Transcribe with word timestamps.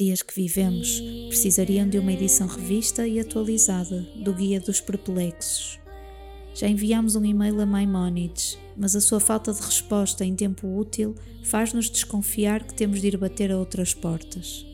dias 0.00 0.22
que 0.22 0.34
vivemos 0.34 0.98
precisariam 1.28 1.86
de 1.86 1.98
uma 1.98 2.10
edição 2.10 2.46
revista 2.46 3.06
e 3.06 3.20
atualizada 3.20 4.00
do 4.16 4.32
Guia 4.32 4.58
dos 4.58 4.80
Perplexos. 4.80 5.78
Já 6.54 6.66
enviámos 6.66 7.16
um 7.16 7.24
e-mail 7.24 7.60
a 7.60 7.66
Maimonides, 7.66 8.58
mas 8.74 8.96
a 8.96 9.00
sua 9.00 9.20
falta 9.20 9.52
de 9.52 9.60
resposta 9.60 10.24
em 10.24 10.34
tempo 10.34 10.66
útil 10.74 11.14
faz-nos 11.44 11.90
desconfiar 11.90 12.64
que 12.64 12.72
temos 12.72 13.02
de 13.02 13.08
ir 13.08 13.18
bater 13.18 13.52
a 13.52 13.58
outras 13.58 13.92
portas. 13.92 14.64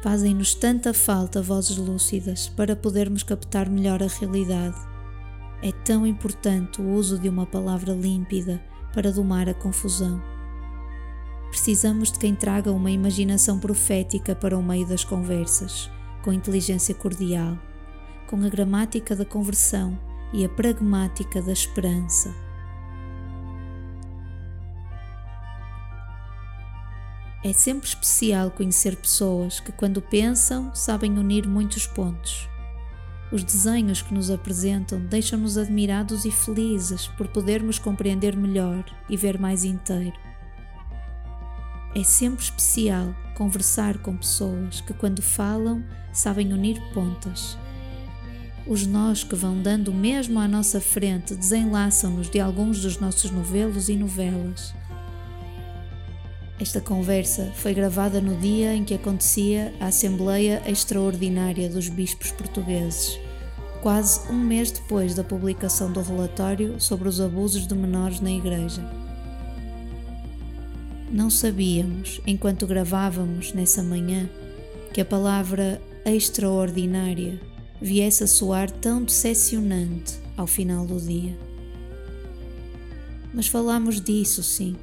Fazem-nos 0.00 0.54
tanta 0.54 0.94
falta 0.94 1.42
vozes 1.42 1.76
lúcidas 1.76 2.46
para 2.48 2.76
podermos 2.76 3.24
captar 3.24 3.68
melhor 3.68 4.00
a 4.00 4.06
realidade. 4.06 4.76
É 5.60 5.72
tão 5.84 6.06
importante 6.06 6.80
o 6.80 6.88
uso 6.92 7.18
de 7.18 7.28
uma 7.28 7.46
palavra 7.46 7.92
límpida 7.94 8.62
para 8.92 9.10
domar 9.10 9.48
a 9.48 9.54
confusão. 9.54 10.33
Precisamos 11.54 12.10
de 12.10 12.18
quem 12.18 12.34
traga 12.34 12.72
uma 12.72 12.90
imaginação 12.90 13.60
profética 13.60 14.34
para 14.34 14.58
o 14.58 14.62
meio 14.62 14.84
das 14.88 15.04
conversas, 15.04 15.88
com 16.20 16.32
inteligência 16.32 16.92
cordial, 16.92 17.56
com 18.26 18.44
a 18.44 18.48
gramática 18.48 19.14
da 19.14 19.24
conversão 19.24 19.96
e 20.32 20.44
a 20.44 20.48
pragmática 20.48 21.40
da 21.40 21.52
esperança. 21.52 22.34
É 27.44 27.52
sempre 27.52 27.86
especial 27.86 28.50
conhecer 28.50 28.96
pessoas 28.96 29.60
que, 29.60 29.70
quando 29.70 30.02
pensam, 30.02 30.74
sabem 30.74 31.16
unir 31.16 31.46
muitos 31.46 31.86
pontos. 31.86 32.48
Os 33.30 33.44
desenhos 33.44 34.02
que 34.02 34.12
nos 34.12 34.28
apresentam 34.28 34.98
deixam-nos 35.06 35.56
admirados 35.56 36.24
e 36.24 36.32
felizes 36.32 37.06
por 37.06 37.28
podermos 37.28 37.78
compreender 37.78 38.36
melhor 38.36 38.84
e 39.08 39.16
ver 39.16 39.38
mais 39.38 39.62
inteiro. 39.62 40.33
É 41.94 42.02
sempre 42.02 42.42
especial 42.42 43.14
conversar 43.36 43.98
com 43.98 44.16
pessoas 44.16 44.80
que, 44.80 44.92
quando 44.92 45.22
falam, 45.22 45.84
sabem 46.12 46.52
unir 46.52 46.80
pontas. 46.92 47.56
Os 48.66 48.84
nós 48.84 49.22
que 49.22 49.36
vão 49.36 49.60
dando 49.60 49.92
mesmo 49.92 50.40
à 50.40 50.48
nossa 50.48 50.80
frente 50.80 51.36
desenlaçam-nos 51.36 52.28
de 52.28 52.40
alguns 52.40 52.80
dos 52.80 52.98
nossos 52.98 53.30
novelos 53.30 53.88
e 53.88 53.94
novelas. 53.94 54.74
Esta 56.58 56.80
conversa 56.80 57.52
foi 57.54 57.74
gravada 57.74 58.20
no 58.20 58.36
dia 58.38 58.74
em 58.74 58.84
que 58.84 58.94
acontecia 58.94 59.72
a 59.78 59.86
Assembleia 59.86 60.62
Extraordinária 60.66 61.68
dos 61.68 61.88
Bispos 61.88 62.32
Portugueses, 62.32 63.20
quase 63.82 64.28
um 64.32 64.38
mês 64.38 64.72
depois 64.72 65.14
da 65.14 65.22
publicação 65.22 65.92
do 65.92 66.00
relatório 66.00 66.80
sobre 66.80 67.08
os 67.08 67.20
abusos 67.20 67.66
de 67.66 67.74
menores 67.74 68.20
na 68.20 68.30
Igreja. 68.30 69.03
Não 71.14 71.30
sabíamos, 71.30 72.20
enquanto 72.26 72.66
gravávamos 72.66 73.52
nessa 73.52 73.84
manhã, 73.84 74.28
que 74.92 75.00
a 75.00 75.04
palavra 75.04 75.80
extraordinária 76.04 77.40
viesse 77.80 78.24
a 78.24 78.26
soar 78.26 78.68
tão 78.68 79.04
decepcionante 79.04 80.18
ao 80.36 80.48
final 80.48 80.84
do 80.84 81.00
dia. 81.00 81.38
Mas 83.32 83.46
falámos 83.46 84.00
disso, 84.00 84.42
sim, 84.42 84.74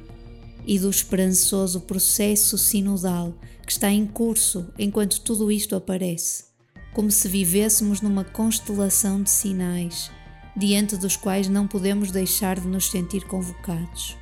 e 0.66 0.78
do 0.78 0.88
esperançoso 0.88 1.82
processo 1.82 2.56
sinodal 2.56 3.34
que 3.66 3.72
está 3.72 3.90
em 3.90 4.06
curso 4.06 4.66
enquanto 4.78 5.20
tudo 5.20 5.52
isto 5.52 5.76
aparece, 5.76 6.44
como 6.94 7.10
se 7.10 7.28
vivêssemos 7.28 8.00
numa 8.00 8.24
constelação 8.24 9.22
de 9.22 9.28
sinais 9.28 10.10
diante 10.56 10.96
dos 10.96 11.14
quais 11.14 11.46
não 11.46 11.68
podemos 11.68 12.10
deixar 12.10 12.58
de 12.58 12.66
nos 12.66 12.90
sentir 12.90 13.26
convocados. 13.26 14.21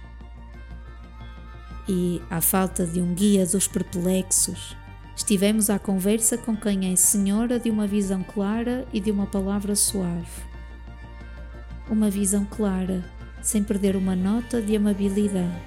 E, 1.92 2.22
à 2.30 2.40
falta 2.40 2.86
de 2.86 3.00
um 3.00 3.12
guia 3.12 3.44
dos 3.44 3.66
perplexos, 3.66 4.76
estivemos 5.16 5.68
à 5.68 5.76
conversa 5.76 6.38
com 6.38 6.56
quem 6.56 6.92
é 6.92 6.94
senhora 6.94 7.58
de 7.58 7.68
uma 7.68 7.84
visão 7.84 8.22
clara 8.22 8.86
e 8.92 9.00
de 9.00 9.10
uma 9.10 9.26
palavra 9.26 9.74
suave. 9.74 10.44
Uma 11.90 12.08
visão 12.08 12.44
clara, 12.44 13.04
sem 13.42 13.64
perder 13.64 13.96
uma 13.96 14.14
nota 14.14 14.62
de 14.62 14.76
amabilidade. 14.76 15.60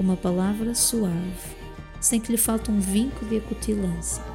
Uma 0.00 0.16
palavra 0.16 0.74
suave, 0.74 1.54
sem 2.00 2.18
que 2.20 2.32
lhe 2.32 2.38
falte 2.38 2.72
um 2.72 2.80
vinco 2.80 3.24
de 3.24 3.36
acutilância. 3.36 4.33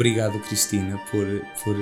Obrigado, 0.00 0.40
Cristina, 0.40 0.96
por, 1.10 1.26
por, 1.62 1.76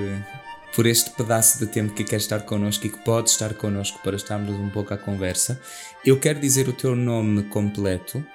por 0.75 0.87
este 0.89 1.09
pedaço 1.11 1.61
de 1.61 1.69
tempo 1.69 1.95
que 1.95 2.03
quer 2.03 2.17
estar 2.17 2.41
connosco 2.41 2.85
e 2.85 2.91
que 2.91 2.99
pode 3.05 3.31
estar 3.31 3.55
connosco 3.55 4.01
para 4.03 4.17
estarmos 4.17 4.57
um 4.57 4.69
pouco 4.71 4.93
à 4.93 4.99
conversa. 4.99 5.61
Eu 6.05 6.19
quero 6.19 6.41
dizer 6.41 6.69
o 6.69 6.73
teu 6.73 6.97
nome 6.97 7.45
completo, 7.45 8.27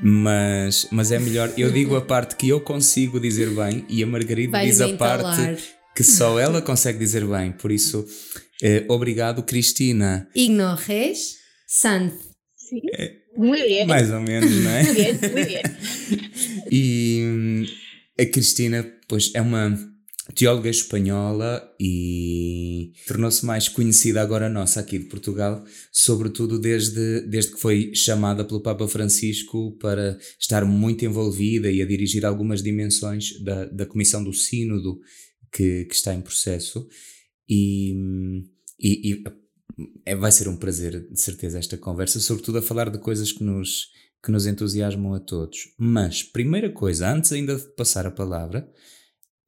mas, 0.00 0.86
mas 0.92 1.10
é 1.10 1.18
melhor. 1.18 1.52
Eu 1.58 1.72
digo 1.72 1.96
a 1.96 2.00
parte 2.06 2.36
que 2.36 2.50
eu 2.50 2.60
consigo 2.60 3.18
dizer 3.18 3.50
bem 3.50 3.84
e 3.88 4.00
a 4.04 4.06
Margarida 4.06 4.52
Vais 4.52 4.70
diz 4.70 4.80
a 4.80 4.88
entalar. 4.88 5.36
parte 5.36 5.74
que 5.96 6.04
só 6.04 6.38
ela 6.38 6.62
consegue 6.62 7.00
dizer 7.00 7.26
bem. 7.26 7.50
Por 7.50 7.72
isso, 7.72 8.06
eh, 8.62 8.84
obrigado, 8.86 9.42
Cristina. 9.42 10.28
Ignores 10.36 11.38
Sant. 11.66 12.14
Muy 13.36 13.60
bien. 13.62 13.86
Mais 13.88 14.08
ou 14.12 14.20
menos, 14.20 14.50
não 14.50 14.70
é? 14.70 14.82
Muy 14.84 14.94
bien, 14.94 15.18
muy 15.20 15.44
bien. 15.44 15.62
E 16.70 17.20
a 18.18 18.26
Cristina, 18.26 18.84
pois, 19.08 19.30
é 19.34 19.40
uma 19.40 19.76
teóloga 20.34 20.70
espanhola 20.70 21.62
e 21.80 22.92
tornou-se 23.06 23.44
mais 23.44 23.68
conhecida 23.68 24.22
agora 24.22 24.48
nossa 24.48 24.80
aqui 24.80 24.98
de 24.98 25.06
Portugal, 25.06 25.64
sobretudo 25.90 26.58
desde, 26.60 27.22
desde 27.22 27.52
que 27.52 27.60
foi 27.60 27.92
chamada 27.94 28.44
pelo 28.44 28.62
Papa 28.62 28.86
Francisco 28.86 29.76
para 29.78 30.16
estar 30.38 30.64
muito 30.64 31.04
envolvida 31.04 31.70
e 31.70 31.82
a 31.82 31.86
dirigir 31.86 32.24
algumas 32.24 32.62
dimensões 32.62 33.42
da, 33.42 33.66
da 33.66 33.86
Comissão 33.86 34.22
do 34.22 34.32
Sínodo 34.32 35.00
que, 35.52 35.86
que 35.86 35.94
está 35.94 36.14
em 36.14 36.20
processo. 36.20 36.86
E, 37.48 37.92
e, 38.78 39.12
e 39.12 39.24
é, 40.06 40.14
vai 40.14 40.30
ser 40.30 40.48
um 40.48 40.56
prazer, 40.56 41.08
de 41.10 41.20
certeza, 41.20 41.58
esta 41.58 41.76
conversa, 41.76 42.20
sobretudo 42.20 42.58
a 42.58 42.62
falar 42.62 42.90
de 42.90 42.98
coisas 42.98 43.32
que 43.32 43.42
nos, 43.42 43.88
que 44.22 44.30
nos 44.30 44.46
entusiasmam 44.46 45.14
a 45.14 45.20
todos. 45.20 45.74
Mas, 45.76 46.22
primeira 46.22 46.70
coisa, 46.70 47.12
antes 47.12 47.32
ainda 47.32 47.56
de 47.56 47.66
passar 47.74 48.06
a 48.06 48.10
palavra, 48.10 48.70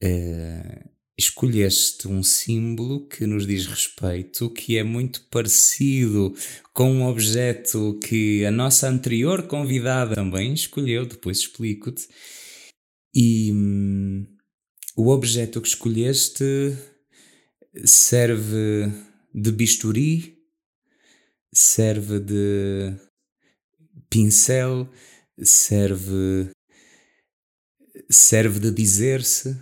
eh, 0.02 0.84
escolheste 1.16 2.08
um 2.08 2.22
símbolo 2.22 3.06
que 3.06 3.26
nos 3.26 3.46
diz 3.46 3.66
respeito, 3.66 4.50
que 4.50 4.76
é 4.76 4.82
muito 4.82 5.26
parecido 5.30 6.34
com 6.72 6.90
um 6.90 7.06
objeto 7.06 7.98
que 8.02 8.44
a 8.44 8.50
nossa 8.50 8.88
anterior 8.88 9.46
convidada 9.46 10.16
também 10.16 10.52
escolheu, 10.52 11.06
depois 11.06 11.38
explico-te. 11.38 12.08
E 13.14 13.52
hum, 13.52 14.26
o 14.96 15.08
objeto 15.08 15.60
que 15.60 15.68
escolheste 15.68 16.44
serve 17.84 18.92
de 19.32 19.52
bisturi, 19.52 20.38
serve 21.52 22.18
de 22.18 22.96
pincel, 24.14 24.88
serve 25.42 26.48
serve 28.08 28.60
de 28.60 28.70
dizer-se, 28.70 29.56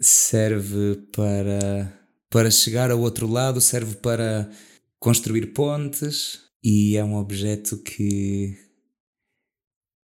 serve 0.00 0.96
para 1.14 2.00
para 2.30 2.50
chegar 2.50 2.90
ao 2.90 2.98
outro 2.98 3.28
lado, 3.28 3.60
serve 3.60 3.96
para 3.96 4.50
construir 4.98 5.52
pontes 5.52 6.40
e 6.64 6.96
é 6.96 7.04
um 7.04 7.16
objeto 7.16 7.76
que 7.76 8.56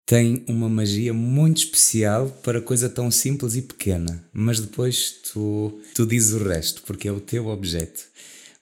tem 0.05 0.45
uma 0.49 0.69
magia 0.69 1.15
muito 1.15 1.59
especial 1.59 2.29
para 2.43 2.61
coisa 2.61 2.89
tão 2.89 3.13
simples 3.13 3.55
e 3.55 3.63
pequena, 3.63 4.29
mas 4.33 4.59
depois 4.59 5.21
tu, 5.33 5.81
tu 5.95 6.05
dizes 6.05 6.33
o 6.33 6.43
resto, 6.43 6.83
porque 6.83 7.07
é 7.07 7.13
o 7.13 7.21
teu 7.21 7.47
objeto. 7.47 8.08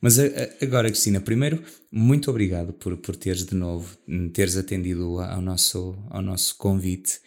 Mas 0.07 0.21
agora, 0.63 0.89
Cristina, 0.89 1.21
primeiro, 1.21 1.65
muito 1.91 2.31
obrigado 2.31 2.73
por, 2.73 2.97
por 2.97 3.17
teres 3.17 3.45
de 3.45 3.57
novo, 3.57 3.99
teres 4.33 4.57
atendido 4.57 5.19
ao 5.19 5.43
nosso, 5.43 5.99
ao 6.09 6.23
nosso 6.23 6.57
convite. 6.57 7.19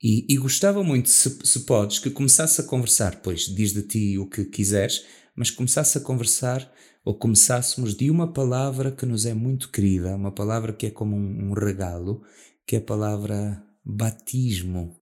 E, 0.00 0.24
e 0.32 0.36
gostava 0.36 0.84
muito, 0.84 1.10
se, 1.10 1.36
se 1.42 1.58
podes, 1.66 1.98
que 1.98 2.10
começasse 2.10 2.60
a 2.60 2.64
conversar, 2.64 3.22
pois 3.22 3.46
diz 3.46 3.72
de 3.72 3.82
ti 3.82 4.18
o 4.18 4.28
que 4.28 4.44
quiseres, 4.44 5.04
mas 5.34 5.50
começasse 5.50 5.98
a 5.98 6.00
conversar 6.00 6.72
ou 7.04 7.12
começássemos 7.12 7.92
de 7.92 8.08
uma 8.08 8.32
palavra 8.32 8.92
que 8.92 9.04
nos 9.04 9.26
é 9.26 9.34
muito 9.34 9.68
querida, 9.72 10.14
uma 10.14 10.30
palavra 10.30 10.72
que 10.72 10.86
é 10.86 10.90
como 10.92 11.16
um, 11.16 11.50
um 11.50 11.52
regalo, 11.54 12.22
que 12.64 12.76
é 12.76 12.78
a 12.78 12.82
palavra 12.82 13.60
batismo. 13.84 14.96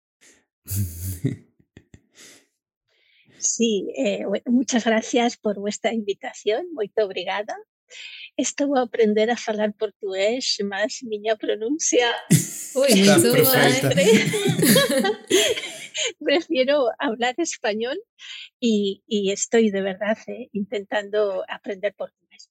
Sí, 3.55 3.89
eh, 3.97 4.25
muchas 4.47 4.85
gracias 4.85 5.37
por 5.37 5.59
vuestra 5.59 5.93
invitación, 5.93 6.67
muy 6.73 6.91
obrigada. 6.97 7.57
Estou 8.37 8.77
a 8.77 8.83
aprender 8.83 9.31
a 9.31 9.37
falar 9.37 9.73
portugués, 9.73 10.59
mas 10.65 11.03
minha 11.03 11.37
pronúncia 11.37 12.15
Uy, 12.75 12.89
Prefiero 16.21 16.91
hablar 16.99 17.35
español 17.39 17.99
y, 18.61 19.03
y 19.07 19.31
estoy 19.31 19.71
de 19.71 19.81
verdad 19.81 20.19
eh, 20.27 20.51
intentando 20.53 21.43
aprender 21.49 21.95
portugués. 21.95 22.51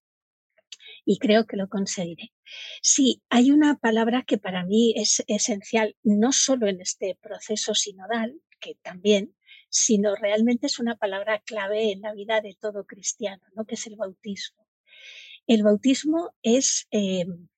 Y 1.06 1.20
creo 1.20 1.46
que 1.46 1.58
lo 1.58 1.70
conseguiré. 1.70 2.34
Sí, 2.82 3.22
hay 3.30 3.52
una 3.52 3.78
palabra 3.78 4.24
que 4.26 4.40
para 4.40 4.66
mí 4.66 4.96
es 4.98 5.24
esencial, 5.28 5.96
no 6.04 6.32
solo 6.32 6.68
en 6.68 6.82
este 6.82 7.20
proceso 7.22 7.76
sinodal, 7.76 8.42
que 8.60 8.74
también, 8.82 9.35
sino 9.76 10.16
realmente 10.16 10.68
es 10.68 10.80
una 10.80 10.96
palabra 10.96 11.42
clave 11.42 11.92
en 11.92 12.00
la 12.00 12.14
vida 12.14 12.40
de 12.40 12.56
todo 12.58 12.86
cristiano, 12.86 13.44
¿no? 13.56 13.66
que 13.66 13.76
es 13.76 13.86
el 13.88 13.98
bautismo. 13.98 14.66
El 15.48 15.64
bautismo 15.64 16.34
es, 16.42 16.88
em, 16.92 17.50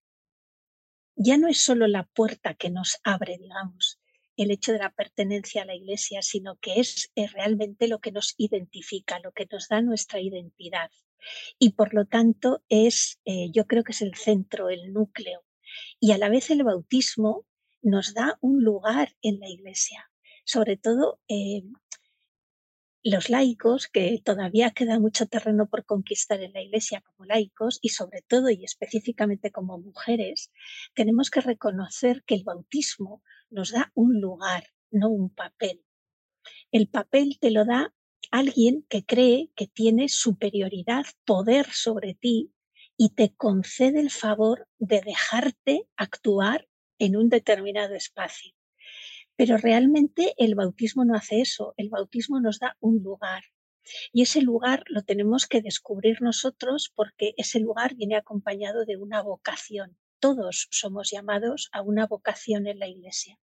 ya 1.16 1.38
no 1.38 1.48
es 1.48 1.62
solo 1.62 1.86
la 1.86 2.06
puerta 2.06 2.56
que 2.56 2.72
nos 2.72 2.98
abre, 3.04 3.38
digamos, 3.38 4.00
el 4.36 4.50
hecho 4.50 4.72
de 4.72 4.80
la 4.80 4.90
pertenencia 4.90 5.62
a 5.62 5.66
la 5.66 5.76
iglesia, 5.76 6.24
sino 6.24 6.58
que 6.58 6.80
es, 6.80 7.12
realmente 7.34 7.88
lo 7.88 8.00
que 8.00 8.12
nos 8.12 8.34
identifica, 8.38 9.20
lo 9.20 9.32
que 9.32 9.48
nos 9.52 9.68
da 9.68 9.82
nuestra 9.82 10.20
identidad. 10.20 10.90
Y 11.60 11.74
por 11.74 11.94
lo 11.94 12.06
tanto 12.06 12.64
es, 12.68 13.20
eh, 13.26 13.52
yo 13.52 13.68
creo 13.68 13.84
que 13.84 13.92
es 13.92 14.02
el 14.02 14.16
centro, 14.16 14.70
el 14.70 14.92
núcleo. 14.92 15.44
Y 16.00 16.14
a 16.14 16.18
la 16.18 16.30
vez 16.30 16.50
el 16.50 16.64
bautismo 16.64 17.46
nos 17.84 18.16
da 18.16 18.40
un 18.42 18.64
lugar 18.64 19.16
en 19.22 19.40
la 19.40 19.50
iglesia. 19.50 20.10
Sobre 20.46 20.78
todo 20.78 21.20
eh, 21.28 21.62
los 23.04 23.30
laicos, 23.30 23.88
que 23.88 24.22
todavía 24.24 24.72
queda 24.72 25.00
mucho 25.00 25.28
terreno 25.28 25.68
por 25.70 25.86
conquistar 25.86 26.42
en 26.42 26.54
la 26.54 26.62
Iglesia 26.62 27.02
como 27.02 27.26
laicos 27.26 27.80
y 27.82 27.90
sobre 27.90 28.22
todo 28.22 28.50
y 28.50 28.64
específicamente 28.64 29.52
como 29.52 29.78
mujeres, 29.78 30.52
tenemos 30.94 31.30
que 31.30 31.42
reconocer 31.42 32.24
que 32.26 32.36
el 32.36 32.44
bautismo 32.44 33.24
nos 33.50 33.72
da 33.72 33.92
un 33.94 34.20
lugar, 34.20 34.66
no 34.92 35.10
un 35.10 35.30
papel. 35.30 35.84
El 36.72 36.88
papel 36.88 37.38
te 37.40 37.52
lo 37.52 37.66
da 37.66 37.94
alguien 38.32 38.86
que 38.90 39.06
cree 39.06 39.52
que 39.56 39.68
tiene 39.68 40.10
superioridad, 40.10 41.06
poder 41.26 41.68
sobre 41.72 42.14
ti 42.14 42.52
y 42.98 43.10
te 43.10 43.34
concede 43.36 44.00
el 44.00 44.10
favor 44.10 44.68
de 44.80 45.02
dejarte 45.02 45.88
actuar 45.96 46.68
en 47.00 47.16
un 47.16 47.30
determinado 47.30 47.94
espacio. 47.94 48.57
Pero 49.38 49.58
realmente 49.58 50.34
el 50.38 50.56
bautismo 50.56 51.06
no 51.06 51.16
hace 51.16 51.40
eso, 51.42 51.74
el 51.78 51.90
bautismo 51.90 52.42
nos 52.42 52.60
da 52.60 52.76
un 52.80 53.02
lugar. 53.04 53.44
Y 54.12 54.24
ese 54.24 54.42
lugar 54.42 54.84
lo 54.88 55.04
tenemos 55.04 55.46
que 55.46 55.62
descubrir 55.62 56.22
nosotros 56.22 56.92
porque 56.94 57.34
ese 57.38 57.60
lugar 57.60 57.96
viene 57.96 58.18
acompañado 58.18 58.84
de 58.84 58.98
una 58.98 59.22
vocación. 59.22 59.98
Todos 60.20 60.68
somos 60.72 61.12
llamados 61.12 61.70
a 61.72 61.82
una 61.84 62.08
vocación 62.08 62.68
en 62.68 62.80
la 62.80 62.88
Iglesia. 62.88 63.40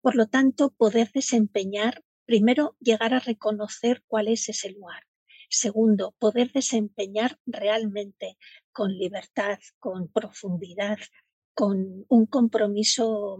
Por 0.00 0.16
lo 0.16 0.26
tanto, 0.26 0.70
poder 0.70 1.10
desempeñar, 1.12 2.02
primero, 2.26 2.76
llegar 2.80 3.14
a 3.14 3.20
reconocer 3.20 4.02
cuál 4.06 4.28
es 4.28 4.48
ese 4.48 4.70
lugar. 4.70 5.04
Segundo, 5.48 6.14
poder 6.18 6.50
desempeñar 6.50 7.38
realmente 7.46 8.36
con 8.72 8.98
libertad, 8.98 9.58
con 9.78 10.08
profundidad, 10.08 10.98
con 11.54 12.04
un 12.08 12.26
compromiso 12.26 13.38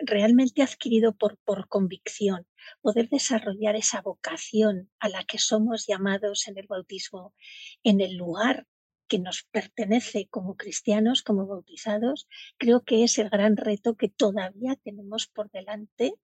realmente 0.00 0.62
adquirido 0.62 1.14
por, 1.14 1.38
por 1.38 1.68
convicción, 1.68 2.46
poder 2.80 3.08
desarrollar 3.08 3.76
esa 3.76 4.00
vocación 4.00 4.90
a 4.98 5.08
la 5.08 5.24
que 5.24 5.38
somos 5.38 5.86
llamados 5.86 6.48
en 6.48 6.58
el 6.58 6.66
bautismo, 6.66 7.34
en 7.82 8.00
el 8.00 8.16
lugar 8.16 8.66
que 9.08 9.18
nos 9.18 9.42
pertenece 9.42 10.28
como 10.28 10.56
cristianos, 10.56 11.22
como 11.22 11.46
bautizados, 11.46 12.28
creo 12.58 12.84
que 12.84 13.02
es 13.02 13.18
el 13.18 13.28
gran 13.28 13.56
reto 13.56 13.96
que 13.96 14.08
todavía 14.08 14.76
tenemos 14.76 15.26
por 15.26 15.50
delante. 15.50 16.14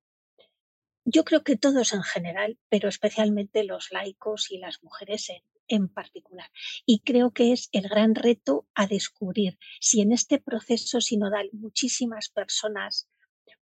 Yo 1.04 1.24
creo 1.24 1.42
que 1.42 1.56
todos 1.56 1.92
en 1.92 2.04
general, 2.04 2.58
pero 2.68 2.88
especialmente 2.88 3.64
los 3.64 3.90
laicos 3.90 4.52
y 4.52 4.58
las 4.58 4.82
mujeres 4.84 5.30
en, 5.30 5.42
en 5.68 5.88
particular. 5.88 6.48
Y 6.84 7.00
creo 7.00 7.32
que 7.32 7.52
es 7.52 7.68
el 7.72 7.88
gran 7.88 8.14
reto 8.14 8.68
a 8.74 8.86
descubrir 8.86 9.58
si 9.80 10.00
en 10.00 10.12
este 10.12 10.38
proceso 10.38 11.00
sinodal 11.00 11.50
muchísimas 11.52 12.28
personas 12.28 13.08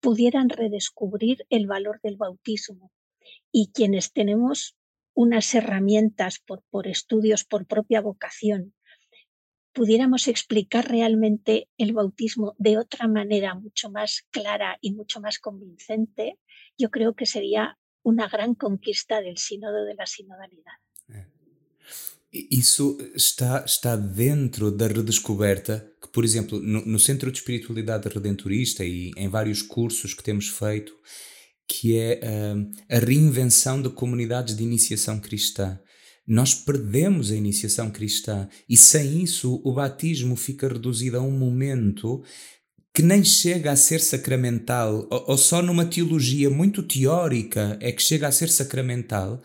pudieran 0.02 0.50
redescubrir 0.50 1.46
el 1.48 1.66
valor 1.66 2.00
del 2.02 2.16
bautismo 2.16 2.92
y 3.50 3.70
quienes 3.72 4.12
tenemos 4.12 4.76
unas 5.14 5.54
herramientas 5.54 6.40
por, 6.44 6.62
por 6.70 6.88
estudios, 6.88 7.44
por 7.44 7.66
propia 7.66 8.00
vocación, 8.00 8.74
pudiéramos 9.72 10.28
explicar 10.28 10.88
realmente 10.88 11.68
el 11.78 11.92
bautismo 11.92 12.54
de 12.58 12.78
otra 12.78 13.06
manera 13.08 13.54
mucho 13.54 13.90
más 13.90 14.26
clara 14.30 14.76
y 14.80 14.92
mucho 14.92 15.20
más 15.20 15.38
convincente, 15.38 16.38
yo 16.76 16.90
creo 16.90 17.14
que 17.14 17.26
sería 17.26 17.78
una 18.02 18.28
gran 18.28 18.54
conquista 18.54 19.22
del 19.22 19.38
sínodo 19.38 19.84
de 19.84 19.94
la 19.94 20.06
sinodalidad. 20.06 20.78
Isso 22.32 22.96
está, 23.14 23.62
está 23.66 23.94
dentro 23.94 24.70
da 24.70 24.88
redescoberta 24.88 25.91
por 26.12 26.24
exemplo, 26.24 26.60
no, 26.60 26.84
no, 26.84 26.98
Centro 26.98 27.32
de 27.32 27.38
Espiritualidade 27.38 28.08
Redentorista 28.08 28.84
e 28.84 29.10
em 29.16 29.28
vários 29.28 29.62
cursos 29.62 30.12
que 30.12 30.22
temos 30.22 30.48
feito, 30.48 30.92
que 31.66 31.96
é 31.96 32.20
uh, 32.22 32.70
a 32.90 32.98
reinvenção 32.98 33.80
de 33.80 33.88
comunidades 33.88 34.54
de 34.54 34.62
iniciação 34.62 35.18
cristã. 35.18 35.80
Nós 36.26 36.54
perdemos 36.54 37.32
a 37.32 37.36
iniciação 37.36 37.90
cristã 37.90 38.48
e 38.68 38.76
sem 38.76 39.22
isso 39.22 39.60
o 39.64 39.72
batismo 39.72 40.36
fica 40.36 40.68
reduzido 40.68 41.16
a 41.16 41.20
um 41.20 41.32
momento 41.32 42.22
que 42.94 43.02
nem 43.02 43.24
chega 43.24 43.72
a 43.72 43.76
ser 43.76 44.00
sacramental, 44.00 45.08
ou, 45.10 45.24
ou 45.28 45.38
só 45.38 45.62
numa 45.62 45.86
teologia 45.86 46.50
muito 46.50 46.82
teórica 46.82 47.78
é 47.80 47.90
que 47.90 48.02
chega 48.02 48.28
a 48.28 48.32
ser 48.32 48.50
sacramental 48.50 49.42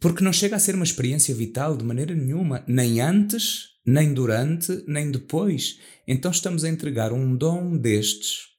porque 0.00 0.24
não 0.24 0.32
chega 0.32 0.56
a 0.56 0.58
ser 0.58 0.74
uma 0.74 0.84
experiência 0.84 1.34
vital 1.34 1.76
de 1.76 1.84
maneira 1.84 2.14
nenhuma, 2.14 2.64
nem 2.66 3.00
antes, 3.00 3.76
nem 3.84 4.12
durante, 4.12 4.84
nem 4.86 5.10
depois. 5.10 5.78
Então 6.06 6.30
estamos 6.30 6.64
a 6.64 6.68
entregar 6.68 7.12
um 7.12 7.36
dom 7.36 7.76
destes 7.76 8.56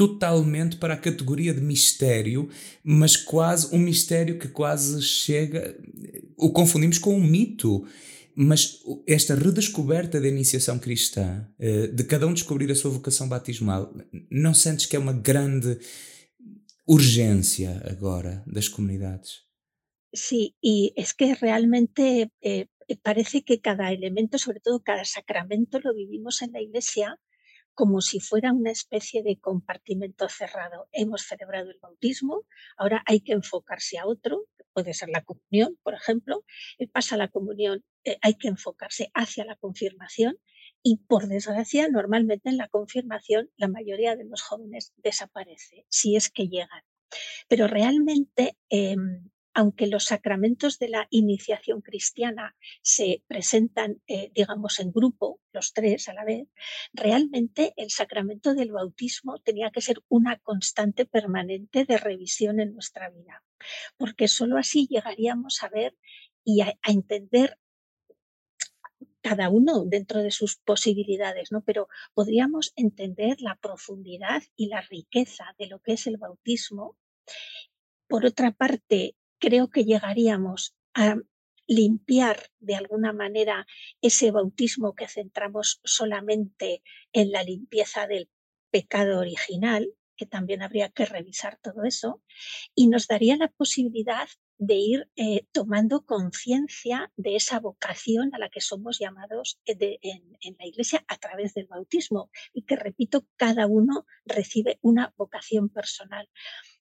totalmente 0.00 0.76
para 0.76 0.94
a 0.94 0.96
categoria 0.96 1.52
de 1.52 1.60
mistério, 1.60 2.48
mas 2.82 3.16
quase 3.16 3.74
um 3.74 3.78
mistério 3.78 4.38
que 4.38 4.48
quase 4.48 5.02
chega, 5.02 5.76
o 6.38 6.50
confundimos 6.50 6.96
com 6.96 7.14
um 7.14 7.22
mito. 7.22 7.86
Mas 8.34 8.78
esta 9.06 9.34
redescoberta 9.34 10.18
da 10.18 10.26
iniciação 10.26 10.78
cristã, 10.78 11.46
eh, 11.58 11.88
de 11.88 12.04
cada 12.04 12.26
um 12.26 12.32
descobrir 12.32 12.70
a 12.70 12.74
sua 12.74 12.90
vocação 12.90 13.28
batismal, 13.28 13.94
não 14.30 14.54
sentes 14.54 14.86
que 14.86 14.96
é 14.96 14.98
uma 14.98 15.12
grande 15.12 15.76
urgência 16.86 17.82
agora 17.84 18.42
das 18.46 18.68
comunidades? 18.68 19.49
Sí, 20.12 20.56
y 20.60 20.92
es 20.96 21.14
que 21.14 21.34
realmente 21.36 22.32
eh, 22.40 22.66
eh, 22.88 22.96
parece 23.02 23.42
que 23.44 23.60
cada 23.60 23.92
elemento, 23.92 24.38
sobre 24.38 24.60
todo 24.60 24.82
cada 24.82 25.04
sacramento, 25.04 25.78
lo 25.80 25.94
vivimos 25.94 26.42
en 26.42 26.52
la 26.52 26.60
iglesia 26.60 27.18
como 27.74 28.00
si 28.02 28.20
fuera 28.20 28.52
una 28.52 28.70
especie 28.72 29.22
de 29.22 29.38
compartimento 29.40 30.28
cerrado. 30.28 30.88
Hemos 30.92 31.22
celebrado 31.22 31.70
el 31.70 31.78
bautismo, 31.80 32.44
ahora 32.76 33.02
hay 33.06 33.20
que 33.22 33.32
enfocarse 33.32 33.98
a 33.98 34.06
otro, 34.06 34.46
puede 34.74 34.94
ser 34.94 35.10
la 35.10 35.22
comunión, 35.24 35.78
por 35.82 35.94
ejemplo, 35.94 36.44
pasa 36.92 37.16
la 37.16 37.28
comunión, 37.28 37.84
eh, 38.04 38.18
hay 38.22 38.34
que 38.36 38.48
enfocarse 38.48 39.10
hacia 39.14 39.44
la 39.44 39.56
confirmación 39.56 40.38
y 40.82 40.98
por 41.08 41.28
desgracia 41.28 41.88
normalmente 41.88 42.50
en 42.50 42.58
la 42.58 42.68
confirmación 42.68 43.50
la 43.56 43.68
mayoría 43.68 44.16
de 44.16 44.24
los 44.24 44.42
jóvenes 44.42 44.92
desaparece, 44.98 45.86
si 45.88 46.16
es 46.16 46.30
que 46.30 46.48
llegan. 46.48 46.82
Pero 47.48 47.66
realmente 47.68 48.56
em, 48.68 49.29
aunque 49.54 49.86
los 49.86 50.04
sacramentos 50.04 50.78
de 50.78 50.88
la 50.88 51.06
iniciación 51.10 51.80
cristiana 51.80 52.56
se 52.82 53.22
presentan, 53.26 54.00
eh, 54.06 54.30
digamos, 54.34 54.78
en 54.78 54.92
grupo, 54.92 55.40
los 55.52 55.72
tres 55.72 56.08
a 56.08 56.14
la 56.14 56.24
vez, 56.24 56.48
realmente 56.92 57.72
el 57.76 57.90
sacramento 57.90 58.54
del 58.54 58.72
bautismo 58.72 59.38
tenía 59.40 59.70
que 59.70 59.80
ser 59.80 60.02
una 60.08 60.38
constante 60.38 61.06
permanente 61.06 61.84
de 61.84 61.98
revisión 61.98 62.60
en 62.60 62.72
nuestra 62.74 63.10
vida, 63.10 63.42
porque 63.96 64.28
sólo 64.28 64.56
así 64.56 64.86
llegaríamos 64.88 65.62
a 65.62 65.68
ver 65.68 65.96
y 66.44 66.60
a, 66.60 66.78
entender 66.86 67.58
cada 69.22 69.50
uno 69.50 69.84
dentro 69.84 70.22
de 70.22 70.30
sus 70.30 70.56
posibilidades, 70.56 71.52
¿no? 71.52 71.62
Pero 71.62 71.88
podríamos 72.14 72.72
entender 72.76 73.36
la 73.40 73.56
profundidad 73.56 74.42
y 74.56 74.68
la 74.68 74.80
riqueza 74.80 75.54
de 75.58 75.66
lo 75.66 75.80
que 75.80 75.92
es 75.92 76.06
el 76.06 76.16
bautismo. 76.16 76.96
Por 78.08 78.24
otra 78.24 78.50
parte, 78.52 79.14
creo 79.40 79.70
que 79.70 79.84
llegaríamos 79.84 80.76
a 80.94 81.16
limpiar 81.66 82.50
de 82.58 82.74
alguna 82.74 83.12
manera 83.12 83.66
ese 84.00 84.30
bautismo 84.32 84.94
que 84.94 85.08
centramos 85.08 85.80
solamente 85.84 86.82
en 87.12 87.30
la 87.30 87.42
limpieza 87.42 88.06
del 88.06 88.28
pecado 88.70 89.20
original, 89.20 89.94
que 90.16 90.26
también 90.26 90.62
habría 90.62 90.90
que 90.90 91.06
revisar 91.06 91.58
todo 91.62 91.84
eso, 91.84 92.22
y 92.74 92.88
nos 92.88 93.06
daría 93.06 93.36
la 93.36 93.48
posibilidad 93.48 94.28
de 94.58 94.74
ir 94.74 95.10
eh, 95.16 95.46
tomando 95.52 96.04
conciencia 96.04 97.10
de 97.16 97.36
esa 97.36 97.60
vocación 97.60 98.34
a 98.34 98.38
la 98.38 98.50
que 98.50 98.60
somos 98.60 98.98
llamados 98.98 99.58
en, 99.64 100.36
en, 100.42 100.56
la 100.58 100.66
Iglesia 100.66 101.02
a 101.08 101.16
través 101.16 101.54
del 101.54 101.66
bautismo 101.66 102.30
y 102.52 102.62
que, 102.62 102.76
repito, 102.76 103.26
cada 103.36 103.66
uno 103.66 104.04
recibe 104.26 104.78
una 104.82 105.14
vocación 105.16 105.70
personal. 105.70 106.28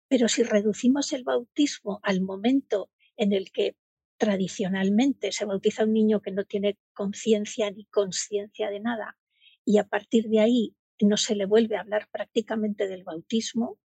Pero 0.10 0.28
si 0.28 0.44
reducimos 0.44 1.14
el 1.14 1.24
bautismo 1.24 2.00
al 2.04 2.22
momento 2.22 2.90
en 3.16 3.32
el 3.32 3.52
que 3.52 3.78
tradicionalmente 4.18 5.32
se 5.32 5.46
bautiza 5.46 5.86
un 5.86 5.94
niño 5.94 6.22
que 6.22 6.32
no 6.32 6.44
tiene 6.44 6.78
conciencia 6.94 7.72
ni 7.72 7.86
conciencia 7.86 8.70
de 8.70 8.82
nada 8.82 9.18
y 9.64 9.78
a 9.78 9.86
partir 9.86 10.28
de 10.28 10.42
ahí 10.42 10.76
no 11.00 11.16
se 11.16 11.36
le 11.36 11.46
vuelve 11.46 11.78
a 11.78 11.82
hablar 11.82 12.10
prácticamente 12.12 12.88
del 12.88 13.04
bautismo, 13.04 13.80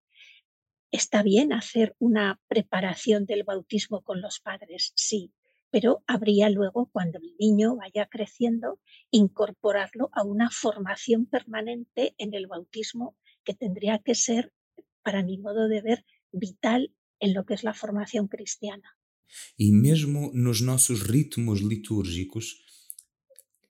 está 0.90 1.22
bien 1.22 1.52
hacer 1.52 1.94
una 1.98 2.40
preparación 2.48 3.26
del 3.26 3.44
bautismo 3.44 4.02
con 4.02 4.20
los 4.20 4.40
padres, 4.40 4.92
sí, 4.96 5.32
pero 5.70 6.02
habría 6.06 6.48
luego, 6.50 6.88
cuando 6.92 7.18
el 7.18 7.34
niño 7.38 7.76
vaya 7.76 8.06
creciendo, 8.06 8.80
incorporarlo 9.10 10.10
a 10.12 10.22
una 10.22 10.50
formación 10.50 11.26
permanente 11.26 12.14
en 12.18 12.34
el 12.34 12.46
bautismo 12.46 13.16
que 13.44 13.54
tendría 13.54 13.98
que 13.98 14.14
ser, 14.14 14.52
para 15.02 15.22
mi 15.22 15.38
modo 15.38 15.68
de 15.68 15.82
ver, 15.82 16.04
vital 16.34 16.92
en 17.20 17.34
lo 17.34 17.44
que 17.44 17.54
es 17.54 17.62
la 17.62 17.74
formación 17.74 18.28
cristiana. 18.28 18.96
E 19.58 19.72
mesmo 19.72 20.30
nos 20.34 20.60
nossos 20.60 21.02
ritmos 21.02 21.60
litúrgicos, 21.60 22.56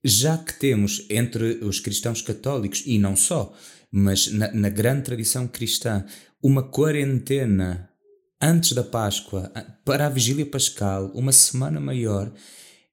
já 0.02 0.36
que 0.36 0.52
temos 0.52 1.06
entre 1.08 1.64
os 1.64 1.80
cristãos 1.80 2.20
católicos, 2.20 2.82
e 2.84 2.98
não 2.98 3.16
só, 3.16 3.54
mas 3.90 4.30
na, 4.32 4.52
na 4.52 4.68
grande 4.68 5.04
tradição 5.04 5.46
cristã, 5.46 6.04
uma 6.42 6.62
quarentena 6.70 7.90
antes 8.40 8.72
da 8.72 8.82
Páscoa, 8.82 9.50
para 9.84 10.06
a 10.06 10.10
Vigília 10.10 10.44
Pascal, 10.44 11.10
uma 11.14 11.32
semana 11.32 11.80
maior, 11.80 12.32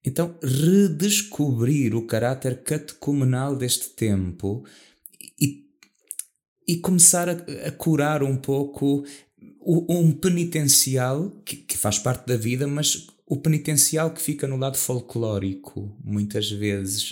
então 0.03 0.37
redescobrir 0.41 1.93
o 1.93 2.07
caráter 2.07 2.63
catecumenal 2.63 3.55
deste 3.55 3.89
tempo 3.89 4.65
e, 5.39 5.65
e 6.67 6.77
começar 6.77 7.27
a, 7.27 7.33
a 7.67 7.71
curar 7.71 8.23
um 8.23 8.37
pouco 8.37 9.03
um 9.63 10.11
penitencial 10.11 11.31
que, 11.45 11.55
que, 11.55 11.77
faz 11.77 11.99
parte 11.99 12.25
da 12.27 12.35
vida, 12.35 12.67
mas 12.67 13.07
o 13.25 13.37
penitencial 13.37 14.11
que 14.11 14.21
fica 14.21 14.47
no 14.47 14.57
lado 14.57 14.77
folclórico, 14.77 15.95
muitas 16.03 16.51
vezes. 16.51 17.11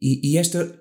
E, 0.00 0.32
e 0.32 0.38
esta, 0.38 0.80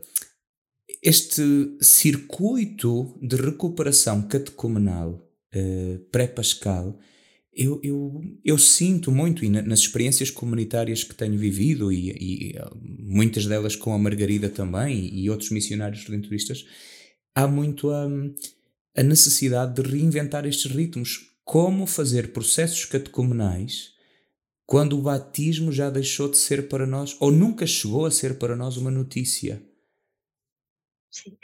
este 1.03 1.43
circuito 1.81 3.17
de 3.22 3.36
recuperação 3.36 4.22
catecumenal 4.24 5.22
uh, 5.55 6.00
pré-pascal, 6.12 6.98
eu, 7.53 7.81
eu, 7.84 8.22
eu 8.46 8.58
sinto 8.58 9.12
muito, 9.12 9.43
e 9.43 9.50
nas 9.50 9.79
experiências 9.79 10.29
comunitárias 10.29 11.03
que 11.03 11.13
tenho 11.13 11.38
vivido, 11.38 11.91
e, 11.91 12.10
e 12.12 12.55
muitas 12.81 13.46
delas 13.46 13.75
com 13.75 13.93
a 13.93 14.00
Margarida 14.00 14.50
também, 14.50 15.13
e, 15.13 15.29
outros 15.29 15.50
missionários 15.50 16.05
redentoristas, 16.05 16.65
há 17.36 17.48
muito 17.48 17.89
a. 17.89 18.08
Um, 18.08 18.34
a 18.95 19.03
necessidade 19.03 19.74
de 19.74 19.88
reinventar 19.88 20.45
estes 20.45 20.71
ritmos. 20.71 21.31
Como 21.43 21.88
fazer 21.88 22.31
processos 22.33 22.86
catecumenais 22.86 23.93
quando 24.65 24.98
o 24.98 25.01
batismo 25.01 25.69
já 25.69 25.89
deixou 25.89 26.29
de 26.29 26.38
ser 26.38 26.69
para 26.69 26.88
nós, 26.88 27.17
ou 27.19 27.29
nunca 27.29 27.67
chegou 27.67 28.05
a 28.05 28.12
ser 28.12 28.39
para 28.39 28.55
nós 28.55 28.77
uma 28.77 28.89
notícia? 28.89 29.62
Sí, 31.10 31.38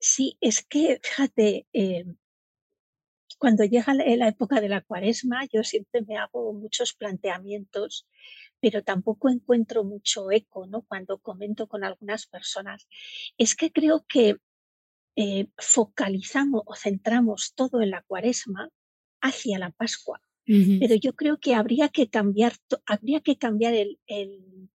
sí 0.00 0.38
es 0.40 0.62
que, 0.62 0.98
fíjate, 1.02 1.66
eh, 1.74 2.04
llega 3.68 3.92
la 3.92 4.28
época 4.28 4.60
de 4.62 4.68
la 4.68 4.80
cuaresma, 4.80 5.44
yo 5.52 5.62
siempre 5.62 6.02
me 6.02 6.16
hago 6.16 6.54
muchos 6.54 6.94
planteamientos, 6.94 8.06
pero 8.60 8.82
tampoco 8.82 9.28
encuentro 9.28 9.84
mucho 9.84 10.30
eco, 10.30 10.66
¿no? 10.66 10.82
Cuando 10.82 11.18
comento 11.18 11.66
con 11.66 11.84
algunas 11.84 12.26
personas. 12.26 12.88
Es 13.36 13.54
que 13.54 13.70
creo 13.70 14.06
que 14.08 14.36
eh, 15.16 15.46
focalizamos 15.58 16.62
o 16.66 16.74
centramos 16.74 17.52
todo 17.54 17.82
en 17.82 17.90
la 17.90 18.02
cuaresma 18.02 18.70
hacia 19.20 19.58
la 19.58 19.70
Pascua. 19.70 20.20
Pero 20.46 20.94
yo 20.96 21.14
creo 21.14 21.38
que 21.40 21.54
habría 21.54 21.88
que 21.88 22.10
cambiar, 22.10 22.52
habría 22.84 23.20
que 23.20 23.38
cambiar 23.38 23.72
el, 23.72 23.98
el 24.06 24.68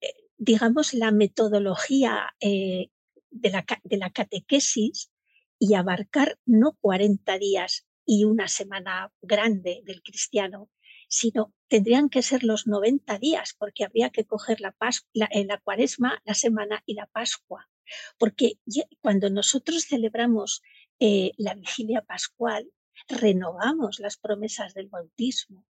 eh, 0.00 0.14
digamos, 0.36 0.94
la 0.94 1.10
metodología 1.10 2.32
eh, 2.40 2.90
de, 3.30 3.50
la, 3.50 3.66
de 3.82 3.96
la 3.96 4.10
catequesis 4.10 5.10
y 5.58 5.74
abarcar 5.74 6.38
no 6.46 6.76
40 6.80 7.38
días 7.38 7.86
y 8.06 8.24
una 8.24 8.46
semana 8.46 9.12
grande 9.20 9.82
del 9.84 10.00
cristiano, 10.02 10.70
sino 11.08 11.52
tendrían 11.66 12.08
que 12.08 12.22
ser 12.22 12.44
los 12.44 12.68
90 12.68 13.18
días, 13.18 13.54
porque 13.58 13.84
habría 13.84 14.10
que 14.10 14.24
coger 14.24 14.60
la, 14.60 14.74
la, 15.12 15.28
la 15.32 15.58
cuaresma, 15.58 16.22
la 16.24 16.34
semana 16.34 16.82
y 16.86 16.94
la 16.94 17.06
Pascua. 17.06 17.68
Porque 18.18 18.58
cuando 19.00 19.30
nosotros 19.30 19.86
celebramos 19.86 20.62
eh, 21.00 21.32
la 21.36 21.54
vigilia 21.54 22.02
pascual, 22.02 22.70
renovamos 23.08 24.00
las 24.00 24.16
promesas 24.16 24.74
del 24.74 24.88
bautismo, 24.88 25.64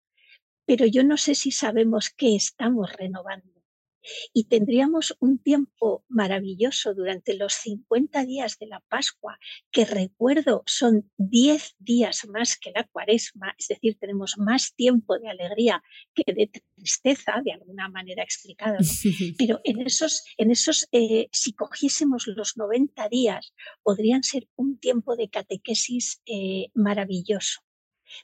pero 0.67 0.87
yo 0.87 1.05
no 1.05 1.17
sé 1.17 1.35
si 1.35 1.51
sabemos 1.51 2.11
qué 2.11 2.37
estamos 2.37 2.93
renovando 2.93 3.54
y 4.33 4.45
tendríamos 4.45 5.17
un 5.21 5.39
tiempo 5.39 6.05
maravilloso 6.09 6.95
durante 6.95 7.35
los 7.35 7.55
50 7.55 8.25
días 8.25 8.59
de 8.59 8.67
la 8.67 8.81
Pascua, 8.81 9.39
que 9.71 9.85
recuerdo 9.85 10.63
son 10.67 11.11
10 11.19 11.77
días 11.79 12.27
más 12.29 12.57
que 12.57 12.71
la 12.73 12.85
cuaresma, 12.85 13.55
es 13.59 13.69
decir, 13.69 13.97
tenemos 13.99 14.37
más 14.39 14.75
tiempo 14.75 15.19
de 15.19 15.29
alegría 15.29 15.83
que 16.15 16.33
de 16.33 16.51
tristeza, 16.77 17.41
de 17.45 17.53
alguna 17.53 17.89
manera 17.89 18.23
explicado, 18.23 18.77
pero 19.39 19.61
en 19.65 19.81
esos, 19.81 20.25
en 20.37 20.51
esos 20.51 20.89
eh, 20.93 21.29
si 21.33 21.53
cogiésemos 21.53 22.27
los 22.27 22.57
90 22.57 23.09
días, 23.09 23.55
podrían 23.83 24.23
ser 24.23 24.49
un 24.57 24.79
tiempo 24.79 25.17
de 25.17 25.29
catequesis 25.29 26.23
eh, 26.27 26.69
maravilloso 26.75 27.61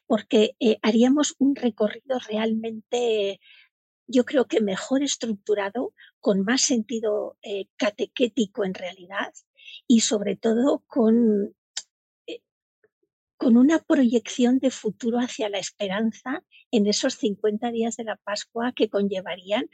porque 0.07 0.57
eh, 0.61 0.79
haríamos 0.83 1.35
un 1.39 1.57
recorrido 1.57 2.19
realmente 2.29 3.41
yo 4.11 4.25
creo 4.25 4.47
que 4.47 4.61
mejor 4.61 5.03
estructurado, 5.03 5.95
con 6.21 6.43
más 6.43 6.63
sentido 6.63 7.39
eh, 7.43 7.67
catequético 7.77 8.65
en 8.65 8.75
realidad 8.75 9.33
y 9.87 10.01
sobre 10.01 10.37
todo 10.37 10.83
con, 10.87 11.55
eh, 12.27 12.41
con 13.37 13.57
una 13.57 13.79
proyección 13.79 14.59
de 14.59 14.71
futuro 14.71 15.19
hacia 15.19 15.49
la 15.49 15.59
esperanza 15.59 16.45
en 16.71 16.87
esos 16.87 17.15
50 17.15 17.71
días 17.71 17.97
de 17.97 18.05
la 18.05 18.17
Pascua 18.17 18.73
que 18.73 18.91
conllevarían 18.91 19.71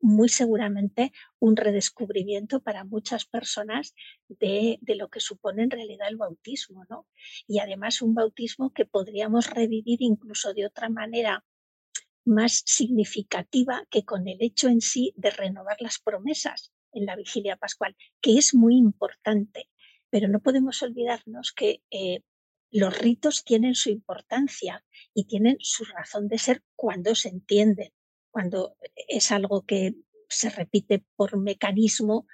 muy 0.00 0.28
seguramente 0.28 1.12
un 1.38 1.56
redescubrimiento 1.56 2.60
para 2.60 2.84
muchas 2.84 3.24
personas 3.24 3.94
de, 4.28 4.78
de, 4.82 4.94
lo 4.94 5.08
que 5.08 5.20
supone 5.20 5.62
en 5.62 5.70
realidad 5.70 6.08
el 6.08 6.16
bautismo, 6.16 6.84
¿no? 6.90 7.06
Y 7.48 7.60
además 7.60 8.02
un 8.02 8.14
bautismo 8.14 8.72
que 8.72 8.84
podríamos 8.84 9.48
revivir 9.48 10.02
incluso 10.02 10.52
de 10.52 10.66
otra 10.66 10.90
manera 10.90 11.44
más 12.26 12.62
significativa 12.66 13.84
que 13.90 14.04
con 14.04 14.28
el 14.28 14.38
hecho 14.40 14.68
en 14.68 14.80
sí 14.80 15.12
de 15.16 15.30
renovar 15.30 15.76
las 15.80 15.98
promesas 15.98 16.72
en 16.92 17.06
la 17.06 17.16
vigilia 17.16 17.56
pascual, 17.56 17.96
que 18.20 18.38
es 18.38 18.54
muy 18.54 18.76
importante. 18.76 19.68
Pero 20.10 20.28
no 20.28 20.40
podemos 20.40 20.82
olvidarnos 20.82 21.52
que 21.52 21.82
eh, 21.90 22.20
los 22.70 22.98
ritos 22.98 23.44
tienen 23.44 23.74
su 23.74 23.90
importancia 23.90 24.84
y 25.14 25.24
tienen 25.24 25.56
su 25.60 25.84
razón 25.84 26.28
de 26.28 26.38
ser 26.38 26.62
cuando 26.74 27.14
se 27.14 27.28
entienden, 27.28 27.92
cuando 28.30 28.76
es 29.08 29.30
algo 29.32 29.64
que 29.64 29.94
se 30.28 30.50
repite 30.50 31.04
por 31.16 31.38
mecanismo, 31.38 32.26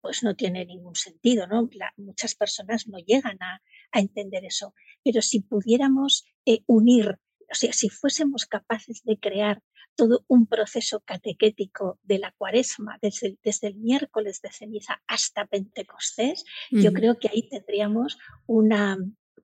pues 0.00 0.22
no 0.22 0.36
tiene 0.36 0.64
ningún 0.64 0.94
sentido, 0.94 1.46
¿no? 1.46 1.68
muchas 1.96 2.34
personas 2.36 2.86
no 2.86 2.98
llegan 2.98 3.38
a, 3.42 3.60
entender 3.92 4.44
eso. 4.44 4.74
Pero 5.02 5.22
si 5.22 5.40
pudiéramos 5.40 6.26
eh, 6.44 6.62
unir, 6.66 7.18
o 7.50 7.54
sea, 7.54 7.72
si 7.72 7.88
fuésemos 7.88 8.46
capaces 8.46 9.02
de 9.04 9.18
crear 9.18 9.62
todo 9.94 10.24
un 10.28 10.46
proceso 10.46 11.00
catequético 11.00 11.98
de 12.02 12.18
la 12.18 12.32
cuaresma, 12.32 12.98
desde, 13.00 13.38
desde 13.42 13.68
el 13.68 13.76
miércoles 13.76 14.40
de 14.42 14.52
ceniza 14.52 15.02
hasta 15.06 15.46
Pentecostés, 15.46 16.44
yo 16.70 16.92
creo 16.92 17.18
que 17.18 17.28
ahí 17.28 17.48
tendríamos 17.48 18.18
una 18.46 18.98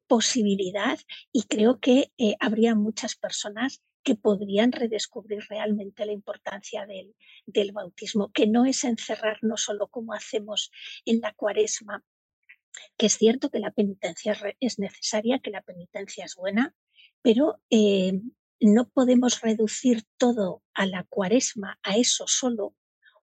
posibilidad 0.06 0.99
y 1.32 1.44
creo 1.44 1.80
que 1.80 2.12
eh, 2.18 2.37
habría 2.38 2.75
muchas 2.75 3.16
personas 3.16 3.82
que 4.02 4.14
podrían 4.14 4.73
redescubrir 4.73 5.44
realmente 5.49 6.04
la 6.04 6.12
importancia 6.12 6.87
del, 6.87 7.14
del 7.47 7.73
bautismo, 7.73 8.30
que 8.32 8.47
no 8.47 8.66
es 8.66 8.85
encerrarnos 8.85 9.62
solo 9.62 9.88
como 9.88 10.12
hacemos 10.12 10.71
en 11.04 11.21
la 11.21 11.32
cuaresma, 11.32 12.04
que 12.97 13.06
es 13.06 13.14
cierto 13.14 13.50
que 13.50 13.61
la 13.61 13.71
penitencia 13.71 14.37
es 14.61 14.78
necesaria, 14.78 15.38
que 15.38 15.50
la 15.50 15.62
penitencia 15.62 16.25
es 16.25 16.35
buena, 16.35 16.75
pero 17.23 17.61
eh, 17.71 18.21
no 18.61 18.88
podemos 18.88 19.41
reducir 19.41 20.05
todo 20.19 20.62
a 20.75 20.87
la 20.87 21.05
cuaresma, 21.05 21.79
a 21.83 21.97
eso 21.97 22.25
solo, 22.26 22.75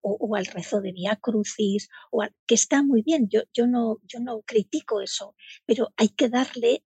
o, 0.01 0.35
al 0.35 0.45
rezo 0.45 0.81
de 0.81 0.93
Via 0.93 1.17
Crucis, 1.17 1.89
o 2.11 2.23
que 2.45 2.55
está 2.55 2.83
muy 2.83 3.01
bien, 3.01 3.27
yo, 3.29 3.41
yo, 3.53 3.67
no, 3.67 3.97
yo 4.03 4.19
no 4.19 4.41
critico 4.43 5.01
eso, 5.01 5.35
pero 5.65 5.93
hay 5.97 6.09
que 6.09 6.29
darle 6.29 6.83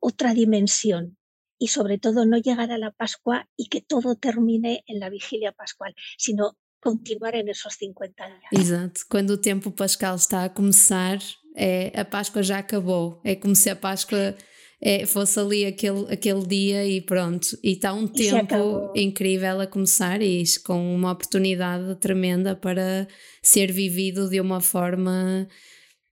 otra 0.00 0.32
dimensión 0.32 1.18
y 1.58 1.68
sobre 1.68 1.98
todo 1.98 2.24
no 2.24 2.38
llegar 2.38 2.70
a 2.72 2.78
la 2.78 2.92
Pascua 2.92 3.48
y 3.56 3.68
que 3.68 3.82
todo 3.82 4.16
termine 4.16 4.82
en 4.86 5.00
la 5.00 5.10
vigilia 5.10 5.52
pascual, 5.52 5.94
sino 6.16 6.56
continuar 6.80 7.34
en 7.34 7.50
esos 7.50 7.74
50 7.74 8.24
años. 8.24 8.42
Exato, 8.50 9.02
quando 9.08 9.34
o 9.34 9.40
tempo 9.40 9.70
pascal 9.70 10.16
está 10.16 10.44
a 10.44 10.54
começar, 10.54 11.18
é, 11.54 11.92
a 11.94 12.04
Páscoa 12.04 12.42
já 12.42 12.58
acabou, 12.58 13.20
é 13.22 13.36
como 13.36 13.54
se 13.54 13.68
a 13.68 13.76
Páscoa 13.76 14.34
é, 14.82 15.04
fosse 15.04 15.38
ali 15.38 15.66
aquele, 15.66 16.06
aquele 16.10 16.46
dia 16.46 16.86
e 16.86 17.00
pronto. 17.00 17.58
E 17.62 17.72
está 17.72 17.92
um 17.92 18.06
tempo 18.06 18.92
incrível 18.96 19.60
a 19.60 19.66
começar 19.66 20.22
e 20.22 20.42
com 20.64 20.94
uma 20.94 21.12
oportunidade 21.12 21.94
tremenda 21.96 22.56
para 22.56 23.06
ser 23.42 23.70
vivido 23.70 24.28
de 24.28 24.40
uma 24.40 24.60
forma 24.60 25.46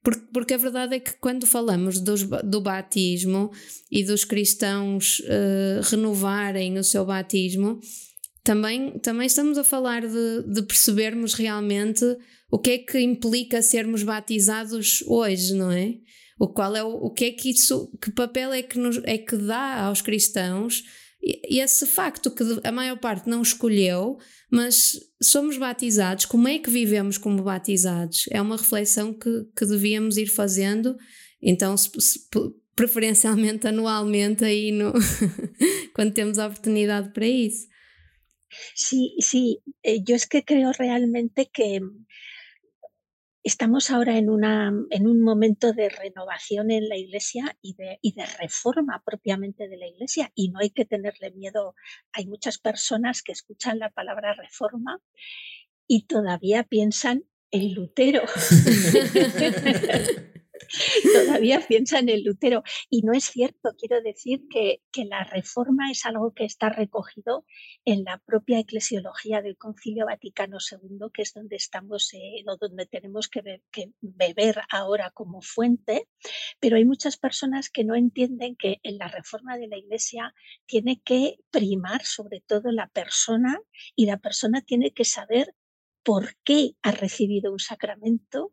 porque, 0.03 0.21
porque 0.33 0.55
a 0.55 0.59
verdade 0.59 0.95
é 0.97 1.01
que 1.01 1.13
quando 1.19 1.47
falamos 1.47 2.01
dos, 2.01 2.23
do 2.23 2.61
batismo 2.61 3.51
e 3.91 4.05
dos 4.05 4.25
cristãos 4.25 5.21
uh, 5.21 5.83
renovarem 5.91 6.79
o 6.79 6.85
seu 6.85 7.05
batismo, 7.05 7.81
também, 8.45 8.99
também 9.01 9.27
estamos 9.27 9.59
a 9.59 9.65
falar 9.65 10.07
de, 10.07 10.43
de 10.47 10.63
percebermos 10.63 11.35
realmente 11.35 12.05
o 12.51 12.59
que 12.59 12.71
é 12.71 12.79
que 12.79 12.99
implica 12.99 13.61
sermos 13.61 14.03
batizados 14.03 15.05
hoje, 15.07 15.53
não 15.53 15.71
é? 15.71 15.97
O 16.39 16.49
qual 16.49 16.77
é 16.77 16.83
o, 16.83 16.89
o 16.89 17.11
que 17.11 17.27
é 17.27 17.31
que 17.33 17.51
isso, 17.51 17.91
que 18.01 18.11
papel 18.13 18.53
é 18.53 18.63
que, 18.63 18.79
nos, 18.79 19.01
é 19.05 19.19
que 19.19 19.37
dá 19.37 19.83
aos 19.83 20.01
cristãos 20.01 20.85
e 21.21 21.61
esse 21.61 21.85
facto 21.87 22.31
que 22.31 22.45
a 22.63 22.71
maior 22.71 22.97
parte 22.99 23.29
não 23.29 23.43
escolheu, 23.43 24.19
mas 24.51 24.99
somos 25.21 25.57
batizados, 25.57 26.25
como 26.25 26.47
é 26.47 26.59
que 26.59 26.71
vivemos 26.71 27.19
como 27.19 27.43
batizados? 27.43 28.27
É 28.31 28.41
uma 28.41 28.57
reflexão 28.57 29.13
que, 29.13 29.45
que 29.57 29.67
devíamos 29.67 30.17
ir 30.17 30.29
fazendo, 30.29 30.97
então, 31.43 31.77
se, 31.77 31.91
se, 32.01 32.21
preferencialmente 32.75 33.67
anualmente, 33.69 34.45
aí 34.45 34.71
no, 34.71 34.93
quando 35.93 36.15
temos 36.15 36.39
a 36.39 36.47
oportunidade 36.47 37.13
para 37.13 37.27
isso. 37.27 37.67
Sí, 38.75 39.61
eh, 39.83 40.01
yo 40.03 40.15
es 40.15 40.27
que 40.27 40.43
creo 40.43 40.73
realmente 40.73 41.51
que 41.53 41.81
estamos 43.43 43.91
ahora 43.91 44.19
en, 44.19 44.31
una, 44.31 44.73
en 44.91 45.07
un 45.07 45.21
momento 45.21 45.73
de 45.73 45.89
renovación 45.89 46.71
en 46.71 46.89
la 46.89 46.97
Iglesia 46.97 47.57
y 47.63 47.75
de, 47.75 47.99
y 48.03 48.13
de 48.13 48.27
reforma 48.27 49.03
propiamente 49.05 49.69
de 49.69 49.77
la 49.77 49.87
Iglesia 49.87 50.31
y 50.35 50.51
no 50.51 50.61
hay 50.61 50.71
que 50.71 50.85
tenerle 50.85 51.31
miedo. 51.33 51.75
Hay 52.13 52.27
muchas 52.27 52.59
personas 52.59 53.23
que 53.23 53.33
escuchan 53.33 53.79
la 53.79 53.91
palabra 53.91 54.35
reforma 54.35 55.01
y 55.87 56.07
todavía 56.07 56.65
piensan 56.65 57.25
en 57.51 57.75
Lutero. 57.75 58.23
todavía 61.27 61.61
piensa 61.67 61.99
en 61.99 62.09
el 62.09 62.23
Lutero. 62.25 62.63
Y 62.91 63.03
no 63.03 63.13
es 63.13 63.25
cierto, 63.25 63.75
quiero 63.79 64.03
decir 64.03 64.43
que, 64.51 64.83
que, 64.93 65.05
la 65.05 65.25
reforma 65.25 65.91
es 65.91 66.05
algo 66.05 66.35
que 66.35 66.45
está 66.45 66.69
recogido 66.69 67.45
en 67.85 68.05
la 68.05 68.19
propia 68.19 68.59
eclesiología 68.59 69.41
del 69.43 69.57
Concilio 69.57 70.07
Vaticano 70.07 70.59
II, 70.61 70.99
que 71.13 71.23
es 71.23 71.33
donde 71.33 71.57
estamos, 71.57 72.13
eh, 72.15 72.45
donde 72.61 72.87
tenemos 72.87 73.29
que, 73.29 73.63
que 73.71 73.93
beber 74.01 74.61
ahora 74.71 75.11
como 75.11 75.41
fuente. 75.41 76.09
Pero 76.61 76.77
hay 76.77 76.85
muchas 76.85 77.17
personas 77.17 77.71
que 77.71 77.85
no 77.85 77.95
entienden 77.95 78.57
que 78.57 78.81
en 78.83 78.99
la 78.99 79.09
reforma 79.09 79.57
de 79.57 79.69
la 79.69 79.79
Iglesia 79.79 80.35
tiene 80.67 81.01
que 81.03 81.39
primar 81.51 82.05
sobre 82.05 82.41
todo 82.41 82.71
la 82.73 82.89
persona 82.89 83.59
y 83.95 84.07
la 84.07 84.19
persona 84.19 84.63
tiene 84.63 84.93
que 84.93 85.05
saber 85.05 85.55
por 86.03 86.37
qué 86.43 86.71
ha 86.83 86.93
recibido 86.93 87.53
un 87.53 87.59
sacramento, 87.59 88.53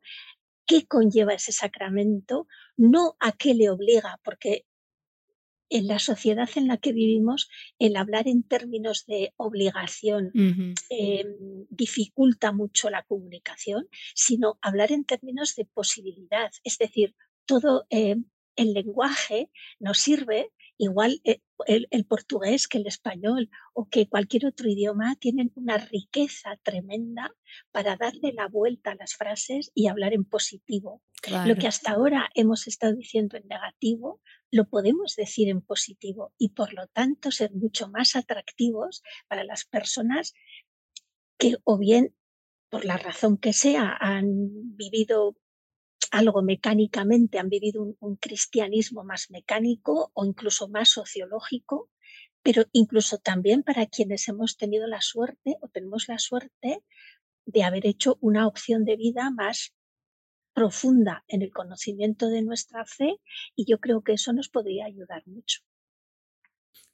qué 0.65 0.85
conlleva 0.85 1.33
ese 1.33 1.51
sacramento, 1.51 2.47
no 2.77 3.15
a 3.19 3.31
qué 3.31 3.53
le 3.53 3.69
obliga, 3.69 4.19
porque 4.23 4.65
en 5.69 5.87
la 5.87 5.99
sociedad 5.99 6.49
en 6.55 6.67
la 6.67 6.77
que 6.77 6.93
vivimos, 6.93 7.49
el 7.79 7.95
hablar 7.95 8.27
en 8.27 8.43
términos 8.43 9.05
de 9.07 9.33
obligación 9.35 10.31
em, 10.89 11.65
dificulta 11.69 12.51
mucho 12.51 12.89
la 12.89 13.03
comunicación, 13.03 13.87
sino 14.13 14.59
hablar 14.61 14.91
en 14.91 15.05
términos 15.05 15.55
de 15.55 15.65
posibilidad. 15.65 16.51
Es 16.63 16.77
decir, 16.77 17.15
todo 17.45 17.87
em, 17.89 18.25
el 18.55 18.73
lenguaje 18.73 19.49
nos 19.79 19.97
sirve 19.99 20.51
igual 20.77 21.21
eh, 21.23 21.39
el, 21.67 22.05
portugués 22.05 22.67
que 22.67 22.77
el 22.77 22.87
español 22.87 23.49
o 23.73 23.87
que 23.89 24.07
cualquier 24.07 24.45
otro 24.45 24.69
idioma 24.69 25.15
tienen 25.15 25.51
una 25.55 25.77
riqueza 25.77 26.57
tremenda 26.63 27.31
para 27.71 27.95
darle 27.95 28.33
la 28.33 28.47
vuelta 28.47 28.91
a 28.91 28.95
las 28.95 29.15
frases 29.15 29.71
y 29.73 29.87
hablar 29.87 30.13
en 30.13 30.25
positivo. 30.25 31.01
Lo 31.45 31.55
que 31.55 31.67
hasta 31.67 31.91
ahora 31.91 32.29
hemos 32.35 32.67
estado 32.67 32.93
diciendo 32.93 33.35
en 33.37 33.47
negativo, 33.47 34.21
lo 34.51 34.69
podemos 34.69 35.15
decir 35.15 35.49
en 35.49 35.61
positivo 35.61 36.33
y 36.37 36.49
por 36.49 36.73
lo 36.73 36.87
tanto 36.87 37.31
ser 37.31 37.51
mucho 37.53 37.89
más 37.89 38.15
atractivos 38.15 39.01
para 39.27 39.43
las 39.43 39.65
personas 39.65 40.33
que 41.37 41.57
o 41.63 41.79
bien 41.79 42.15
por 42.69 42.85
la 42.85 42.97
razón 42.97 43.37
que 43.37 43.53
sea 43.53 43.97
han 43.99 44.75
vivido 44.75 45.35
algo 46.11 46.41
mecánicamente, 46.41 47.39
han 47.39 47.49
vivido 47.49 47.95
un, 47.99 48.15
cristianismo 48.17 49.03
más 49.03 49.29
mecánico 49.29 50.11
o 50.13 50.25
incluso 50.25 50.67
más 50.67 50.89
sociológico, 50.89 51.89
pero 52.41 52.65
incluso 52.71 53.17
también 53.17 53.63
para 53.63 53.85
quienes 53.85 54.27
hemos 54.27 54.57
tenido 54.57 54.87
la 54.87 55.01
suerte 55.01 55.57
o 55.61 55.67
tenemos 55.67 56.07
la 56.07 56.19
suerte 56.19 56.83
de 57.45 57.63
haber 57.63 57.85
hecho 57.85 58.17
una 58.21 58.47
opción 58.47 58.85
de 58.85 58.95
vida 58.95 59.31
más 59.31 59.73
profunda 60.53 61.23
en 61.27 61.41
el 61.41 61.51
conocimiento 61.51 62.29
de 62.29 62.41
nuestra 62.41 62.85
fe 62.85 63.19
y 63.55 63.65
yo 63.69 63.79
creo 63.79 64.01
que 64.03 64.13
eso 64.13 64.31
nos 64.33 64.49
podría 64.49 64.85
ayudar 64.85 65.23
mucho. 65.27 65.61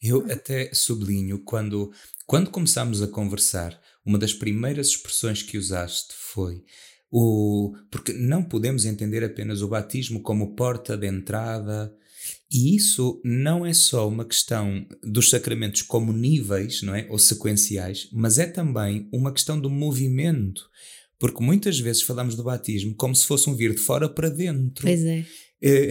Eu 0.02 0.26
até 0.32 0.74
sublinho 0.74 1.44
quando, 1.44 1.92
quando 2.26 2.50
começámos 2.50 3.04
a 3.04 3.08
conversar, 3.08 3.80
uma 4.04 4.18
das 4.18 4.34
primeiras 4.34 4.88
expressões 4.88 5.44
que 5.44 5.60
usaste 5.60 6.14
foi 6.16 6.66
O, 7.12 7.76
porque 7.92 8.14
não 8.14 8.42
podemos 8.42 8.86
entender 8.86 9.24
apenas 9.24 9.62
o 9.62 9.68
batismo 9.68 10.22
como 10.22 10.56
porta 10.56 10.96
de 10.96 11.08
entrada, 11.08 11.94
e 12.52 12.76
isso 12.76 13.22
não 13.24 13.66
é 13.66 13.74
só 13.74 14.08
uma 14.08 14.26
questão 14.26 14.86
dos 15.04 15.30
sacramentos 15.30 15.82
como 15.82 16.14
níveis, 16.14 16.82
não 16.82 16.96
é? 16.96 17.08
Ou 17.10 17.18
sequenciais, 17.18 18.10
mas 18.12 18.38
é 18.40 18.46
também 18.46 19.08
uma 19.12 19.34
questão 19.34 19.60
do 19.60 19.70
movimento. 19.70 20.62
Porque 21.20 21.44
muitas 21.44 21.80
vezes 21.80 22.02
falamos 22.02 22.36
do 22.36 22.44
batismo 22.44 22.96
como 22.96 23.16
se 23.16 23.26
fosse 23.26 23.50
um 23.50 23.56
vir 23.56 23.74
de 23.74 23.82
fora 23.82 24.10
para 24.10 24.30
dentro. 24.30 24.86
Pois 24.86 25.04
é. 25.04 25.26
é 25.62 25.90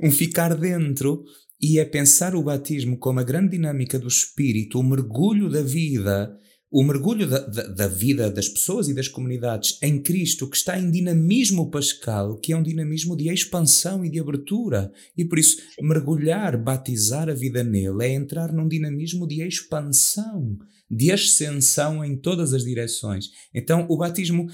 um 0.00 0.10
ficar 0.10 0.54
dentro 0.56 1.24
e 1.60 1.78
é 1.78 1.84
pensar 1.84 2.34
o 2.34 2.42
batismo 2.42 2.96
como 2.98 3.20
a 3.20 3.24
grande 3.24 3.50
dinâmica 3.50 3.98
do 3.98 4.08
espírito, 4.08 4.80
o 4.80 4.82
mergulho 4.82 5.48
da 5.48 5.62
vida 5.62 6.36
o 6.72 6.82
mergulho 6.82 7.28
da, 7.28 7.38
da, 7.38 7.62
da, 7.64 7.86
vida 7.86 8.30
das 8.30 8.48
pessoas 8.48 8.88
e 8.88 8.94
das 8.94 9.06
comunidades 9.06 9.78
em 9.82 10.02
Cristo, 10.02 10.48
que 10.48 10.56
está 10.56 10.78
em 10.78 10.90
dinamismo 10.90 11.70
pascal, 11.70 12.38
que 12.38 12.54
é 12.54 12.56
um 12.56 12.62
dinamismo 12.62 13.14
de 13.14 13.28
expansão 13.28 14.02
e 14.02 14.08
de 14.08 14.18
abertura. 14.18 14.90
E 15.14 15.22
por 15.22 15.38
isso, 15.38 15.58
mergulhar, 15.82 16.56
batizar 16.56 17.28
a 17.28 17.34
vida 17.34 17.62
nele, 17.62 18.02
é 18.02 18.08
entrar 18.14 18.50
num 18.50 18.66
dinamismo 18.66 19.28
de 19.28 19.46
expansão, 19.46 20.56
de 20.90 21.12
ascensão 21.12 22.02
em 22.02 22.16
todas 22.16 22.54
as 22.54 22.64
direções. 22.64 23.26
Então, 23.52 23.86
o 23.90 23.98
batismo, 23.98 24.48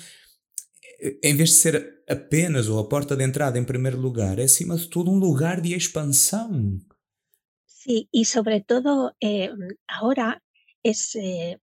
em 1.22 1.36
vez 1.36 1.50
de 1.50 1.54
ser 1.54 2.02
apenas 2.08 2.68
ou 2.68 2.80
a 2.80 2.88
porta 2.88 3.14
de 3.14 3.22
entrada 3.22 3.60
em 3.60 3.64
primeiro 3.64 4.00
lugar, 4.00 4.40
é 4.40 4.44
acima 4.44 4.76
de 4.76 4.88
tudo 4.88 5.12
um 5.12 5.18
lugar 5.18 5.60
de 5.60 5.72
expansão. 5.72 6.80
Sí, 7.64 8.08
y 8.10 8.24
sobre 8.24 8.60
todo 8.60 9.14
eh, 9.20 9.50
ahora 9.86 10.42
es 10.82 11.14
eh, 11.14 11.58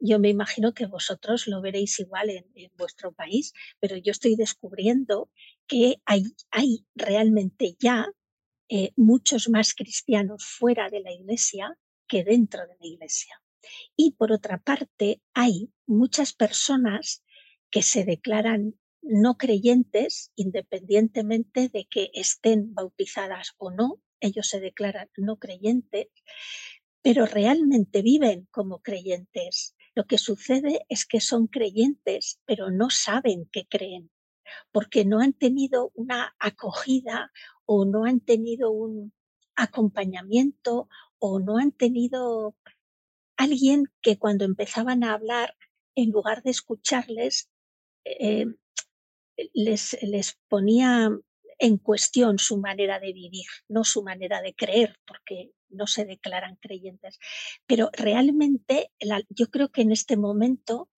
Yo 0.00 0.18
me 0.20 0.28
imagino 0.28 0.74
que 0.74 0.86
vosotros 0.86 1.48
lo 1.48 1.60
veréis 1.60 1.98
igual 1.98 2.30
en, 2.30 2.70
vuestro 2.76 3.12
país, 3.12 3.52
pero 3.80 3.96
yo 3.96 4.12
estoy 4.12 4.36
descubriendo 4.36 5.30
que 5.66 6.00
hay, 6.04 6.86
realmente 6.94 7.76
ya 7.78 8.06
eh, 8.68 8.92
muchos 8.96 9.48
más 9.48 9.74
cristianos 9.74 10.44
fuera 10.44 10.88
de 10.88 11.00
la 11.00 11.12
iglesia 11.12 11.76
que 12.06 12.22
dentro 12.22 12.60
de 12.66 12.76
la 12.78 12.86
iglesia. 12.86 13.42
Y 13.96 14.12
por 14.12 14.30
otra 14.30 14.58
parte, 14.58 15.20
hay 15.34 15.72
muchas 15.86 16.32
personas 16.32 17.24
que 17.70 17.82
se 17.82 18.04
declaran 18.04 18.78
no 19.02 19.36
creyentes 19.36 20.32
independientemente 20.36 21.68
de 21.68 21.86
que 21.86 22.10
estén 22.14 22.74
bautizadas 22.74 23.54
o 23.58 23.70
no, 23.70 24.00
ellos 24.20 24.48
se 24.48 24.60
declaran 24.60 25.10
no 25.16 25.38
creyentes, 25.38 26.08
pero 27.02 27.26
realmente 27.26 28.02
viven 28.02 28.48
como 28.50 28.80
creyentes 28.80 29.76
lo 29.98 30.06
que 30.06 30.16
sucede 30.16 30.86
es 30.88 31.04
que 31.04 31.20
son 31.20 31.48
creyentes, 31.48 32.40
pero 32.44 32.70
no 32.70 32.88
saben 32.88 33.48
que 33.50 33.66
creen, 33.66 34.12
porque 34.70 35.04
no 35.04 35.18
han 35.18 35.32
tenido 35.32 35.90
una 35.96 36.36
acogida 36.38 37.32
o 37.66 37.84
no 37.84 38.04
han 38.04 38.20
tenido 38.20 38.70
un 38.70 39.12
acompañamiento 39.56 40.88
o 41.18 41.40
no 41.40 41.58
han 41.58 41.72
tenido 41.72 42.54
alguien 43.36 43.86
que 44.00 44.20
cuando 44.20 44.44
empezaban 44.44 45.02
a 45.02 45.14
hablar, 45.14 45.56
en 45.96 46.12
lugar 46.12 46.44
de 46.44 46.52
escucharles, 46.52 47.50
eh, 48.04 48.46
les, 49.52 49.98
les 50.00 50.38
ponía 50.46 51.10
en 51.58 51.76
cuestión 51.76 52.38
su 52.38 52.58
manera 52.58 53.00
de 53.00 53.12
vivir, 53.12 53.48
no 53.66 53.82
su 53.82 54.04
manera 54.04 54.42
de 54.42 54.54
creer, 54.54 54.96
porque 55.04 55.50
no 55.70 55.86
se 55.86 56.04
declaran 56.04 56.56
creyentes. 56.56 57.18
Pero 57.66 57.90
realmente 57.92 58.90
yo 59.28 59.50
creo 59.50 59.70
que 59.70 59.82
en 59.82 59.92
este 59.92 60.16
momento 60.16 60.88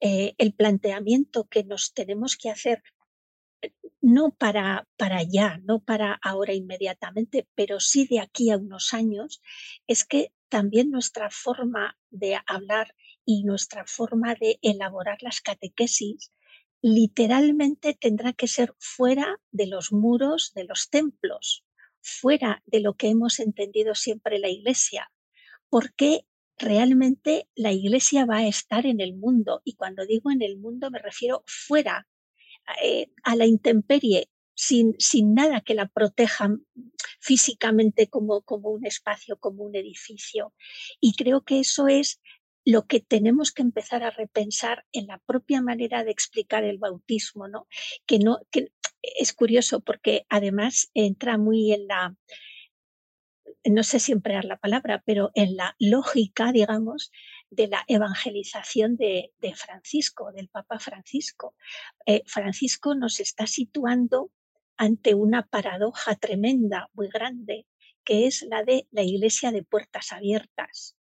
eh, 0.00 0.34
el 0.38 0.54
planteamiento 0.54 1.44
que 1.48 1.64
nos 1.64 1.92
tenemos 1.92 2.36
que 2.36 2.50
hacer, 2.50 2.82
no 4.00 4.30
para, 4.32 4.88
para 4.96 5.18
allá, 5.18 5.60
no 5.62 5.80
para 5.80 6.18
ahora 6.22 6.54
inmediatamente, 6.54 7.46
pero 7.54 7.80
sí 7.80 8.06
de 8.06 8.20
aquí 8.20 8.50
a 8.50 8.56
unos 8.56 8.94
años, 8.94 9.42
es 9.86 10.04
que 10.04 10.32
también 10.48 10.90
nuestra 10.90 11.30
forma 11.30 11.98
de 12.10 12.38
hablar 12.46 12.94
y 13.24 13.44
nuestra 13.44 13.84
forma 13.86 14.34
de 14.34 14.58
elaborar 14.62 15.18
las 15.22 15.40
catequesis 15.40 16.32
literalmente 16.82 17.94
tendrá 17.94 18.32
que 18.32 18.48
ser 18.48 18.74
fuera 18.78 19.38
de 19.50 19.66
los 19.66 19.92
muros 19.92 20.52
de 20.54 20.64
los 20.64 20.88
templos, 20.88 21.64
fuera 22.02 22.62
de 22.66 22.80
lo 22.80 22.94
que 22.94 23.08
hemos 23.08 23.40
entendido 23.40 23.94
siempre 23.94 24.38
la 24.38 24.48
Iglesia, 24.48 25.10
porque 25.68 26.26
realmente 26.58 27.48
la 27.54 27.72
Iglesia 27.72 28.26
va 28.26 28.38
a 28.38 28.46
estar 28.46 28.86
en 28.86 29.00
el 29.00 29.14
mundo 29.14 29.62
y 29.64 29.74
cuando 29.74 30.04
digo 30.04 30.30
en 30.30 30.42
el 30.42 30.58
mundo 30.58 30.90
me 30.90 30.98
refiero 30.98 31.42
fuera, 31.46 32.06
eh, 32.82 33.08
a 33.24 33.36
la 33.36 33.46
intemperie, 33.46 34.30
sin, 34.54 34.94
sin, 34.98 35.34
nada 35.34 35.62
que 35.62 35.74
la 35.74 35.86
proteja 35.88 36.50
físicamente 37.18 38.08
como, 38.08 38.42
como 38.42 38.70
un 38.70 38.84
espacio, 38.86 39.38
como 39.38 39.64
un 39.64 39.74
edificio. 39.74 40.52
Y 41.00 41.14
creo 41.14 41.42
que 41.42 41.60
eso 41.60 41.88
es 41.88 42.20
lo 42.64 42.86
que 42.86 43.00
tenemos 43.00 43.52
que 43.52 43.62
empezar 43.62 44.02
a 44.02 44.10
repensar 44.10 44.84
en 44.92 45.06
la 45.06 45.18
propia 45.18 45.62
manera 45.62 46.04
de 46.04 46.10
explicar 46.10 46.64
el 46.64 46.78
bautismo, 46.78 47.48
¿no? 47.48 47.66
Que 48.06 48.18
no, 48.18 48.38
que 48.50 48.72
es 49.02 49.32
curioso 49.32 49.80
porque 49.80 50.26
además 50.28 50.90
entra 50.94 51.38
muy 51.38 51.72
en 51.72 51.86
la, 51.86 52.16
no 53.64 53.82
sé 53.82 53.98
si 53.98 54.12
emplear 54.12 54.44
la 54.44 54.58
palabra, 54.58 55.02
pero 55.04 55.30
en 55.34 55.56
la 55.56 55.74
lógica, 55.78 56.52
digamos, 56.52 57.10
de 57.50 57.68
la 57.68 57.84
evangelización 57.88 58.96
de, 58.96 59.32
Francisco, 59.54 60.32
del 60.32 60.48
Papa 60.48 60.78
Francisco. 60.78 61.54
Eh, 62.06 62.22
Francisco 62.26 62.94
nos 62.94 63.20
está 63.20 63.46
situando 63.46 64.30
ante 64.76 65.14
una 65.14 65.46
paradoja 65.46 66.14
tremenda, 66.14 66.88
muy 66.94 67.08
grande, 67.08 67.66
que 68.04 68.26
es 68.26 68.42
la 68.42 68.64
de 68.64 68.86
la 68.90 69.02
iglesia 69.02 69.50
de 69.52 69.62
puertas 69.62 70.12
abiertas. 70.12 70.96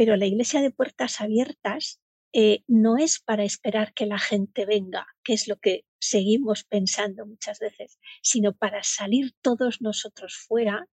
Pero 0.00 0.16
la 0.16 0.24
iglesia 0.24 0.62
de 0.62 0.70
puertas 0.70 1.20
abiertas 1.20 2.00
eh, 2.32 2.64
no 2.66 2.96
es 2.96 3.20
para 3.20 3.44
esperar 3.44 3.92
que 3.92 4.06
la 4.06 4.18
gente 4.18 4.64
venga, 4.64 5.06
que 5.22 5.34
es 5.34 5.46
lo 5.46 5.58
que 5.58 5.84
seguimos 5.98 6.64
pensando 6.64 7.26
muchas 7.26 7.58
veces, 7.58 7.98
sino 8.22 8.56
para 8.56 8.82
salir 8.82 9.34
todos 9.42 9.82
nosotros 9.82 10.38
fuera 10.48 10.88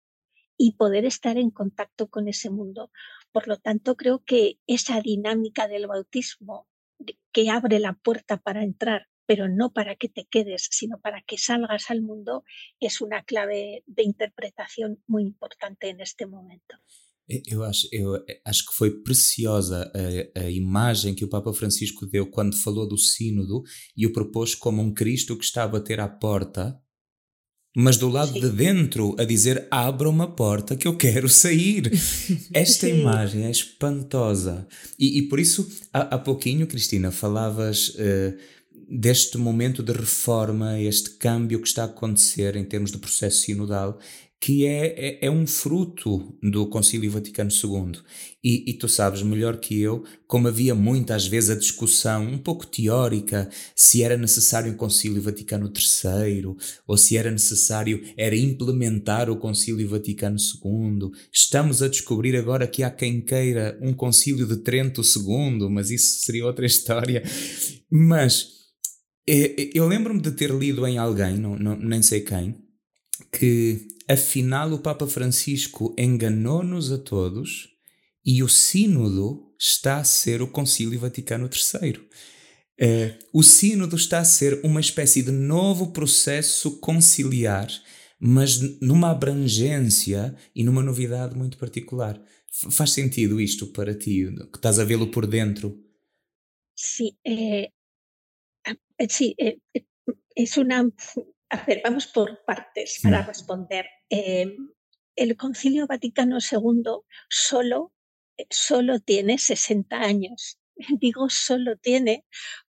y 0.57 0.73
poder 0.73 1.05
estar 1.05 1.37
en 1.37 1.51
contacto 1.51 2.09
con 2.09 2.27
ese 2.27 2.49
mundo. 2.49 2.91
Por 3.31 3.47
lo 3.47 3.55
tanto, 3.55 3.95
creo 3.95 4.25
que 4.25 4.59
esa 4.67 4.99
dinámica 4.99 5.69
del 5.69 5.87
bautismo 5.87 6.67
que 7.31 7.49
abre 7.49 7.79
la 7.79 7.93
puerta 7.93 8.35
para 8.35 8.61
entrar, 8.61 9.07
pero 9.25 9.47
no 9.47 9.71
para 9.71 9.95
que 9.95 10.09
te 10.09 10.25
quedes, 10.25 10.67
sino 10.69 10.99
para 10.99 11.21
que 11.21 11.37
salgas 11.37 11.91
al 11.91 12.01
mundo, 12.01 12.43
es 12.81 12.99
una 12.99 13.23
clave 13.23 13.83
de 13.85 14.03
interpretación 14.03 15.01
muy 15.07 15.23
importante 15.23 15.87
en 15.87 16.01
este 16.01 16.25
momento. 16.25 16.75
Eu 17.29 17.61
acho, 17.63 17.87
eu 17.91 18.15
eh, 18.15 18.39
acho 18.45 18.65
que 18.65 18.73
foi 18.73 18.89
preciosa 19.01 19.91
a, 19.93 20.39
a, 20.39 20.49
imagem 20.49 21.13
que 21.13 21.25
o 21.25 21.27
Papa 21.27 21.51
Francisco 21.51 22.05
deu 22.05 22.27
quando 22.27 22.55
falou 22.55 22.87
do 22.87 22.97
Sínodo 22.97 23.63
e 23.97 24.05
o 24.05 24.13
propôs 24.13 24.55
como 24.55 24.81
um 24.81 24.93
Cristo 24.93 25.35
que 25.37 25.43
está 25.43 25.63
a 25.63 25.67
bater 25.67 25.99
à 25.99 26.07
porta, 26.07 26.79
mas 27.75 27.97
do 27.97 28.07
lado 28.07 28.31
Sim. 28.31 28.39
de 28.39 28.49
dentro 28.49 29.13
a 29.19 29.25
dizer: 29.25 29.67
abra 29.69 30.09
uma 30.09 30.33
porta 30.33 30.77
que 30.77 30.87
eu 30.87 30.95
quero 30.95 31.27
sair. 31.27 31.91
Esta 32.53 32.87
Sim. 32.87 33.01
imagem 33.01 33.43
é 33.43 33.51
espantosa. 33.51 34.65
E, 34.97 35.19
e 35.19 35.21
por 35.23 35.37
isso, 35.37 35.69
há, 35.93 36.15
há, 36.15 36.17
pouquinho, 36.17 36.65
Cristina, 36.65 37.11
falavas. 37.11 37.89
Uh, 37.89 38.37
deste 38.89 39.37
momento 39.37 39.83
de 39.83 39.91
reforma, 39.91 40.79
este 40.79 41.09
câmbio 41.09 41.61
que 41.61 41.67
está 41.67 41.83
a 41.83 41.87
acontecer 41.87 42.55
em 42.55 42.63
termos 42.63 42.89
de 42.89 42.97
processo 42.97 43.41
sinodal 43.41 43.99
que 44.39 44.65
é, 44.65 44.87
é, 44.87 45.25
é, 45.25 45.31
um 45.31 45.47
fruto 45.47 46.37
do 46.41 46.67
Concílio 46.67 47.09
Vaticano 47.09 47.49
II. 47.49 47.99
E, 48.43 48.69
e, 48.69 48.73
tu 48.75 48.87
sabes 48.87 49.23
melhor 49.23 49.57
que 49.57 49.81
eu 49.81 50.03
como 50.27 50.47
havia 50.47 50.75
muitas 50.75 51.25
vezes 51.25 51.49
a 51.49 51.55
discussão 51.55 52.23
um 52.23 52.37
pouco 52.37 52.65
teórica 52.65 53.49
se 53.75 54.03
era 54.03 54.15
necessário 54.15 54.71
um 54.71 54.77
Concílio 54.77 55.21
Vaticano 55.21 55.71
III 55.75 56.55
ou 56.85 56.97
se 56.97 57.17
era 57.17 57.31
necessário 57.31 58.01
era 58.15 58.35
implementar 58.35 59.29
o 59.29 59.37
Concílio 59.37 59.89
Vaticano 59.89 60.37
II. 60.37 61.09
Estamos 61.33 61.81
a 61.81 61.87
descobrir 61.87 62.35
agora 62.35 62.67
que 62.67 62.83
há 62.83 62.91
quem 62.91 63.21
queira 63.21 63.77
um 63.81 63.91
Concílio 63.91 64.45
de 64.45 64.57
Trento 64.57 65.01
II, 65.01 65.67
mas 65.69 65.89
isso 65.89 66.23
seria 66.23 66.45
outra 66.45 66.65
história. 66.67 67.23
Mas 67.89 68.49
eh, 69.27 69.71
eu 69.73 69.87
lembro-me 69.87 70.21
de 70.21 70.31
ter 70.31 70.51
lido 70.51 70.85
em 70.85 70.99
alguém, 70.99 71.37
não, 71.37 71.57
não, 71.57 71.75
nem 71.75 72.03
sei 72.03 72.21
quem, 72.21 72.55
que 73.31 73.96
afinal 74.07 74.71
o 74.73 74.79
Papa 74.79 75.07
Francisco 75.07 75.93
enganou-nos 75.97 76.91
a 76.91 76.97
todos 76.97 77.69
e 78.25 78.43
o 78.43 78.49
Sínodo 78.49 79.53
está 79.59 79.97
a 79.97 80.03
ser 80.03 80.41
o 80.41 80.47
Concílio 80.47 80.99
Vaticano 80.99 81.49
III. 81.49 81.97
Uh, 82.79 83.17
o 83.33 83.41
Sínodo 83.41 83.95
está 83.95 84.19
a 84.19 84.25
ser 84.25 84.61
uma 84.63 84.79
espécie 84.79 85.23
de 85.23 85.31
novo 85.31 85.91
processo 85.91 86.79
conciliar, 86.79 87.67
mas 88.19 88.59
numa 88.81 89.11
abrangência 89.11 90.35
e 90.55 90.63
numa 90.63 90.83
novidade 90.83 91.35
muito 91.35 91.57
particular. 91.57 92.21
F 92.51 92.71
faz 92.71 92.91
sentido 92.91 93.41
isto 93.41 93.67
para 93.67 93.95
ti, 93.95 94.27
que 94.51 94.57
estás 94.57 94.79
a 94.79 94.83
vê-lo 94.83 95.09
por 95.09 95.25
dentro? 95.25 95.83
Sim, 96.75 97.11
é, 97.25 97.69
sí, 99.09 99.35
é, 99.39 99.57
é 99.75 100.43
uma 100.59 100.93
a 101.49 101.63
ver, 101.65 101.81
vamos 101.83 102.07
por 102.07 102.43
partes 102.43 102.99
para 103.01 103.21
responder. 103.21 103.85
Em, 104.09 104.71
el 105.15 105.35
Concilio 105.37 105.87
Vaticano 105.87 106.37
II 106.39 107.01
solo, 107.29 107.93
eh, 108.37 108.45
solo 108.49 108.99
tiene 108.99 109.37
60 109.37 109.97
años. 109.97 110.59
Digo 110.99 111.29
solo 111.29 111.77
tiene 111.77 112.25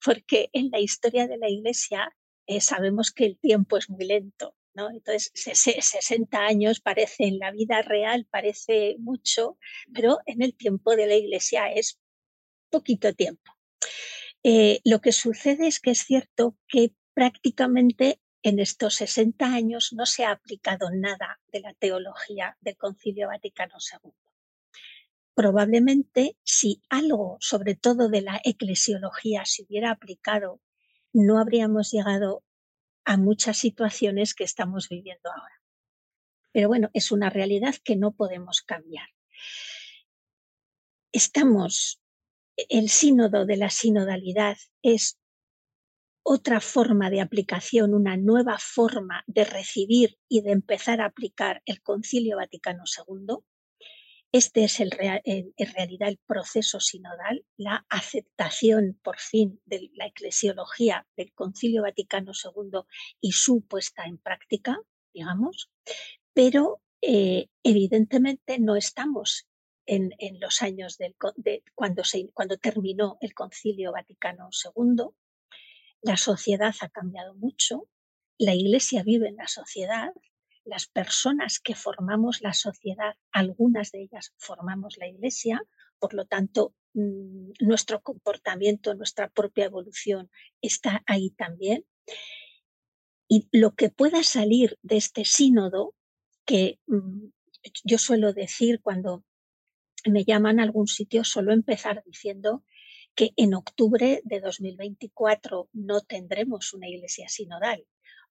porque 0.03 0.49
en 0.53 0.69
la 0.71 0.79
historia 0.79 1.27
de 1.27 1.37
la 1.37 1.49
Iglesia 1.49 2.15
eh, 2.47 2.61
sabemos 2.61 3.11
que 3.11 3.25
el 3.25 3.39
tiempo 3.39 3.77
es 3.77 3.89
muy 3.89 4.05
lento. 4.05 4.55
¿no? 4.75 4.89
Entonces, 4.91 5.31
60 5.33 6.37
años 6.37 6.81
parece 6.81 7.23
en 7.23 7.39
la 7.39 7.51
vida 7.51 7.81
real, 7.81 8.27
parece 8.29 8.97
mucho, 8.99 9.57
pero 9.93 10.19
en 10.25 10.41
el 10.41 10.53
tiempo 10.53 10.97
de 10.97 11.07
la 11.07 11.15
Iglesia 11.15 11.71
es 11.71 11.97
poquito 12.69 13.13
tiempo. 13.13 13.53
Eh, 14.43 14.81
lo 14.83 14.99
que 14.99 15.13
sucede 15.13 15.67
es 15.67 15.79
que 15.79 15.91
es 15.91 15.99
cierto 15.99 16.57
que 16.67 16.93
prácticamente 17.13 18.19
en 18.45 18.59
estos 18.59 18.93
60 18.93 19.43
años 19.43 19.91
no 19.93 20.05
se 20.05 20.23
ha 20.23 20.29
aplicado 20.29 20.91
nada 20.91 21.39
de 21.51 21.61
la 21.61 21.73
teología 21.73 22.55
del 22.61 22.77
Concilio 22.77 23.29
Vaticano 23.29 23.73
II. 24.03 24.11
Probablemente 25.33 26.37
si 26.43 26.83
algo, 26.89 27.37
sobre 27.39 27.73
todo 27.73 28.07
de 28.07 28.21
la 28.21 28.39
eclesiología, 28.43 29.45
se 29.45 29.63
hubiera 29.63 29.89
aplicado, 29.89 30.61
no 31.11 31.39
habríamos 31.39 31.91
llegado 31.91 32.43
a 33.03 33.17
muchas 33.17 33.57
situaciones 33.57 34.35
que 34.35 34.43
estamos 34.43 34.89
viviendo 34.89 35.31
ahora. 35.31 35.63
Pero 36.51 36.67
bueno, 36.67 36.91
es 36.93 37.11
una 37.11 37.31
realidad 37.31 37.73
que 37.83 37.95
no 37.95 38.11
podemos 38.11 38.61
cambiar. 38.61 39.09
Estamos, 41.11 41.99
el 42.55 42.89
sínodo 42.89 43.47
de 43.47 43.57
la 43.57 43.71
sinodalidad 43.71 44.57
es 44.83 45.17
otra 46.27 46.59
forma 46.59 47.11
de 47.11 47.21
aplicación, 47.21 47.93
una 47.93 48.17
nueva 48.17 48.57
forma 48.57 49.23
de 49.27 49.45
recibir 49.45 50.17
y 50.27 50.41
de 50.41 50.53
empezar 50.53 50.99
a 50.99 51.05
aplicar 51.05 51.61
el 51.65 51.83
Concilio 51.83 52.37
Vaticano 52.37 52.83
II. 52.97 53.37
Este 54.31 54.63
es 54.63 54.79
en 54.79 54.89
realidad 54.89 56.09
el 56.09 56.19
proceso 56.25 56.79
sinodal, 56.79 57.45
la 57.57 57.85
aceptación 57.89 58.99
por 59.03 59.19
fin 59.19 59.61
de 59.65 59.91
la 59.93 60.07
eclesiología 60.07 61.07
del 61.15 61.31
Concilio 61.31 61.83
Vaticano 61.83 62.31
II 62.33 62.79
y 63.21 63.33
su 63.33 63.61
puesta 63.61 64.05
en 64.05 64.17
práctica, 64.17 64.81
digamos, 65.13 65.69
pero 66.33 66.81
eh, 67.01 67.49
evidentemente 67.61 68.57
no 68.57 68.75
estamos 68.75 69.47
en, 69.85 70.09
los 70.39 70.63
años 70.63 70.97
del, 70.97 71.15
de, 71.35 71.63
cuando, 71.75 72.03
se, 72.03 72.31
cuando 72.33 72.57
terminó 72.57 73.19
el 73.21 73.35
Concilio 73.35 73.91
Vaticano 73.91 74.49
II 74.51 75.13
la 76.05 76.17
sociedad 76.17 76.73
ha 76.81 76.89
cambiado 76.89 77.33
mucho, 77.33 77.89
la 78.37 78.53
iglesia 78.53 79.01
vive 79.01 79.27
en 79.27 79.37
la 79.37 79.47
sociedad, 79.47 80.13
las 80.63 80.85
personas 80.85 81.59
que 81.59 81.73
formamos 81.73 82.41
la 82.41 82.53
sociedad, 82.53 83.15
algunas 83.31 83.91
de 83.91 84.03
ellas 84.03 84.33
formamos 84.37 84.97
la 84.97 85.07
iglesia, 85.07 85.63
por 85.97 86.13
lo 86.13 86.25
tanto, 86.25 86.75
mm, 86.93 87.53
nuestro 87.59 88.01
comportamiento, 88.01 88.93
nuestra 88.93 89.29
propia 89.29 89.65
evolución 89.65 90.29
está 90.61 91.01
ahí 91.07 91.31
también. 91.31 91.85
Y 93.27 93.47
lo 93.51 93.73
que 93.73 93.89
pueda 93.89 94.21
salir 94.21 94.77
de 94.83 94.97
este 94.97 95.25
sínodo, 95.25 95.95
que 96.45 96.79
mm, 96.85 97.29
yo 97.83 97.97
suelo 97.97 98.31
decir 98.31 98.79
cuando 98.81 99.23
me 100.05 100.23
llaman 100.23 100.59
a 100.59 100.63
algún 100.63 100.85
sitio, 100.85 101.23
suelo 101.23 101.51
empezar 101.51 102.03
diciendo 102.05 102.63
que 103.15 103.31
en 103.37 103.53
octubre 103.53 104.21
de 104.23 104.39
2024 104.41 105.69
no 105.73 106.01
tendremos 106.01 106.73
una 106.73 106.89
iglesia 106.89 107.29
sinodal, 107.29 107.85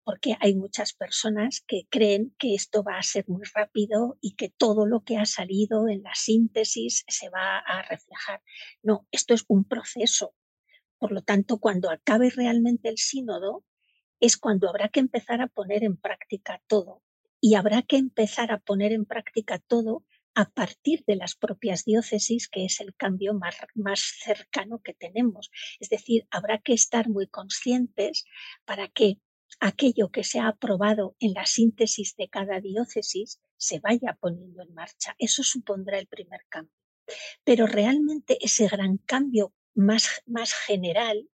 porque 0.05 0.37
hay 0.41 0.55
muchas 0.55 0.93
personas 0.93 1.65
que 1.67 1.87
creen 1.89 2.35
que 2.39 2.55
esto 2.55 2.85
va 2.85 2.99
a 2.99 3.03
ser 3.03 3.25
muy 3.27 3.43
rápido 3.55 4.19
y 4.21 4.35
que 4.35 4.51
todo 4.51 4.87
lo 4.87 5.03
que 5.03 5.17
ha 5.17 5.25
salido 5.25 5.89
en 5.89 6.03
la 6.03 6.15
síntesis 6.15 7.05
se 7.09 7.31
va 7.31 7.59
a 7.59 7.83
reflejar. 7.83 8.43
No, 8.83 9.09
esto 9.11 9.33
es 9.33 9.45
un 9.49 9.65
proceso. 9.65 10.35
Por 10.99 11.13
lo 11.13 11.23
tanto, 11.23 11.59
cuando 11.59 11.91
acabe 11.91 12.29
realmente 12.31 12.91
el 12.91 12.99
sínodo, 12.99 13.65
es 14.21 14.37
cuando 14.37 14.69
habrá 14.69 14.91
que 14.91 15.01
empezar 15.01 15.41
a 15.41 15.49
poner 15.49 15.83
en 15.83 15.97
práctica 15.97 16.63
todo. 16.67 17.03
Y 17.41 17.55
habrá 17.55 17.83
que 17.83 17.97
empezar 17.97 18.53
a 18.53 18.59
poner 18.59 18.93
en 18.93 19.07
práctica 19.07 19.59
todo 19.59 20.05
a 20.35 20.51
partir 20.51 21.05
de 21.07 21.17
las 21.17 21.35
propias 21.35 21.85
diócesis, 21.85 22.49
que 22.49 22.65
es 22.65 22.81
el 22.81 22.95
cambio 22.95 23.35
más, 23.35 23.57
más 23.75 24.01
cercano 24.23 24.81
que 24.83 24.95
tenemos. 24.95 25.51
Es 25.81 25.89
decir, 25.89 26.27
habrá 26.31 26.59
que 26.59 26.73
estar 26.73 27.09
muy 27.09 27.27
conscientes 27.27 28.25
para 28.65 28.89
que 28.89 29.19
aquello 29.61 30.11
que 30.11 30.25
se 30.25 30.41
ha 30.41 30.49
aprobado 30.49 31.17
en 31.21 31.33
la 31.35 31.47
síntesis 31.47 32.17
de 32.17 32.29
cada 32.29 32.61
diócesis 32.61 33.41
se 33.57 33.79
vaya 33.81 34.19
poniendo 34.21 34.63
en 34.63 34.75
marcha. 34.75 35.15
Eso 35.19 35.43
supondrá 35.43 35.99
el 35.99 36.07
primer 36.07 36.41
cambio. 36.49 36.75
Pero 37.45 37.67
realmente 37.67 38.39
ese 38.41 38.67
gran 38.67 38.99
cambio 38.99 39.53
más, 39.75 40.23
más 40.27 40.53
general 40.55 41.29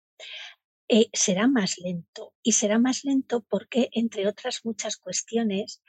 eh, 0.88 1.10
será 1.12 1.46
más 1.46 1.78
lento. 1.78 2.34
Y 2.42 2.52
será 2.52 2.78
más 2.78 3.04
lento 3.04 3.44
porque, 3.48 3.90
entre 3.92 4.26
otras 4.26 4.64
muchas 4.64 4.96
cuestiones, 4.96 5.82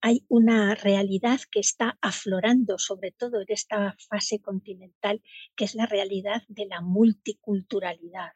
hay 0.00 0.24
una 0.28 0.74
realidad 0.74 1.40
que 1.50 1.60
está 1.60 1.98
aflorando, 2.00 2.78
sobre 2.78 3.12
todo 3.12 3.40
en 3.40 3.46
esta 3.48 3.96
fase 4.08 4.40
continental, 4.40 5.22
que 5.56 5.64
es 5.64 5.74
la 5.74 5.86
realidad 5.86 6.42
de 6.48 6.66
la 6.66 6.80
multiculturalidad. 6.80 8.32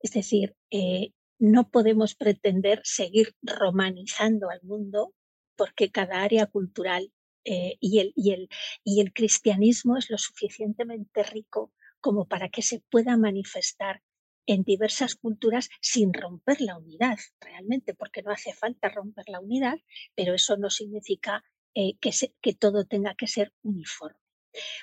Es 0.00 0.12
decir, 0.12 0.56
eh, 0.70 1.12
no 1.38 1.70
podemos 1.70 2.14
pretender 2.14 2.80
seguir 2.84 3.34
romanizando 3.42 4.48
al 4.48 4.62
mundo 4.62 5.14
porque 5.56 5.90
cada 5.90 6.22
área 6.22 6.46
cultural 6.46 7.12
eh, 7.44 7.76
y, 7.80 8.00
el, 8.00 8.12
y, 8.16 8.32
el, 8.32 8.48
y 8.84 9.00
el 9.00 9.12
cristianismo 9.12 9.96
es 9.96 10.10
lo 10.10 10.18
suficientemente 10.18 11.22
rico 11.22 11.72
como 12.00 12.26
para 12.26 12.48
que 12.48 12.62
se 12.62 12.82
pueda 12.90 13.16
manifestar 13.16 14.02
en 14.46 14.62
diversas 14.62 15.14
culturas 15.14 15.68
sin 15.80 16.12
romper 16.12 16.60
la 16.60 16.78
unidad, 16.78 17.18
realmente, 17.40 17.94
porque 17.94 18.22
no 18.22 18.30
hace 18.30 18.52
falta 18.52 18.88
romper 18.88 19.28
la 19.28 19.40
unidad, 19.40 19.78
pero 20.14 20.34
eso 20.34 20.56
no 20.56 20.70
significa 20.70 21.44
eh, 21.74 21.96
que, 22.00 22.10
que 22.40 22.54
todo 22.54 22.86
tenga 22.86 23.14
que 23.14 23.26
ser 23.26 23.52
uniforme. 23.62 24.18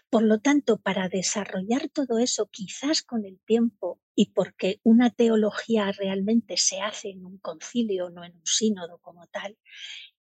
Por 0.09 0.23
lo 0.23 0.39
tanto, 0.39 0.77
para 0.77 1.09
desarrollar 1.09 1.89
todo 1.89 2.19
eso, 2.19 2.47
quizás 2.51 3.01
con 3.01 3.25
el 3.25 3.39
tiempo 3.45 3.99
y 4.15 4.31
porque 4.31 4.79
una 4.83 5.09
teología 5.09 5.91
realmente 5.91 6.57
se 6.57 6.81
hace 6.81 7.09
en 7.09 7.25
un 7.25 7.39
concilio, 7.39 8.09
no 8.09 8.23
en 8.23 8.35
un 8.35 8.45
sínodo 8.45 8.99
como 8.99 9.27
tal, 9.27 9.57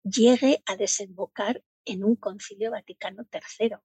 llegue 0.02 0.62
a 0.66 0.76
desembocar 0.76 1.62
en 1.84 2.04
un 2.04 2.16
concilio 2.16 2.70
Vaticano 2.70 3.26
III. 3.30 3.76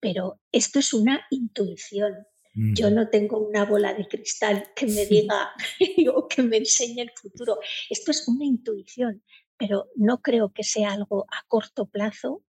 Pero 0.00 0.40
esto 0.52 0.78
es 0.78 0.92
una 0.92 1.26
intuición, 1.30 2.26
yo 2.74 2.90
no 2.90 3.08
tengo 3.08 3.38
una 3.38 3.64
bola 3.64 3.94
de 3.94 4.08
cristal 4.08 4.72
que 4.74 4.86
me 4.86 5.06
diga 5.06 5.52
o 6.14 6.26
que 6.26 6.42
me 6.42 6.56
enseñe 6.56 7.02
el 7.02 7.12
futuro. 7.14 7.58
Esto 7.88 8.10
es 8.10 8.26
una 8.26 8.44
intuición, 8.44 9.22
pero 9.56 9.86
no 9.94 10.20
creo 10.20 10.52
que 10.52 10.64
sea 10.64 10.92
algo 10.92 11.26
a 11.30 11.44
corto 11.46 11.86
plazo, 11.86 12.44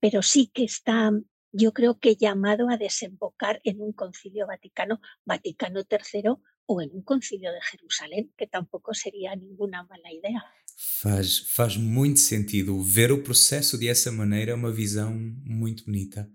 pero 0.00 0.22
sí 0.22 0.50
que 0.54 0.64
está, 0.64 1.10
yo 1.52 1.72
creo 1.72 1.98
que 1.98 2.14
llamado 2.14 2.68
a 2.70 2.76
desembocar 2.76 3.60
en 3.64 3.80
un 3.80 3.92
concilio 3.92 4.46
vaticano, 4.46 5.00
Vaticano 5.24 5.80
III 5.80 6.36
o 6.66 6.80
en 6.80 6.90
un 6.92 7.02
concilio 7.02 7.52
de 7.52 7.60
Jerusalén, 7.60 8.32
que 8.38 8.46
tampoco 8.46 8.94
sería 8.94 9.34
ninguna 9.34 9.82
mala 9.82 10.12
idea. 10.12 10.44
Faz, 10.76 11.40
faz 11.40 11.76
muito 11.76 12.20
sentido. 12.20 12.80
Ver 12.82 13.12
o 13.12 13.22
processo 13.22 13.78
dessa 13.78 14.10
maneira 14.10 14.52
é 14.52 14.54
uma 14.54 14.72
visão 14.72 15.12
muito 15.44 15.84
bonita. 15.84 16.28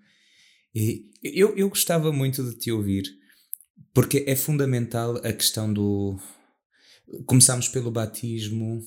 E 0.74 1.10
eu, 1.24 1.56
eu 1.56 1.70
gostava 1.70 2.12
muito 2.12 2.44
de 2.44 2.56
te 2.56 2.72
ouvir, 2.72 3.04
porque 3.94 4.24
é 4.28 4.36
fundamental 4.36 5.18
a 5.18 5.34
questão 5.34 5.72
do. 5.72 6.18
Começamos 7.26 7.68
pelo 7.68 7.92
batismo, 7.92 8.82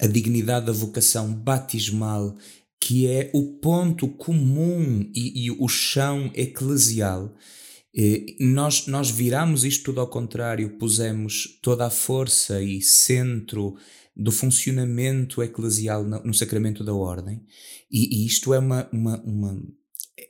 a 0.00 0.06
dignidade 0.06 0.66
da 0.66 0.72
vocação 0.72 1.34
batismal, 1.34 2.36
que 2.80 3.06
é 3.06 3.30
o 3.34 3.58
ponto 3.58 4.08
comum 4.08 5.10
e, 5.14 5.46
e 5.46 5.50
o 5.50 5.68
chão 5.68 6.30
eclesial. 6.34 7.34
Nós, 8.40 8.86
nós 8.86 9.10
viramos 9.10 9.64
isto 9.64 9.84
tudo 9.84 10.00
ao 10.00 10.08
contrário, 10.08 10.78
pusemos 10.78 11.58
toda 11.60 11.86
a 11.86 11.90
força 11.90 12.62
e 12.62 12.80
centro 12.80 13.76
do 14.16 14.32
funcionamento 14.32 15.42
eclesial 15.42 16.04
no, 16.04 16.22
no 16.24 16.34
sacramento 16.34 16.84
da 16.84 16.94
ordem, 16.94 17.44
e, 17.90 18.22
e 18.22 18.26
isto 18.26 18.54
é 18.54 18.58
uma, 18.58 18.88
uma, 18.92 19.22
uma 19.22 19.62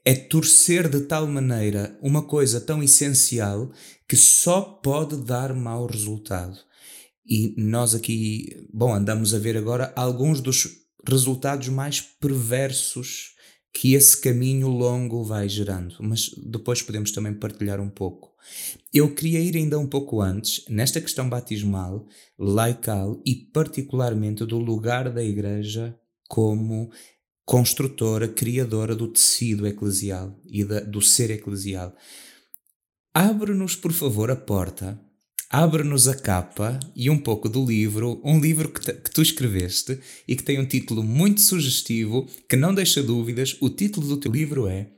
é 0.05 0.15
torcer 0.15 0.89
de 0.89 1.01
tal 1.03 1.27
maneira 1.27 1.99
uma 2.03 2.23
coisa 2.23 2.61
tão 2.61 2.83
essencial 2.83 3.71
que 4.09 4.17
só 4.17 4.61
pode 4.61 5.17
dar 5.17 5.55
mau 5.55 5.87
resultado. 5.87 6.59
E 7.27 7.55
nós 7.57 7.95
aqui, 7.95 8.67
bom, 8.73 8.95
andamos 8.95 9.33
a 9.35 9.39
ver 9.39 9.57
agora 9.57 9.93
alguns 9.95 10.41
dos 10.41 10.69
resultados 11.09 11.69
mais 11.69 12.01
perversos 12.01 13.33
que 13.73 13.95
esse 13.95 14.21
caminho 14.21 14.69
longo 14.69 15.25
vai 15.25 15.49
gerando, 15.49 15.97
mas 16.01 16.29
depois 16.45 16.83
podemos 16.83 17.11
também 17.11 17.33
partilhar 17.33 17.81
um 17.81 17.89
pouco. 17.89 18.33
Eu 18.93 19.15
queria 19.15 19.41
ir 19.41 19.57
ainda 19.57 19.79
um 19.79 19.87
pouco 19.87 20.21
antes, 20.21 20.65
nesta 20.69 21.01
questão 21.01 21.29
batismal, 21.29 22.07
laical 22.39 23.23
e 23.25 23.35
particularmente 23.35 24.45
do 24.45 24.59
lugar 24.59 25.11
da 25.11 25.25
Igreja 25.25 25.97
como 26.29 26.91
construtora, 27.45 28.29
criadora 28.29 28.95
do 28.95 29.09
tecido 29.09 29.67
eclesial 29.67 30.39
e 30.47 30.65
da, 30.65 30.81
do 30.81 31.01
ser 31.01 31.31
eclesial. 31.31 31.95
Abre-nos, 33.15 33.77
por 33.77 33.93
favor, 33.93 34.31
a 34.31 34.37
porta, 34.37 34.99
abre-nos 35.51 36.09
a 36.09 36.15
capa 36.15 36.81
e 36.97 37.11
um 37.11 37.19
pouco 37.19 37.49
do 37.49 37.65
livro, 37.65 38.23
um 38.25 38.41
livro 38.41 38.71
que, 38.71 38.81
te, 38.81 38.93
que, 38.95 39.11
tu 39.11 39.21
escreveste 39.21 39.99
e 40.27 40.35
que 40.35 40.43
tem 40.43 40.59
um 40.59 40.65
título 40.65 41.03
muito 41.03 41.41
sugestivo, 41.41 42.27
que 42.49 42.57
não 42.57 42.75
deixa 42.75 43.03
dúvidas. 43.03 43.57
O 43.61 43.69
título 43.69 44.09
do 44.09 44.17
teu 44.17 44.33
livro 44.33 44.67
é 44.67 44.89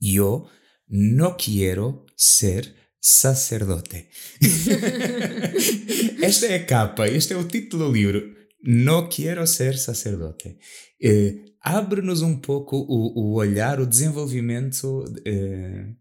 Eu 0.00 0.48
no 0.88 1.34
quiero 1.34 2.06
ser 2.16 2.74
sacerdote. 3.00 4.06
esta 6.22 6.46
é 6.46 6.54
a 6.54 6.64
capa, 6.64 7.08
este 7.08 7.34
é 7.34 7.36
o 7.36 7.44
título 7.44 7.86
do 7.86 7.92
livro. 7.92 8.41
Não 8.62 9.08
quero 9.08 9.46
ser 9.46 9.76
sacerdote. 9.76 10.56
Eh, 11.00 11.52
Abre-nos 11.60 12.22
um 12.22 12.40
pouco 12.40 12.76
o, 12.76 13.12
o, 13.18 13.34
olhar, 13.34 13.80
o 13.80 13.86
desenvolvimento 13.86 15.04
eh, 15.24 15.94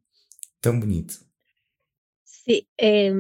tão 0.60 0.80
bonito. 0.80 1.14
Sí, 2.24 2.68
eh, 2.80 3.14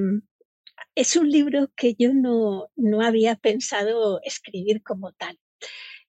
es 0.95 1.15
un 1.15 1.29
libro 1.29 1.71
que 1.75 1.93
yo 1.97 2.13
no, 2.13 2.69
no 2.75 3.01
había 3.01 3.35
pensado 3.35 4.19
escribir 4.23 4.81
como 4.81 5.11
tal. 5.13 5.37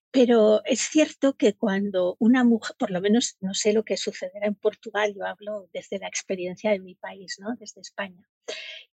Pero 0.09 0.63
es 0.65 0.81
cierto 0.81 1.35
que 1.37 1.53
cuando 1.53 2.15
una 2.19 2.43
mujer, 2.43 2.75
por 2.77 2.91
lo 2.91 3.01
menos 3.01 3.35
no 3.41 3.55
sé 3.55 3.73
lo 3.73 3.83
que 3.83 3.97
sucederá 3.97 4.45
en 4.45 4.53
Portugal, 4.53 5.13
yo 5.15 5.25
hablo 5.25 5.69
desde 5.73 5.97
la 5.97 6.07
experiencia 6.07 6.69
de 6.71 6.79
mi 6.79 6.93
país, 6.93 7.37
¿no? 7.39 7.55
desde 7.59 7.81
España, 7.81 8.27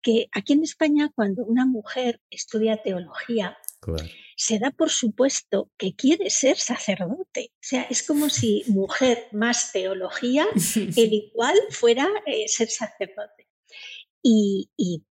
que 0.02 0.28
aquí 0.32 0.54
en 0.54 0.63
España 0.63 1.12
cuando 1.15 1.43
una 1.43 1.65
mujer 1.65 2.21
estudia 2.30 2.84
teología, 2.84 3.58
se 4.38 4.60
da 4.60 4.69
por 4.69 4.91
supuesto 4.91 5.71
que 5.78 5.95
quiere 5.95 6.30
ser 6.30 6.58
sacerdote. 6.58 7.52
O 7.56 7.60
sea, 7.60 7.82
es 7.89 8.06
como 8.06 8.30
si 8.30 8.63
mujer 8.67 9.28
más 9.32 9.71
teología, 9.71 10.45
el 10.95 11.13
igual 11.13 11.56
fuera 11.71 12.08
eh, 12.28 12.47
ser 12.47 12.69
sacerdote. 12.69 13.47
Y, 14.21 14.69
y, 14.78 15.04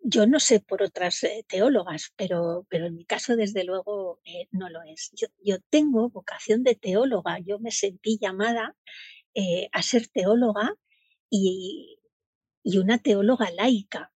yo 0.00 0.26
no 0.26 0.40
sé 0.40 0.60
por 0.60 0.82
otras 0.82 1.22
eh, 1.24 1.44
teólogas, 1.46 2.14
pero, 2.16 2.66
pero 2.70 2.86
en 2.86 2.94
mi 2.94 3.04
caso 3.04 3.36
desde 3.36 3.64
luego 3.64 4.20
eh, 4.24 4.48
no 4.50 4.70
lo 4.70 4.82
es. 4.82 5.10
Yo, 5.12 5.58
tengo 5.68 6.08
vocación 6.08 6.62
de 6.62 6.74
teóloga, 6.74 7.38
yo 7.40 7.58
me 7.58 7.70
sentí 7.70 8.18
llamada 8.20 8.74
a 9.72 9.82
ser 9.82 10.08
teóloga 10.08 10.74
y, 11.30 12.00
y 12.64 12.78
una 12.78 12.98
teóloga 12.98 13.50
laica, 13.52 14.12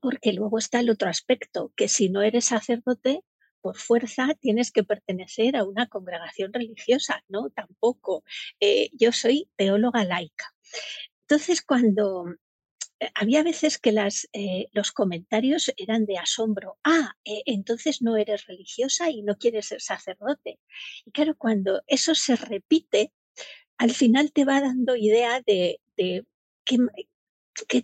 porque 0.00 0.32
luego 0.32 0.58
está 0.58 0.80
el 0.80 0.90
otro 0.90 1.08
aspecto, 1.08 1.72
que 1.74 1.88
si 1.88 2.10
no 2.10 2.22
eres 2.22 2.44
sacerdote, 2.44 3.24
por 3.60 3.76
fuerza 3.76 4.28
tienes 4.40 4.72
que 4.72 4.84
pertenecer 4.84 5.56
a 5.56 5.64
una 5.64 5.86
congregación 5.86 6.52
religiosa, 6.52 7.22
¿no? 7.28 7.50
Tampoco. 7.50 8.24
yo 8.92 9.12
soy 9.12 9.48
teóloga 9.56 10.04
laica. 10.04 10.54
Entonces, 11.22 11.62
cuando, 11.62 12.26
había 13.14 13.42
veces 13.42 13.78
que 13.78 13.92
las, 13.92 14.28
eh, 14.32 14.68
los 14.72 14.92
comentarios 14.92 15.72
eran 15.76 16.06
de 16.06 16.18
asombro. 16.18 16.78
Ah, 16.84 17.14
eh, 17.24 17.42
entonces 17.46 18.02
no 18.02 18.16
eres 18.16 18.46
religiosa 18.46 19.10
y 19.10 19.22
no 19.22 19.36
quieres 19.36 19.66
ser 19.66 19.80
sacerdote. 19.80 20.58
Y 21.04 21.10
claro, 21.12 21.34
cuando 21.36 21.82
eso 21.86 22.14
se 22.14 22.36
repite, 22.36 23.12
al 23.78 23.92
final 23.92 24.32
te 24.32 24.44
va 24.44 24.60
dando 24.60 24.96
idea 24.96 25.40
de, 25.46 25.80
qué, 25.96 26.78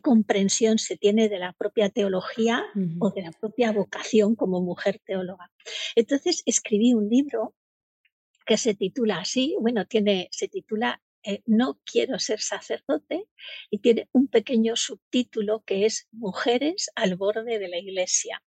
comprensión 0.01 0.79
se 0.79 0.97
tiene 0.97 1.29
de 1.29 1.39
la 1.39 1.53
propia 1.53 1.89
teología 1.91 2.65
o 3.01 3.11
de 3.11 3.23
la 3.23 3.33
propia 3.33 3.73
vocación 3.73 4.35
como 4.35 4.61
mujer 4.61 5.01
teóloga. 5.05 5.51
Entonces 5.95 6.43
escribí 6.47 6.95
un 6.95 7.09
libro 7.09 7.55
que 8.47 8.57
se 8.57 8.75
titula 8.75 9.19
así, 9.19 9.57
bueno, 9.61 9.87
tiene, 9.87 10.29
se 10.31 10.49
titula 10.49 11.03
eh, 11.29 11.43
no 11.45 11.81
quiero 11.85 12.21
ser 12.21 12.41
sacerdote 12.41 13.27
y 13.69 13.81
tiene 13.81 14.09
un 14.13 14.29
pequeño 14.29 14.77
subtítulo 14.77 15.65
que 15.65 15.85
es 15.85 16.07
Mujeres 16.13 16.89
al 16.95 17.17
borde 17.17 17.59
de 17.59 17.69
la 17.69 17.79
iglesia. 17.79 18.45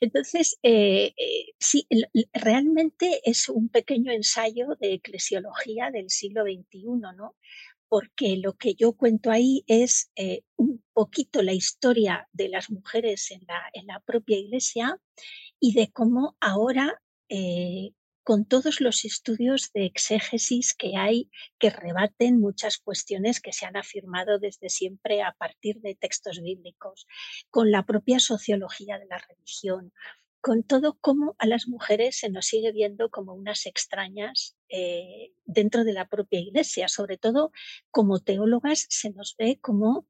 Entonces, 0.00 0.58
eh, 0.62 1.12
eh, 1.16 1.52
sí, 1.58 1.86
realmente 2.32 3.20
es 3.24 3.50
un 3.50 3.68
pequeño 3.68 4.12
ensayo 4.12 4.76
de 4.80 4.94
eclesiología 4.94 5.90
del 5.90 6.08
siglo 6.08 6.44
XXI, 6.44 6.84
¿no? 7.16 7.36
Porque 7.94 8.38
lo 8.38 8.54
que 8.54 8.74
yo 8.74 8.94
cuento 8.94 9.30
ahí 9.30 9.62
es 9.68 10.10
un 10.56 10.82
poquito 10.92 11.42
la 11.42 11.52
historia 11.52 12.28
de 12.32 12.48
las 12.48 12.68
mujeres 12.68 13.30
en 13.30 13.42
la, 13.46 13.70
en 13.72 13.86
la 13.86 14.00
propia 14.00 14.36
iglesia 14.36 14.98
y 15.60 15.74
de 15.74 15.92
cómo 15.92 16.36
ahora 16.40 17.00
con 18.24 18.46
todos 18.46 18.80
los 18.80 19.04
estudios 19.04 19.70
de 19.74 19.84
exégesis 19.84 20.74
que 20.74 20.96
hay 20.96 21.30
que 21.60 21.70
rebaten 21.70 22.40
muchas 22.40 22.78
cuestiones 22.78 23.40
que 23.40 23.52
se 23.52 23.66
han 23.66 23.76
afirmado 23.76 24.40
desde 24.40 24.70
siempre 24.70 25.22
a 25.22 25.32
partir 25.38 25.80
de 25.80 25.94
textos 25.94 26.42
bíblicos, 26.42 27.06
con 27.50 27.70
la 27.70 27.84
propia 27.84 28.18
sociología 28.18 28.98
de 28.98 29.06
la 29.06 29.18
religión, 29.18 29.92
con 30.44 30.62
todo 30.62 30.98
cómo 31.00 31.36
a 31.38 31.46
las 31.46 31.68
mujeres 31.68 32.18
se 32.18 32.28
nos 32.28 32.44
sigue 32.44 32.70
viendo 32.70 33.08
como 33.08 33.32
unas 33.32 33.64
extrañas 33.64 34.58
eh, 34.68 35.32
dentro 35.46 35.84
de 35.84 35.94
la 35.94 36.06
propia 36.06 36.38
iglesia, 36.38 36.88
sobre 36.88 37.16
todo 37.16 37.50
como 37.90 38.20
teólogas 38.20 38.84
se 38.90 39.08
nos 39.08 39.36
ve 39.38 39.58
como 39.62 40.06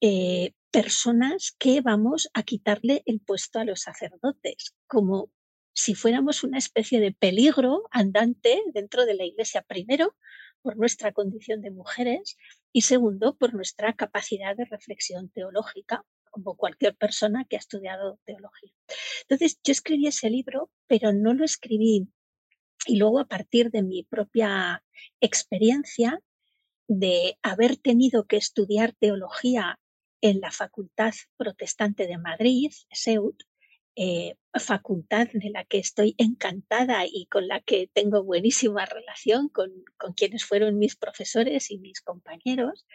eh, 0.00 0.54
personas 0.72 1.54
que 1.56 1.82
vamos 1.82 2.30
a 2.34 2.42
quitarle 2.42 3.04
el 3.06 3.20
puesto 3.20 3.60
a 3.60 3.64
los 3.64 3.82
sacerdotes, 3.82 4.74
como 4.88 5.30
si 5.72 5.94
fuéramos 5.94 6.42
una 6.42 6.58
especie 6.58 6.98
de 6.98 7.12
peligro 7.12 7.84
andante 7.92 8.60
dentro 8.74 9.06
de 9.06 9.14
la 9.14 9.24
Iglesia, 9.24 9.62
primero 9.62 10.16
por 10.62 10.76
nuestra 10.78 11.12
condición 11.12 11.60
de 11.60 11.70
mujeres 11.70 12.38
y 12.72 12.80
segundo 12.80 13.36
por 13.36 13.54
nuestra 13.54 13.94
capacidad 13.94 14.56
de 14.56 14.64
reflexión 14.64 15.28
teológica, 15.28 16.04
como 16.30 16.56
cualquier 16.56 16.96
persona 16.96 17.44
que 17.48 17.56
ha 17.56 17.58
estudiado 17.58 18.18
teología. 18.24 18.72
Entonces, 19.22 19.60
yo 19.62 19.72
escribí 19.72 20.06
ese 20.06 20.30
libro, 20.30 20.70
pero 20.86 21.12
no 21.12 21.34
lo 21.34 21.44
escribí 21.44 22.08
y 22.86 22.96
luego 22.96 23.20
a 23.20 23.28
partir 23.28 23.70
de 23.70 23.82
mi 23.82 24.04
propia 24.04 24.82
experiencia 25.20 26.20
de 26.88 27.38
haber 27.42 27.76
tenido 27.76 28.26
que 28.26 28.36
estudiar 28.36 28.94
teología 28.94 29.78
en 30.22 30.40
la 30.40 30.50
Facultad 30.50 31.12
Protestante 31.36 32.06
de 32.06 32.18
Madrid, 32.18 32.72
SEUT, 32.90 33.42
eh, 33.96 34.34
facultad 34.54 35.28
de 35.32 35.50
la 35.50 35.64
que 35.64 35.78
estoy 35.78 36.14
encantada 36.18 37.04
y 37.06 37.26
con 37.26 37.48
la 37.48 37.60
que 37.60 37.88
tengo 37.92 38.24
buenísima 38.24 38.86
relación 38.86 39.48
con, 39.48 39.70
con 39.98 40.14
quienes 40.14 40.44
fueron 40.44 40.78
mis 40.78 40.96
profesores 40.96 41.70
y 41.70 41.78
mis 41.78 42.00
compañeros. 42.00 42.86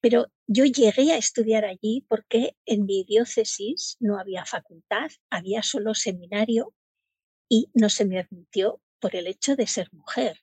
Pero 0.00 0.26
yo 0.46 0.64
llegué 0.64 1.12
a 1.12 1.16
estudiar 1.16 1.64
allí 1.64 2.04
porque 2.08 2.56
en 2.64 2.84
mi 2.84 3.04
diócesis 3.04 3.96
no 4.00 4.18
había 4.18 4.44
facultad, 4.44 5.10
había 5.30 5.62
solo 5.62 5.94
seminario 5.94 6.74
y 7.48 7.70
no 7.74 7.88
se 7.88 8.04
me 8.04 8.18
admitió 8.18 8.80
por 9.00 9.16
el 9.16 9.26
hecho 9.26 9.56
de 9.56 9.66
ser 9.66 9.88
mujer. 9.92 10.40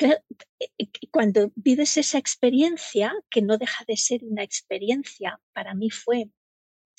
Eh, 0.00 0.16
eh, 0.60 0.86
cuando 1.10 1.50
vives 1.56 1.96
esa 1.96 2.18
experiencia, 2.18 3.12
que 3.30 3.42
no 3.42 3.58
deja 3.58 3.84
de 3.86 3.96
ser 3.96 4.20
una 4.22 4.44
experiencia, 4.44 5.40
para 5.52 5.74
mí 5.74 5.90
fue 5.90 6.30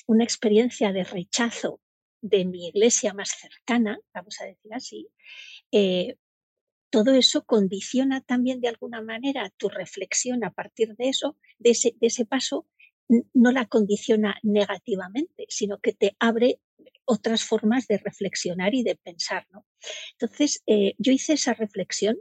una 0.06 0.24
experiencia 0.24 0.92
de 0.92 1.04
rechazo 1.04 1.80
de 2.20 2.44
mi 2.44 2.68
iglesia 2.68 3.14
más 3.14 3.30
cercana, 3.30 3.98
vamos 4.12 4.40
a 4.40 4.44
decir 4.44 4.74
así, 4.74 5.08
eh, 5.72 6.16
todo 6.90 7.14
eso 7.14 7.44
condiciona 7.44 8.20
también 8.20 8.60
de 8.60 8.68
alguna 8.68 9.00
manera 9.00 9.50
tu 9.56 9.68
reflexión 9.68 10.44
a 10.44 10.52
partir 10.52 10.96
de 10.96 11.08
eso, 11.08 11.36
de 11.58 11.70
ese, 11.70 12.26
paso, 12.26 12.66
no 13.08 13.52
la 13.52 13.66
condiciona 13.66 14.36
negativamente, 14.42 15.46
sino 15.48 15.78
que 15.78 15.92
te 15.92 16.16
abre 16.18 16.60
otras 17.04 17.44
formas 17.44 17.86
de 17.88 17.98
reflexionar 17.98 18.74
y 18.74 18.82
de 18.82 18.96
pensar. 18.96 19.46
¿no? 19.50 19.66
Entonces, 20.12 20.62
eh, 20.66 20.94
yo 20.98 21.12
hice 21.12 21.34
esa 21.34 21.54
reflexión 21.54 22.16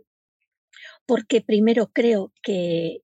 porque 1.06 1.42
primero 1.42 1.92
creo 1.94 2.32
que 2.42 3.04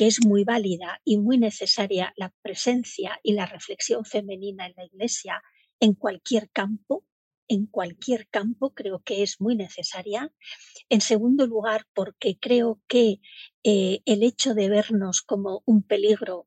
que 0.00 0.06
es 0.06 0.24
muy 0.24 0.44
válida 0.44 1.00
y 1.04 1.18
muy 1.18 1.36
necesaria 1.36 2.14
la 2.16 2.32
presencia 2.40 3.20
y 3.22 3.34
la 3.34 3.44
reflexión 3.44 4.06
femenina 4.06 4.66
en 4.66 4.72
la 4.74 4.84
Iglesia 4.86 5.42
en 5.78 5.92
cualquier 5.92 6.48
campo, 6.48 7.04
en 7.50 7.66
cualquier 7.66 8.28
campo 8.28 8.74
creo 8.74 9.02
que 9.02 9.24
es 9.24 9.40
muy 9.40 9.56
necesaria. 9.56 10.32
En 10.88 11.00
segundo 11.00 11.48
lugar, 11.48 11.84
porque 11.94 12.38
creo 12.38 12.80
que 12.86 13.20
eh, 13.64 14.02
el 14.06 14.22
hecho 14.22 14.54
de 14.54 14.68
vernos 14.68 15.20
como 15.20 15.64
un 15.66 15.82
peligro, 15.82 16.46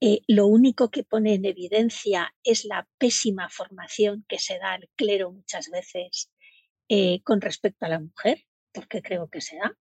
eh, 0.00 0.22
lo 0.26 0.46
único 0.46 0.90
que 0.90 1.04
pone 1.04 1.34
en 1.34 1.44
evidencia 1.44 2.34
es 2.42 2.64
la 2.64 2.88
pésima 2.96 3.50
formación 3.50 4.24
que 4.26 4.38
se 4.38 4.58
da 4.58 4.72
al 4.72 4.88
clero 4.96 5.30
muchas 5.30 5.68
veces 5.70 6.32
eh, 6.88 7.22
con 7.22 7.42
respecto 7.42 7.84
a 7.84 7.90
la 7.90 8.00
mujer, 8.00 8.46
porque 8.72 9.02
creo 9.02 9.28
que 9.28 9.42
se 9.42 9.58
da. 9.58 9.76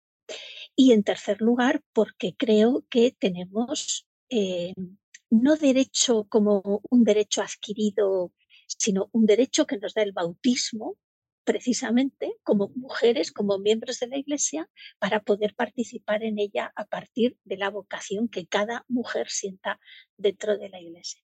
Y 0.75 0.93
en 0.93 1.03
tercer 1.03 1.39
lugar, 1.39 1.83
porque 1.93 2.35
creo 2.35 2.83
que 2.89 3.11
tenemos 3.11 4.07
no 5.29 5.57
derecho 5.57 6.25
como 6.29 6.81
un 6.89 7.03
derecho 7.03 7.41
adquirido, 7.41 8.31
sino 8.77 9.09
un 9.11 9.25
derecho 9.25 9.65
que 9.65 9.77
nos 9.77 9.93
da 9.93 10.03
el 10.03 10.13
bautismo, 10.13 10.97
precisamente 11.43 12.33
como 12.43 12.71
mujeres, 12.75 13.31
como 13.31 13.57
miembros 13.57 13.99
de 13.99 14.07
la 14.07 14.17
Iglesia, 14.17 14.69
para 14.99 15.21
poder 15.21 15.55
participar 15.55 16.23
en 16.23 16.39
ella 16.39 16.71
a 16.75 16.85
partir 16.85 17.37
de 17.45 17.57
la 17.57 17.69
vocación 17.69 18.29
que 18.29 18.45
cada 18.45 18.85
mujer 18.87 19.29
sienta 19.29 19.79
dentro 20.17 20.57
de 20.57 20.69
la 20.69 20.79
Iglesia. 20.79 21.21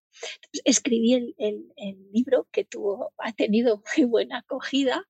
escribí 0.66 1.14
el, 1.38 1.68
libro 2.12 2.48
que 2.52 2.66
tuvo, 2.66 3.14
ha 3.20 3.34
tenido 3.34 3.84
muy 3.98 4.06
buena 4.06 4.40
acogida 4.40 5.06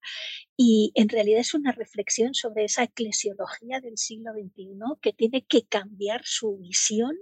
y 0.58 0.92
en 0.96 1.08
realidad 1.08 1.40
es 1.40 1.54
una 1.54 1.72
reflexión 1.72 2.34
sobre 2.34 2.66
esa 2.66 2.84
eclesiología 2.84 3.80
del 3.80 3.98
siglo 3.98 4.34
XXI 4.34 4.78
que 5.02 5.14
tiene 5.14 5.46
que 5.46 5.66
cambiar 5.66 6.22
su 6.26 6.58
visión 6.58 7.16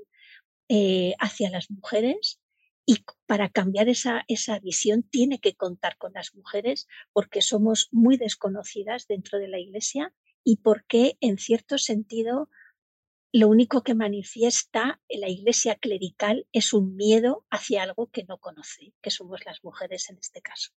eh, 0.68 1.14
hacia 1.20 1.52
las 1.52 1.70
mujeres 1.70 2.40
y 2.86 3.04
para 3.26 3.50
cambiar 3.50 3.90
esa, 3.90 4.24
esa 4.28 4.60
visión 4.60 5.04
tiene 5.04 5.40
que 5.40 5.56
contar 5.56 5.98
con 5.98 6.14
las 6.14 6.36
mujeres 6.36 6.88
porque 7.14 7.42
somos 7.42 7.90
muy 7.92 8.18
desconocidas 8.18 9.08
dentro 9.08 9.40
de 9.40 9.48
la 9.48 9.60
Iglesia 9.60 10.14
y 10.44 10.58
porque 10.58 11.18
en 11.22 11.38
cierto 11.38 11.78
sentido 11.78 12.50
lo 13.36 13.50
único 13.50 13.84
que 13.84 13.96
manifiesta 13.96 15.02
la 15.10 15.28
iglesia 15.28 15.76
clerical 15.76 16.48
es 16.54 16.72
un 16.72 16.96
miedo 16.96 17.46
hacia 17.50 17.84
algo 17.84 18.08
que 18.08 18.24
no 18.24 18.38
conoce, 18.38 18.94
que 19.02 19.10
somos 19.10 19.44
las 19.46 19.62
mujeres 19.62 20.10
en 20.10 20.18
este 20.20 20.42
caso. 20.42 20.72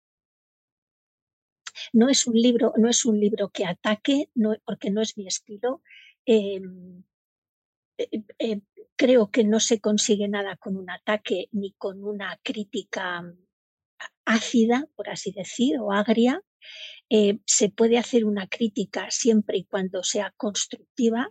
No 1.92 2.08
es 2.08 2.26
un 2.26 2.32
libro, 2.32 2.72
no 2.78 2.88
es 2.88 3.04
un 3.04 3.20
libro 3.20 3.50
que 3.50 3.66
ataque, 3.66 4.30
no, 4.34 4.56
porque 4.64 4.90
no 4.90 5.02
es 5.02 5.18
mi 5.18 5.26
estilo. 5.26 5.82
Em, 6.24 7.04
eh, 7.98 8.22
eh, 8.38 8.60
creo 8.96 9.30
que 9.30 9.44
no 9.44 9.60
se 9.60 9.80
consigue 9.80 10.28
nada 10.28 10.56
con 10.56 10.76
un 10.76 10.90
ataque 10.90 11.48
ni 11.52 11.72
con 11.72 12.02
una 12.02 12.38
crítica 12.42 13.22
ácida, 14.24 14.88
por 14.96 15.08
así 15.08 15.32
decir, 15.32 15.78
o 15.78 15.92
agria. 15.92 16.42
Eh, 17.08 17.38
se 17.46 17.68
puede 17.68 17.98
hacer 17.98 18.24
una 18.24 18.48
crítica 18.48 19.10
siempre 19.10 19.58
y 19.58 19.64
cuando 19.64 20.02
sea 20.02 20.34
constructiva 20.36 21.30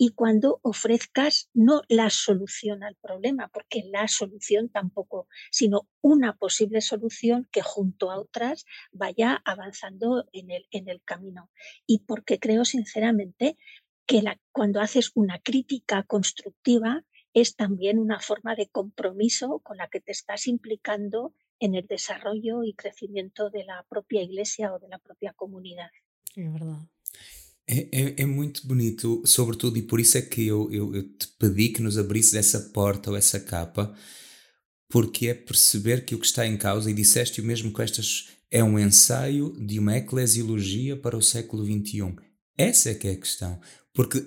y 0.00 0.10
cuando 0.10 0.60
ofrezcas 0.62 1.50
no 1.54 1.82
la 1.88 2.08
solución 2.08 2.84
al 2.84 2.94
problema, 2.94 3.50
porque 3.52 3.82
la 3.90 4.06
solución 4.06 4.68
tampoco, 4.68 5.26
sino 5.50 5.88
una 6.00 6.36
posible 6.36 6.80
solución 6.80 7.48
que 7.50 7.62
junto 7.62 8.12
a 8.12 8.20
otras 8.20 8.64
vaya 8.92 9.42
avanzando 9.44 10.24
en 10.32 10.52
el, 10.52 10.68
en 10.70 10.88
el 10.88 11.02
camino. 11.02 11.50
Y 11.84 12.04
porque 12.04 12.38
creo 12.38 12.64
sinceramente 12.64 13.56
que 14.08 14.22
cuando 14.52 14.80
haces 14.80 15.12
una 15.14 15.38
crítica 15.38 16.02
constructiva 16.02 17.04
es 17.34 17.54
también 17.54 17.98
una 17.98 18.20
forma 18.20 18.56
de 18.56 18.66
compromiso 18.66 19.60
con 19.62 19.76
la 19.76 19.88
que 19.88 20.00
te 20.00 20.12
estás 20.12 20.46
implicando 20.46 21.34
en 21.60 21.74
el 21.74 21.86
desarrollo 21.86 22.64
y 22.64 22.72
crecimiento 22.72 23.50
de 23.50 23.64
la 23.64 23.84
propia 23.88 24.22
iglesia 24.22 24.72
o 24.72 24.78
de 24.78 24.88
la 24.88 24.98
propia 24.98 25.34
comunidad. 25.34 25.90
Es 26.34 26.52
verdad. 26.52 26.78
É, 27.66 27.88
é, 27.92 28.22
é, 28.22 28.26
muito 28.26 28.66
bonito, 28.66 29.22
sobretudo, 29.26 29.76
e 29.76 29.82
por 29.82 30.00
isso 30.00 30.16
é 30.16 30.22
que 30.22 30.46
eu, 30.46 30.72
eu, 30.72 30.94
eu, 30.94 31.02
te 31.02 31.28
pedi 31.38 31.68
que 31.68 31.82
nos 31.82 31.98
abrisses 31.98 32.32
essa 32.32 32.60
porta 32.72 33.10
ou 33.10 33.16
essa 33.16 33.38
capa, 33.38 33.94
porque 34.88 35.28
é 35.28 35.34
perceber 35.34 36.06
que 36.06 36.14
o 36.14 36.18
que 36.18 36.24
está 36.24 36.46
em 36.46 36.56
causa, 36.56 36.90
e 36.90 36.94
disseste 36.94 37.42
o 37.42 37.44
mesmo 37.44 37.70
com 37.70 37.82
estas, 37.82 38.28
é 38.50 38.64
um 38.64 38.78
ensaio 38.78 39.52
de 39.60 39.78
uma 39.78 39.98
eclesiologia 39.98 40.96
para 40.96 41.14
o 41.14 41.20
século 41.20 41.62
XXI. 41.62 42.16
Essa 42.56 42.90
é 42.90 42.94
que 42.94 43.06
é 43.06 43.12
a 43.12 43.16
questão. 43.16 43.60
Porque 43.98 44.24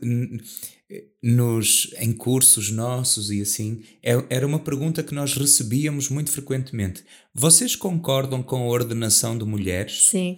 nos, 1.23 1.93
em 1.97 2.11
cursos 2.11 2.69
nossos 2.69 3.31
e 3.31 3.41
assim, 3.41 3.83
é, 4.03 4.21
era 4.29 4.45
uma 4.45 4.59
pergunta 4.59 5.01
que 5.01 5.15
nós 5.15 5.33
recebíamos 5.33 6.09
muito 6.09 6.29
frequentemente. 6.29 7.05
Vocês 7.33 7.73
concordam 7.73 8.43
com 8.43 8.57
a 8.57 8.67
ordenação 8.67 9.37
de 9.37 9.45
mulheres? 9.45 10.09
Sim. 10.09 10.37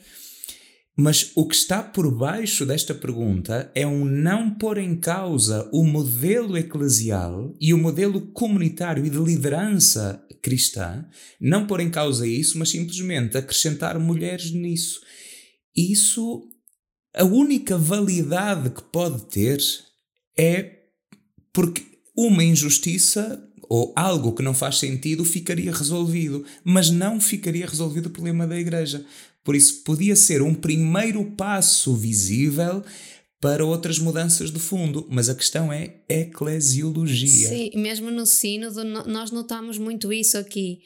Mas 0.96 1.32
o 1.34 1.48
que 1.48 1.56
está 1.56 1.82
por 1.82 2.16
baixo 2.16 2.64
desta 2.64 2.94
pergunta 2.94 3.72
é 3.74 3.88
um 3.88 4.06
não 4.06 4.52
pôr 4.52 4.78
em 4.78 4.96
causa 4.96 5.68
o 5.74 5.84
modelo 5.84 6.56
eclesial 6.56 7.56
e 7.60 7.74
o 7.74 7.78
modelo 7.80 8.22
comunitário 8.34 9.04
e 9.04 9.10
de 9.10 9.18
liderança 9.18 10.24
cristã, 10.44 11.04
não 11.42 11.66
pôr 11.66 11.80
em 11.80 11.90
causa 11.90 12.28
isso, 12.28 12.60
mas 12.60 12.70
simplesmente 12.70 13.36
acrescentar 13.36 13.98
mulheres 13.98 14.52
nisso. 14.52 15.02
Isso, 15.76 16.48
a 17.16 17.24
única 17.24 17.78
validade 17.78 18.70
que 18.70 18.82
pode 18.82 19.26
ter 19.26 19.60
é 20.38 20.80
porque 21.52 21.84
uma 22.16 22.44
injustiça 22.44 23.42
ou 23.70 23.94
algo 23.96 24.34
que 24.34 24.44
não 24.44 24.54
faz 24.54 24.78
sentido 24.78 25.24
ficaria 25.24 25.72
resolvido, 25.72 26.46
mas 26.64 26.90
não 26.90 27.20
ficaria 27.20 27.66
resolvido 27.66 28.08
o 28.08 28.12
problema 28.12 28.46
da 28.46 28.60
igreja. 28.60 29.06
Por 29.44 29.56
isso, 29.56 29.84
podia 29.84 30.16
ser 30.16 30.42
um 30.42 30.54
primeiro 30.54 31.24
passo 31.32 31.96
visível 31.96 32.84
para 33.40 33.66
outras 33.66 34.00
mudanças 34.00 34.52
de 34.52 34.60
fundo, 34.60 35.06
mas 35.10 35.28
a 35.28 35.36
questão 35.36 35.72
é 35.72 35.96
eclesiologia. 36.08 37.50
Sim, 37.50 37.72
mesmo 37.76 38.10
no 38.10 38.26
sínodo 38.26 38.84
nós 38.86 39.32
notamos 39.32 39.78
muito 39.78 40.14
isso 40.14 40.38
aqui, 40.38 40.80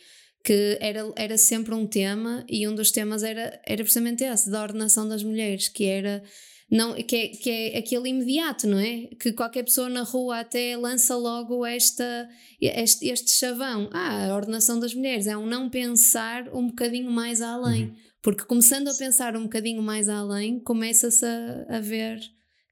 que 0.48 0.78
era, 0.80 1.12
era 1.18 1.38
sempre 1.38 1.76
um 1.76 1.86
tema 1.86 2.45
e 2.48 2.66
um 2.66 2.74
dos 2.74 2.89
temas 2.89 3.22
era, 3.22 3.60
era 3.66 3.84
precisamente 3.84 4.24
esse, 4.24 4.50
da 4.50 4.64
ordenação 4.64 5.06
das 5.06 5.22
mulheres, 5.22 5.68
que 5.68 5.84
era 5.84 6.24
não, 6.72 6.95
que, 6.95 7.16
é, 7.18 7.28
que 7.28 7.50
é 7.50 7.78
aquele 7.78 8.08
imediato, 8.08 8.66
não 8.66 8.80
é? 8.80 9.08
Que 9.20 9.34
qualquer 9.34 9.64
pessoa 9.64 9.89
na 9.89 10.04
rua 10.04 10.39
até 10.39 10.78
lança 10.78 11.18
logo 11.18 11.66
esta, 11.66 12.30
este, 12.62 13.10
este 13.10 13.30
chavão. 13.32 13.89
Ah, 13.91 14.28
a 14.28 14.36
ordenação 14.38 14.80
das 14.80 14.93
mulheres 14.93 15.28
é 15.28 15.36
um 15.36 15.45
não 15.45 15.70
pensar 15.70 16.48
um 16.56 16.68
bocadinho 16.68 17.12
mais 17.12 17.41
além. 17.41 17.88
Uhum. 17.88 17.95
Porque 18.22 18.45
começando 18.45 18.88
a 18.88 18.93
pensar 18.93 19.36
um 19.36 19.43
bocadinho 19.43 19.84
mais 19.84 20.08
além, 20.08 20.62
começa-se 20.62 21.26
a, 21.26 21.76
a, 21.76 21.82
ver 21.82 22.22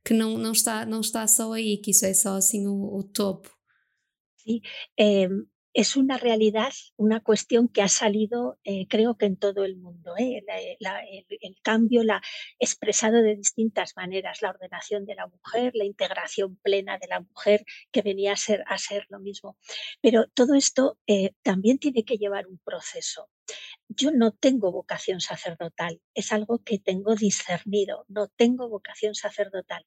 que 0.05 0.13
não, 0.13 0.37
não, 0.37 0.53
está, 0.53 0.85
não 0.85 1.01
está 1.01 1.27
só 1.27 1.51
aí, 1.51 1.75
que 1.77 1.91
isso 1.91 2.05
é 2.05 2.13
só 2.13 2.37
assim 2.37 2.67
o, 2.67 2.99
o 2.99 3.03
topo. 3.03 3.49
Sim, 4.37 4.61
é, 4.97 5.27
es 5.75 5.97
una 5.97 6.17
realidad, 6.17 6.71
una 6.95 7.19
cuestión 7.19 7.67
que 7.67 7.81
ha 7.81 7.89
salido, 7.89 8.57
eh, 8.63 8.87
creo 8.87 9.17
que 9.17 9.25
en 9.25 9.35
todo 9.35 9.65
el 9.65 9.75
mundo. 9.75 10.15
¿eh? 10.17 10.41
el, 10.79 11.57
cambio 11.61 12.01
la 12.03 12.21
expresado 12.59 13.21
de 13.21 13.35
distintas 13.35 13.93
maneras, 13.97 14.41
la 14.41 14.51
ordenación 14.51 15.05
de 15.05 15.15
la 15.15 15.27
mujer, 15.27 15.73
la 15.75 15.83
integración 15.83 16.55
plena 16.55 16.97
de 16.97 17.07
la 17.07 17.19
mujer, 17.19 17.65
que 17.91 18.01
venía 18.01 18.31
a 18.31 18.37
ser, 18.37 18.63
a 18.67 18.77
ser 18.77 19.05
lo 19.09 19.19
mismo. 19.19 19.57
Pero 20.01 20.27
todo 20.29 20.55
esto 20.55 20.97
eh, 21.07 21.31
también 21.43 21.77
tiene 21.77 22.05
que 22.05 22.17
llevar 22.17 22.47
un 22.47 22.57
proceso. 22.59 23.29
Yo 23.89 24.11
no 24.11 24.31
tengo 24.31 24.71
vocación 24.71 25.19
sacerdotal, 25.19 26.01
es 26.13 26.31
algo 26.31 26.63
que 26.63 26.79
tengo 26.79 27.15
discernido, 27.15 28.05
no 28.07 28.29
tengo 28.29 28.69
vocación 28.69 29.13
sacerdotal, 29.13 29.85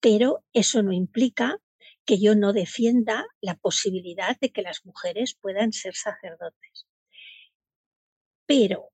pero 0.00 0.42
eso 0.54 0.82
no 0.82 0.92
implica 0.92 1.60
que 2.10 2.18
yo 2.18 2.34
no 2.34 2.52
defienda 2.52 3.24
la 3.40 3.54
posibilidad 3.54 4.36
de 4.40 4.50
que 4.50 4.62
las 4.62 4.84
mujeres 4.84 5.38
puedan 5.40 5.72
ser 5.72 5.94
sacerdotes. 5.94 6.88
Pero, 8.46 8.90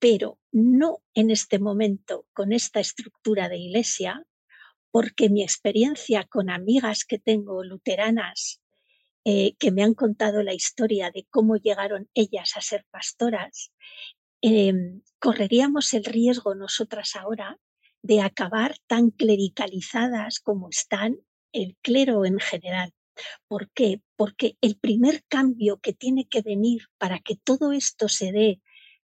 pero 0.00 0.40
no 0.50 1.04
en 1.14 1.30
este 1.30 1.60
momento 1.60 2.26
con 2.32 2.52
esta 2.52 2.80
estructura 2.80 3.48
de 3.48 3.58
iglesia, 3.58 4.26
porque 4.90 5.28
mi 5.28 5.44
experiencia 5.44 6.24
con 6.24 6.50
amigas 6.50 7.04
que 7.04 7.20
tengo 7.20 7.62
luteranas 7.62 8.60
eh, 9.24 9.54
que 9.60 9.70
me 9.70 9.84
han 9.84 9.94
contado 9.94 10.42
la 10.42 10.52
historia 10.52 11.12
de 11.12 11.28
cómo 11.30 11.54
llegaron 11.54 12.10
ellas 12.12 12.56
a 12.56 12.60
ser 12.60 12.86
pastoras, 12.90 13.72
em, 14.40 15.02
correríamos 15.20 15.94
el 15.94 16.04
riesgo 16.04 16.56
nosotras 16.56 17.14
ahora 17.14 17.60
de 18.02 18.20
acabar 18.20 18.80
tan 18.88 19.12
clericalizadas 19.12 20.40
como 20.40 20.70
están 20.70 21.20
el 21.52 21.76
clero 21.82 22.24
en 22.24 22.38
general. 22.38 22.92
¿Por 23.48 23.70
qué? 23.70 24.02
Porque 24.16 24.56
el 24.60 24.78
primer 24.78 25.24
cambio 25.24 25.80
que 25.80 25.92
tiene 25.92 26.28
que 26.28 26.42
venir 26.42 26.82
para 26.98 27.20
que 27.20 27.36
todo 27.36 27.72
esto 27.72 28.08
se 28.08 28.32
dé 28.32 28.60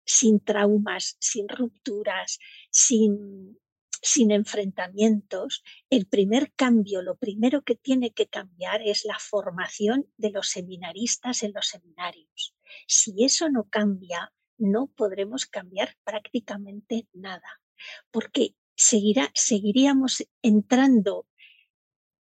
sin 0.06 0.40
traumas, 0.40 1.16
sin 1.20 1.48
rupturas, 1.48 2.40
sin, 2.70 3.60
sin 4.02 4.32
enfrentamientos, 4.32 5.64
el 5.90 6.08
primer 6.08 6.52
cambio, 6.54 7.02
lo 7.02 7.16
primero 7.16 7.62
que 7.62 7.76
tiene 7.76 8.12
que 8.12 8.28
cambiar 8.28 8.82
es 8.82 9.06
la 9.06 9.18
formación 9.20 10.12
de 10.18 10.32
los 10.32 10.50
seminaristas 10.50 11.44
en 11.44 11.54
los 11.54 11.68
seminarios. 11.68 12.54
Si 12.88 13.24
eso 13.24 13.50
no 13.50 13.70
cambia, 13.70 14.34
no 14.58 14.88
podremos 14.88 15.46
cambiar 15.46 15.96
prácticamente 16.04 17.08
nada, 17.14 17.62
porque 18.12 18.56
seguirá, 18.76 19.32
seguiríamos 19.34 20.24
entrando 20.42 21.28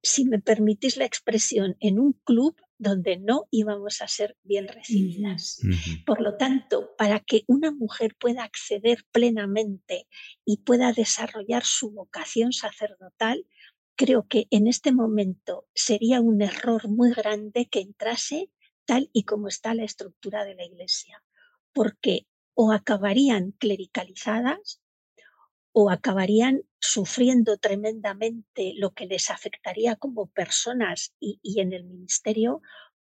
si 0.03 0.25
me 0.25 0.41
permitís 0.41 0.97
la 0.97 1.05
expresión, 1.05 1.77
en 1.81 1.99
un 1.99 2.13
club 2.25 2.57
donde 2.79 3.17
no 3.17 3.47
íbamos 3.53 4.03
a 4.03 4.09
ser 4.09 4.37
bien 4.43 4.67
recibidas. 4.67 5.61
Por 6.05 6.21
lo 6.21 6.37
tanto, 6.37 6.91
para 6.99 7.21
que 7.21 7.45
una 7.47 7.71
mujer 7.71 8.17
pueda 8.19 8.43
acceder 8.43 9.05
plenamente 9.13 10.09
y 10.45 10.59
pueda 10.59 10.93
desarrollar 10.93 11.63
su 11.65 11.93
vocación 11.93 12.53
sacerdotal, 12.53 13.47
creo 13.95 14.27
que 14.27 14.49
en 14.51 14.67
este 14.67 14.91
momento 14.91 15.69
sería 15.75 16.21
un 16.21 16.43
error 16.43 16.89
muy 16.89 17.13
grande 17.13 17.69
que 17.71 17.81
entrase 17.81 18.51
tal 18.85 19.11
y 19.13 19.23
como 19.23 19.47
está 19.47 19.75
la 19.75 19.85
estructura 19.85 20.45
de 20.45 20.57
la 20.57 20.65
Iglesia, 20.65 21.23
porque 21.73 22.27
o 22.55 22.73
acabarían 22.73 23.53
clericalizadas 23.53 24.82
o 25.73 25.91
acabarían 25.91 26.63
sufriendo 26.81 27.57
tremendamente 27.57 28.75
lo 28.77 28.93
que 28.93 29.07
les 29.07 29.31
afectaría 29.31 29.97
como 29.97 30.27
personas 30.27 31.15
y, 31.19 31.39
en 31.61 31.73
el 31.73 31.85
ministerio 31.85 32.61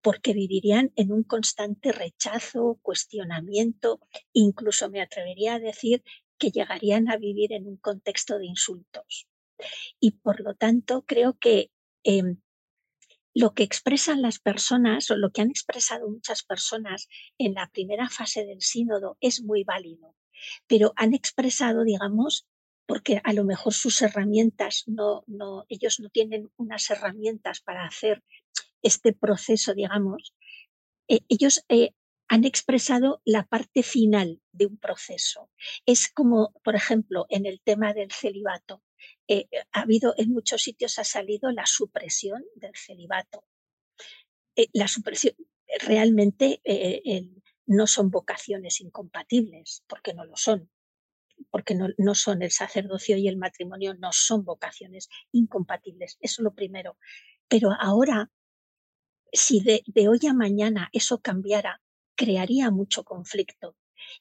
porque 0.01 0.33
vivirían 0.33 0.91
en 0.95 1.11
un 1.11 1.23
constante 1.23 1.91
rechazo, 1.91 2.79
cuestionamiento, 2.83 3.99
incluso 4.33 4.89
me 4.89 5.01
atrevería 5.01 5.55
a 5.55 5.59
decir 5.59 6.03
que 6.37 6.51
llegarían 6.51 7.09
a 7.09 7.17
vivir 7.17 7.53
en 7.53 7.67
un 7.67 7.77
contexto 7.77 8.37
de 8.37 8.45
insultos. 8.45 9.27
Y 9.99 10.11
por 10.11 10.41
lo 10.41 10.53
tanto, 10.53 11.03
creo 11.07 11.37
que 11.39 11.71
eh, 12.03 12.35
lo 13.33 13.53
que 13.53 13.63
expresan 13.63 14.21
las 14.21 14.39
personas 14.39 15.09
o 15.09 15.17
lo 15.17 15.31
que 15.31 15.41
han 15.41 15.49
expresado 15.49 16.07
muchas 16.09 16.43
personas 16.43 17.07
en 17.37 17.53
la 17.55 17.69
primera 17.71 18.09
fase 18.09 18.45
del 18.45 18.61
sínodo 18.61 19.17
es 19.21 19.41
muy 19.41 19.63
válido, 19.63 20.15
pero 20.67 20.93
han 20.95 21.13
expresado, 21.13 21.83
digamos, 21.83 22.47
porque 22.86 23.21
a 23.23 23.33
lo 23.33 23.43
mejor 23.43 23.73
sus 23.73 24.01
herramientas 24.01 24.83
no, 24.86 25.23
no, 25.27 25.65
ellos 25.69 25.99
no 25.99 26.09
tienen 26.09 26.51
unas 26.57 26.89
herramientas 26.89 27.61
para 27.61 27.86
hacer 27.86 28.23
este 28.81 29.13
proceso, 29.13 29.73
digamos, 29.73 30.33
eh, 31.07 31.21
ellos 31.29 31.63
eh, 31.69 31.91
han 32.27 32.45
expresado 32.45 33.21
la 33.25 33.45
parte 33.45 33.83
final 33.83 34.41
de 34.51 34.67
un 34.67 34.77
proceso. 34.77 35.49
Es 35.86 36.09
como, 36.09 36.53
por 36.63 36.75
ejemplo, 36.75 37.25
en 37.29 37.45
el 37.45 37.61
tema 37.61 37.93
del 37.93 38.11
celibato. 38.11 38.83
Eh, 39.27 39.47
ha 39.71 39.81
habido, 39.81 40.13
en 40.17 40.31
muchos 40.31 40.63
sitios 40.63 40.97
ha 40.99 41.03
salido 41.03 41.51
la 41.51 41.65
supresión 41.65 42.43
del 42.55 42.75
celibato. 42.75 43.43
La 44.73 44.88
supresión, 44.88 45.36
realmente 45.79 46.61
eh, 46.63 47.01
no 47.66 47.88
son 47.88 48.11
vocaciones 48.11 48.82
incompatibles, 48.82 49.84
porque 49.88 50.13
no 50.13 50.26
lo 50.26 50.36
son, 50.36 50.70
porque 51.51 51.76
no, 51.76 51.88
no, 51.97 52.16
son 52.16 52.41
el 52.41 52.51
sacerdocio 52.51 53.18
y 53.18 53.28
el 53.28 53.38
matrimonio, 53.38 53.93
no 53.95 54.11
son 54.11 54.43
vocaciones 54.43 55.09
incompatibles. 55.32 56.18
Eso 56.20 56.41
es 56.41 56.43
lo 56.43 56.53
primero. 56.53 56.97
Pero 57.47 57.72
ahora, 57.80 58.32
si 59.32 59.61
de, 59.61 59.84
de 59.88 60.07
hoy 60.07 60.20
a 60.30 60.34
mañana 60.34 60.89
eso 60.93 61.20
cambiara, 61.22 61.82
crearía 62.16 62.72
mucho 62.72 63.03
conflicto. 63.03 63.76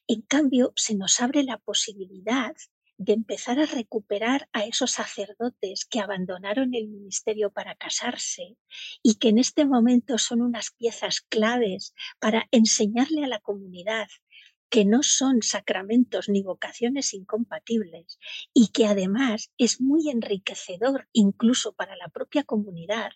En 0.07 0.21
cambio, 0.21 0.73
se 0.75 0.95
nos 0.95 1.19
abre 1.19 1.43
la 1.43 1.57
posibilidad 1.57 2.55
de 2.97 3.13
empezar 3.13 3.59
a 3.59 3.65
recuperar 3.65 4.47
a 4.53 4.65
esos 4.65 4.91
sacerdotes 4.91 5.85
que 5.85 5.99
abandonaron 5.99 6.73
el 6.73 6.87
ministerio 6.87 7.51
para 7.51 7.75
casarse 7.75 8.57
y 9.03 9.15
que 9.15 9.29
en 9.29 9.39
este 9.39 9.65
momento 9.65 10.17
son 10.17 10.41
unas 10.41 10.71
piezas 10.71 11.21
claves 11.21 11.93
para 12.19 12.47
enseñarle 12.51 13.23
a 13.23 13.27
la 13.27 13.39
comunidad 13.39 14.07
que 14.69 14.85
no 14.85 15.03
son 15.03 15.41
sacramentos 15.41 16.27
ni 16.27 16.41
vocaciones 16.41 17.13
incompatibles 17.13 18.19
y 18.53 18.69
que 18.69 18.87
además 18.87 19.51
es 19.57 19.79
muy 19.79 20.09
enriquecedor 20.09 21.07
incluso 21.13 21.73
para 21.73 21.95
la 21.95 22.09
propia 22.09 22.43
comunidad 22.43 23.11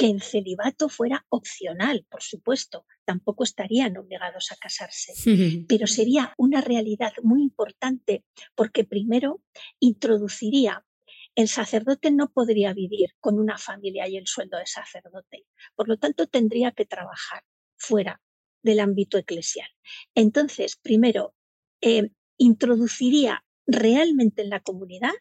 que 0.00 0.06
el 0.06 0.22
celibato 0.22 0.88
fuera 0.88 1.26
opcional, 1.28 2.06
por 2.08 2.22
supuesto, 2.22 2.86
tampoco 3.04 3.44
estarían 3.44 3.98
obligados 3.98 4.50
a 4.50 4.56
casarse, 4.56 5.12
pero 5.68 5.86
sería 5.86 6.32
una 6.38 6.62
realidad 6.62 7.12
muy 7.22 7.42
importante 7.42 8.24
porque 8.54 8.84
primero 8.84 9.42
introduciría 9.78 10.86
el 11.34 11.48
sacerdote 11.48 12.10
no 12.12 12.32
podría 12.32 12.72
vivir 12.72 13.10
con 13.20 13.38
una 13.38 13.58
familia 13.58 14.08
y 14.08 14.16
el 14.16 14.26
sueldo 14.26 14.56
de 14.56 14.64
sacerdote, 14.64 15.44
por 15.74 15.86
lo 15.86 15.98
tanto 15.98 16.26
tendría 16.26 16.72
que 16.72 16.86
trabajar 16.86 17.44
fuera 17.76 18.22
del 18.62 18.80
ámbito 18.80 19.18
eclesial. 19.18 19.68
Entonces, 20.14 20.76
primero, 20.76 21.34
eh, 21.82 22.08
introduciría 22.38 23.44
realmente 23.66 24.40
en 24.40 24.48
la 24.48 24.60
comunidad 24.60 25.12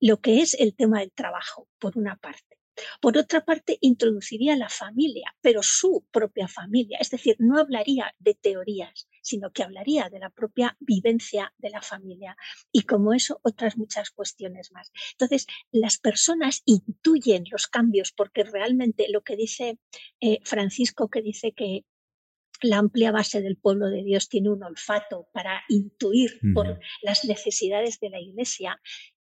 lo 0.00 0.22
que 0.22 0.40
es 0.40 0.54
el 0.54 0.74
tema 0.74 1.00
del 1.00 1.12
trabajo, 1.12 1.68
por 1.78 1.98
una 1.98 2.16
parte. 2.16 2.53
Por 3.00 3.16
otra 3.16 3.44
parte, 3.44 3.78
introduciría 3.80 4.56
la 4.56 4.68
familia, 4.68 5.34
pero 5.40 5.62
su 5.62 6.06
propia 6.10 6.48
familia, 6.48 6.98
es 7.00 7.10
decir, 7.10 7.36
no 7.38 7.58
hablaría 7.58 8.14
de 8.18 8.34
teorías, 8.34 9.08
sino 9.22 9.52
que 9.52 9.62
hablaría 9.62 10.08
de 10.10 10.18
la 10.18 10.30
propia 10.30 10.76
vivencia 10.80 11.54
de 11.58 11.70
la 11.70 11.82
familia. 11.82 12.36
Y 12.72 12.82
como 12.82 13.14
eso 13.14 13.40
otras 13.42 13.76
muchas 13.76 14.10
cuestiones 14.10 14.72
más. 14.72 14.92
Entonces, 15.12 15.46
las 15.70 15.98
personas 15.98 16.62
intuyen 16.64 17.44
los 17.50 17.66
cambios 17.66 18.12
porque 18.12 18.44
realmente 18.44 19.06
lo 19.08 19.22
que 19.22 19.36
dice 19.36 19.78
eh, 20.20 20.40
Francisco, 20.44 21.08
que 21.08 21.22
dice 21.22 21.52
que 21.52 21.84
la 22.62 22.78
amplia 22.78 23.12
base 23.12 23.42
del 23.42 23.56
pueblo 23.56 23.88
de 23.88 24.02
Dios 24.02 24.28
tiene 24.28 24.50
un 24.50 24.62
olfato 24.62 25.28
para 25.32 25.62
intuir 25.68 26.38
por 26.54 26.80
las 27.02 27.24
necesidades 27.24 28.00
de 28.00 28.10
la 28.10 28.20
iglesia, 28.20 28.80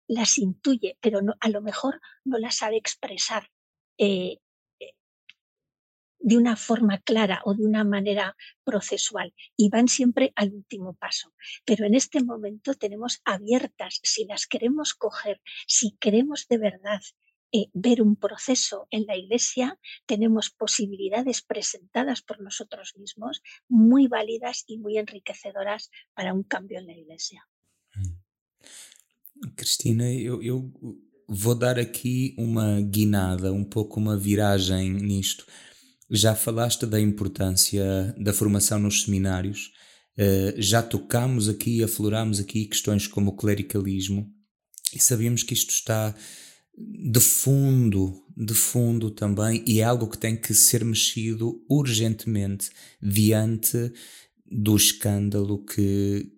las 0.07 0.37
intuye, 0.37 0.97
pero 1.01 1.21
no, 1.21 1.35
a 1.39 1.49
lo 1.49 1.61
mejor 1.61 2.01
no 2.23 2.37
las 2.37 2.57
sabe 2.57 2.77
expresar 2.77 3.49
eh, 3.97 4.39
eh, 4.79 4.93
de 6.19 6.37
una 6.37 6.55
forma 6.55 6.99
clara 6.99 7.41
o 7.45 7.53
de 7.53 7.65
una 7.65 7.83
manera 7.83 8.35
procesual 8.63 9.33
y 9.55 9.69
van 9.69 9.87
siempre 9.87 10.33
al 10.35 10.53
último 10.53 10.93
paso. 10.93 11.33
Pero 11.65 11.85
en 11.85 11.95
este 11.95 12.23
momento 12.23 12.73
tenemos 12.73 13.21
abiertas, 13.25 13.99
si 14.03 14.25
las 14.25 14.47
queremos 14.47 14.93
coger, 14.93 15.41
si 15.67 15.97
queremos 15.97 16.47
de 16.47 16.57
verdad 16.57 17.01
eh, 17.53 17.67
ver 17.73 18.01
un 18.01 18.17
proceso 18.17 18.87
en 18.91 19.05
la 19.05 19.15
iglesia, 19.15 19.79
tenemos 20.05 20.49
posibilidades 20.49 21.41
presentadas 21.41 22.21
por 22.21 22.41
nosotros 22.41 22.95
mismos 22.97 23.41
muy 23.69 24.07
válidas 24.07 24.65
y 24.67 24.77
muy 24.79 24.97
enriquecedoras 24.97 25.89
para 26.13 26.33
un 26.33 26.43
cambio 26.43 26.79
en 26.79 26.87
la 26.87 26.97
iglesia. 26.97 27.47
Cristina, 29.55 30.11
eu, 30.11 30.41
eu 30.41 30.71
vou 31.27 31.55
dar 31.55 31.77
aqui 31.77 32.35
uma 32.37 32.81
guinada, 32.81 33.51
um 33.51 33.63
pouco 33.63 33.99
uma 33.99 34.17
viragem 34.17 34.91
nisto. 34.91 35.45
Já 36.09 36.33
falaste 36.35 36.85
da 36.85 36.99
importância 36.99 38.15
da 38.17 38.33
formação 38.33 38.79
nos 38.79 39.03
seminários, 39.03 39.71
uh, 40.17 40.61
já 40.61 40.81
tocámos 40.81 41.49
aqui, 41.49 41.83
aflorámos 41.83 42.39
aqui 42.39 42.65
questões 42.65 43.07
como 43.07 43.31
o 43.31 43.35
clericalismo 43.35 44.31
e 44.93 44.99
sabemos 44.99 45.43
que 45.43 45.53
isto 45.53 45.71
está 45.71 46.15
de 46.77 47.19
fundo, 47.19 48.23
de 48.35 48.53
fundo 48.53 49.09
também, 49.11 49.63
e 49.65 49.79
é 49.79 49.83
algo 49.83 50.07
que 50.07 50.17
tem 50.17 50.35
que 50.35 50.53
ser 50.53 50.85
mexido 50.85 51.63
urgentemente 51.69 52.69
diante 53.01 53.91
do 54.45 54.75
escândalo 54.75 55.65
que, 55.65 56.31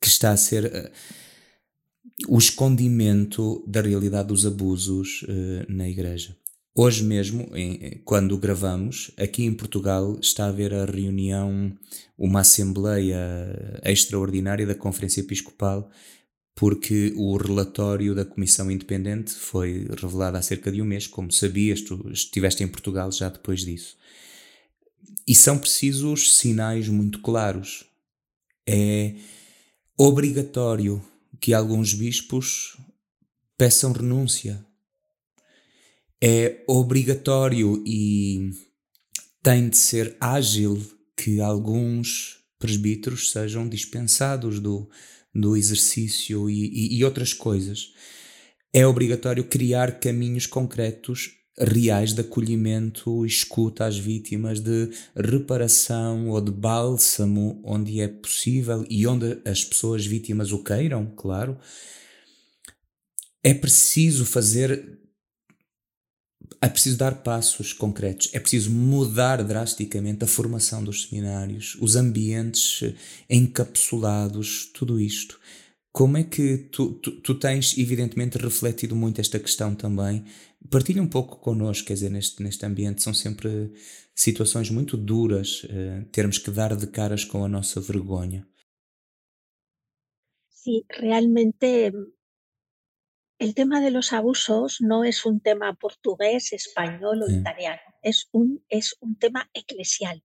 que 0.00 0.08
está 0.08 0.32
a 0.32 0.36
ser. 0.36 0.92
O 2.28 2.38
escondimento 2.38 3.62
da 3.66 3.82
realidade 3.82 4.28
dos 4.28 4.46
abusos 4.46 5.22
uh, 5.22 5.70
na 5.70 5.88
igreja. 5.88 6.36
Hoje 6.74 7.04
mesmo, 7.04 7.48
em, 7.54 8.02
quando 8.04 8.36
gravamos, 8.36 9.10
aqui 9.16 9.44
em 9.44 9.52
Portugal 9.54 10.18
está 10.20 10.44
a 10.44 10.48
haver 10.48 10.74
a 10.74 10.84
reunião, 10.84 11.72
uma 12.18 12.40
assembleia 12.40 13.18
extraordinária 13.82 14.66
da 14.66 14.74
Conferência 14.74 15.20
Episcopal, 15.20 15.90
porque 16.54 17.14
o 17.16 17.36
relatório 17.36 18.14
da 18.14 18.24
Comissão 18.24 18.70
Independente 18.70 19.32
foi 19.32 19.86
revelado 19.98 20.36
há 20.38 20.42
cerca 20.42 20.70
de 20.70 20.80
um 20.80 20.84
mês, 20.84 21.06
como 21.06 21.32
sabias, 21.32 21.82
tu 21.82 22.10
estiveste 22.10 22.62
em 22.62 22.68
Portugal 22.68 23.10
já 23.12 23.28
depois 23.28 23.60
disso. 23.60 23.96
E 25.26 25.34
são 25.34 25.58
precisos 25.58 26.34
sinais 26.34 26.88
muito 26.88 27.20
claros. 27.20 27.84
É 28.66 29.14
obrigatório 29.98 31.02
que 31.40 31.54
alguns 31.54 31.94
bispos 31.94 32.76
peçam 33.56 33.92
renúncia. 33.92 34.64
É 36.22 36.64
obrigatório 36.66 37.82
e 37.86 38.50
tem 39.42 39.68
de 39.68 39.76
ser 39.76 40.16
ágil 40.20 40.82
que 41.16 41.40
alguns 41.40 42.38
presbíteros 42.58 43.30
sejam 43.30 43.68
dispensados 43.68 44.60
do, 44.60 44.88
do 45.34 45.56
exercício 45.56 46.48
e, 46.50 46.66
e, 46.66 46.98
e 46.98 47.04
outras 47.04 47.32
coisas. 47.32 47.92
É 48.72 48.86
obrigatório 48.86 49.44
criar 49.44 50.00
caminhos 50.00 50.46
concretos 50.46 51.32
reais 51.58 52.12
de 52.12 52.20
acolhimento, 52.20 53.24
escuta 53.24 53.86
às 53.86 53.96
vítimas, 53.96 54.60
de 54.60 54.90
reparação 55.14 56.28
ou 56.28 56.40
de 56.40 56.50
bálsamo 56.50 57.60
onde 57.64 58.00
é 58.00 58.08
possível 58.08 58.84
e 58.90 59.06
onde 59.06 59.38
as 59.44 59.64
pessoas 59.64 60.04
vítimas 60.04 60.52
o 60.52 60.62
queiram, 60.62 61.06
claro. 61.16 61.58
É 63.42 63.54
preciso 63.54 64.26
fazer. 64.26 64.98
É 66.60 66.68
preciso 66.68 66.96
dar 66.96 67.22
passos 67.22 67.72
concretos, 67.72 68.30
é 68.32 68.40
preciso 68.40 68.70
mudar 68.70 69.42
drasticamente 69.42 70.24
a 70.24 70.26
formação 70.26 70.82
dos 70.82 71.06
seminários, 71.06 71.76
os 71.80 71.96
ambientes 71.96 72.82
encapsulados, 73.28 74.70
tudo 74.72 74.98
isto. 74.98 75.38
Como 75.96 76.18
é 76.18 76.24
que 76.24 76.58
tu, 76.58 76.92
tu, 77.00 77.22
tu, 77.22 77.38
tens, 77.38 77.78
evidentemente, 77.78 78.36
refletido 78.36 78.94
muito 78.94 79.18
esta 79.18 79.40
questão 79.40 79.74
também? 79.74 80.26
Partilha 80.70 81.02
um 81.02 81.08
pouco 81.08 81.38
connosco, 81.38 81.86
quer 81.86 81.94
dizer, 81.94 82.10
neste, 82.10 82.42
neste 82.42 82.66
ambiente 82.66 83.02
são 83.02 83.14
sempre 83.14 83.72
situações 84.14 84.68
muito 84.68 84.94
duras, 84.94 85.64
uh, 85.64 86.04
termos 86.12 86.36
que 86.36 86.50
dar 86.50 86.76
de 86.76 86.86
caras 86.88 87.24
com 87.24 87.42
a 87.46 87.48
nossa 87.48 87.80
vergonha. 87.80 88.46
Sí, 90.50 90.84
realmente 90.90 91.90
el 93.38 93.54
tema 93.54 93.80
de 93.80 93.90
los 93.90 94.12
abusos 94.12 94.82
no 94.82 95.02
es 95.02 95.24
un 95.24 95.40
tema 95.40 95.72
portugués, 95.76 96.52
español 96.52 97.22
o 97.22 97.30
italiano, 97.30 97.80
es 98.02 98.28
un, 98.32 98.62
es 98.68 98.94
un 99.00 99.16
tema 99.16 99.48
eclesial. 99.54 100.22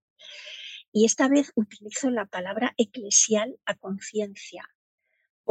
Y 0.92 1.06
esta 1.06 1.30
vez 1.30 1.54
utilizo 1.56 2.10
la 2.10 2.26
palabra 2.26 2.74
eclesial 2.76 3.58
a 3.66 3.76
conciencia, 3.76 4.68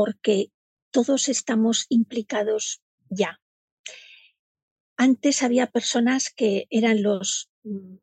porque 0.01 0.51
todos 0.91 1.29
estamos 1.29 1.85
implicados 1.91 2.83
ya. 3.11 3.39
Antes 4.97 5.43
había 5.43 5.67
personas 5.67 6.33
que 6.35 6.67
eran 6.71 7.03
los 7.03 7.51
mm, 7.65 7.97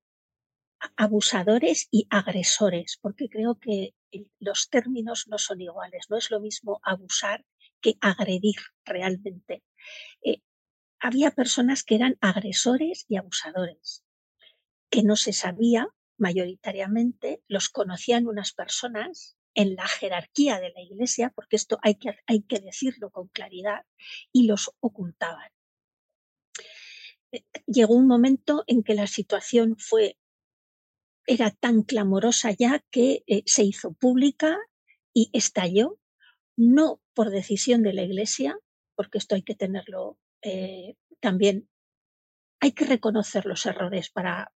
abusadores 0.95 1.88
y 1.89 2.06
agresores, 2.12 3.00
porque 3.02 3.30
creo 3.30 3.58
que 3.60 3.95
los 4.38 4.70
términos 4.70 5.26
no 5.28 5.39
son 5.39 5.60
iguales. 5.60 6.06
No 6.12 6.18
es 6.18 6.30
lo 6.30 6.39
mismo 6.39 6.80
abusar 6.84 7.43
que 7.82 7.98
agredir 8.00 8.60
realmente. 8.86 9.64
Eh, 10.24 10.43
había 11.00 11.32
personas 11.32 11.84
que 11.84 11.95
eran 11.95 12.16
agresores 12.22 13.08
y 13.10 13.18
abusadores, 13.18 14.04
que 14.91 15.02
no 15.02 15.16
se 15.16 15.34
sabía 15.34 15.88
mayoritariamente, 16.16 17.41
los 17.48 17.70
conocían 17.70 18.28
unas 18.28 18.54
personas 18.54 19.37
en 19.58 19.76
la 19.76 19.88
jerarquía 19.88 20.60
de 20.60 20.72
la 20.72 20.82
iglesia, 20.82 21.32
porque 21.36 21.55
esto 21.55 21.80
hay 21.82 21.95
que, 21.95 22.16
hay 22.28 22.43
que 22.43 22.60
decirlo 22.60 23.10
con 23.10 23.28
claridad, 23.30 23.86
y 24.32 24.45
los 24.45 24.72
ocultaban. 24.80 25.49
Eh, 27.32 27.43
llegó 27.66 27.95
un 27.95 28.08
momento 28.08 28.64
en 28.68 28.84
que 28.84 28.93
la 28.93 29.08
situación 29.08 29.76
fue 29.78 30.18
era 31.26 31.51
tan 31.51 31.82
clamorosa 31.82 32.51
ya 32.51 32.86
que 32.91 33.24
eh, 33.28 33.43
se 33.45 33.64
hizo 33.64 33.93
pública 33.93 34.58
y 35.14 35.30
estalló, 35.34 35.99
no 36.55 37.01
por 37.16 37.32
decisión 37.32 37.82
de 37.82 37.93
la 37.93 38.03
Iglesia, 38.03 38.58
porque 38.95 39.18
esto 39.18 39.36
hay 39.36 39.41
que 39.41 39.55
tenerlo 39.55 40.20
eh, 40.43 40.95
también, 41.20 41.68
hay 42.62 42.74
que 42.74 42.86
reconocer 42.86 43.45
los 43.45 43.66
errores 43.66 44.10
para 44.12 44.53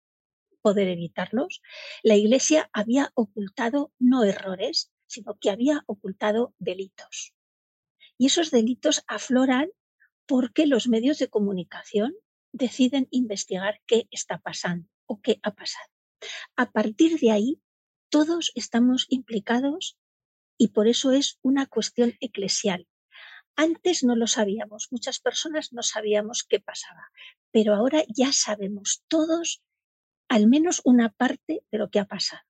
poder 0.62 0.88
evitarlos. 0.88 1.62
La 2.04 2.16
Iglesia 2.16 2.70
había 2.74 3.12
ocultado 3.16 3.92
no 4.00 4.24
errores, 4.24 4.92
sino 5.08 5.38
que 5.40 5.50
había 5.50 5.84
ocultado 5.88 6.54
delitos. 6.60 7.34
Y 8.18 8.28
esos 8.28 8.52
delitos 8.52 9.04
afloran 9.08 9.70
porque 10.26 10.66
los 10.66 10.88
medios 10.88 11.18
de 11.20 11.30
comunicación 11.30 12.14
deciden 12.54 13.08
investigar 13.12 13.82
qué 13.86 14.08
está 14.12 14.38
pasando 14.38 14.90
o 15.06 15.22
qué 15.22 15.40
ha 15.44 15.52
pasado. 15.54 15.90
A 16.56 16.72
partir 16.72 17.20
de 17.20 17.32
ahí, 17.32 17.62
todos 18.10 18.52
estamos 18.56 19.08
implicados 19.10 19.98
y 20.58 20.70
por 20.70 20.88
eso 20.88 21.12
es 21.12 21.40
una 21.42 21.66
cuestión 21.66 22.16
eclesial. 22.20 22.88
Antes 23.56 24.04
no 24.04 24.16
lo 24.16 24.28
sabíamos, 24.28 24.88
muchas 24.92 25.20
personas 25.20 25.74
no 25.74 25.82
sabíamos 25.84 26.44
qué 26.44 26.60
pasaba, 26.60 27.12
pero 27.52 27.74
ahora 27.74 28.04
ya 28.08 28.32
sabemos 28.32 29.04
todos 29.08 29.62
al 30.32 30.48
menos 30.48 30.82
una 30.86 31.10
parte 31.10 31.62
de 31.72 31.78
lo 31.78 31.90
que 31.90 32.00
ha 32.00 32.06
pasado. 32.06 32.42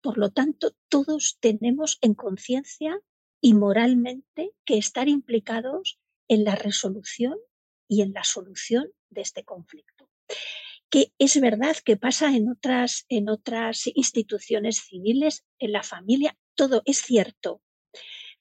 Por 0.00 0.16
lo 0.16 0.30
tanto, 0.30 0.74
todos 0.88 1.36
tenemos 1.38 1.98
en 2.00 2.14
conciencia 2.14 2.98
y 3.42 3.52
moralmente 3.52 4.52
que 4.64 4.78
estar 4.78 5.06
implicados 5.06 6.00
en 6.28 6.44
la 6.44 6.54
resolución 6.54 7.36
y 7.88 8.00
en 8.00 8.14
la 8.14 8.24
solución 8.24 8.88
de 9.10 9.20
este 9.20 9.44
conflicto 9.44 10.08
que 10.88 11.12
es 11.18 11.38
verdad 11.40 11.76
que 11.84 11.96
pasa 11.96 12.34
en 12.34 12.48
otras, 12.48 13.06
en 13.08 13.28
otras 13.28 13.88
instituciones 13.94 14.78
civiles, 14.78 15.44
en 15.58 15.72
la 15.72 15.82
familia, 15.82 16.38
todo 16.54 16.82
es 16.84 16.98
cierto. 16.98 17.60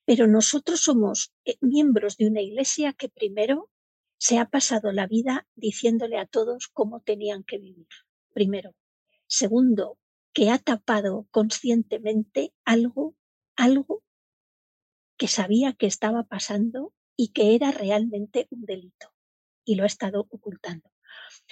Pero 0.06 0.28
nosotros 0.28 0.80
somos 0.80 1.34
eh, 1.44 1.58
miembros 1.60 2.18
de 2.18 2.28
una 2.28 2.42
iglesia 2.42 2.94
que 2.94 3.10
primero 3.10 3.72
se 4.20 4.38
ha 4.38 4.46
pasado 4.46 4.92
la 4.92 5.08
vida 5.08 5.48
diciéndole 5.56 6.20
a 6.20 6.28
todos 6.28 6.68
cómo 6.68 7.02
tenían 7.02 7.44
que 7.44 7.58
vivir. 7.58 7.88
Primero. 8.32 8.76
Segundo, 9.28 9.98
que 10.34 10.50
ha 10.50 10.60
tapado 10.60 11.28
conscientemente 11.32 12.54
algo, 12.66 13.16
algo 13.56 14.04
que 15.18 15.28
sabía 15.28 15.74
que 15.74 15.88
estaba 15.88 16.24
pasando 16.24 16.94
y 17.16 17.32
que 17.32 17.56
era 17.56 17.72
realmente 17.72 18.48
un 18.50 18.66
delito 18.66 19.14
y 19.64 19.76
lo 19.76 19.84
ha 19.84 19.88
estado 19.88 20.28
ocultando. 20.30 20.92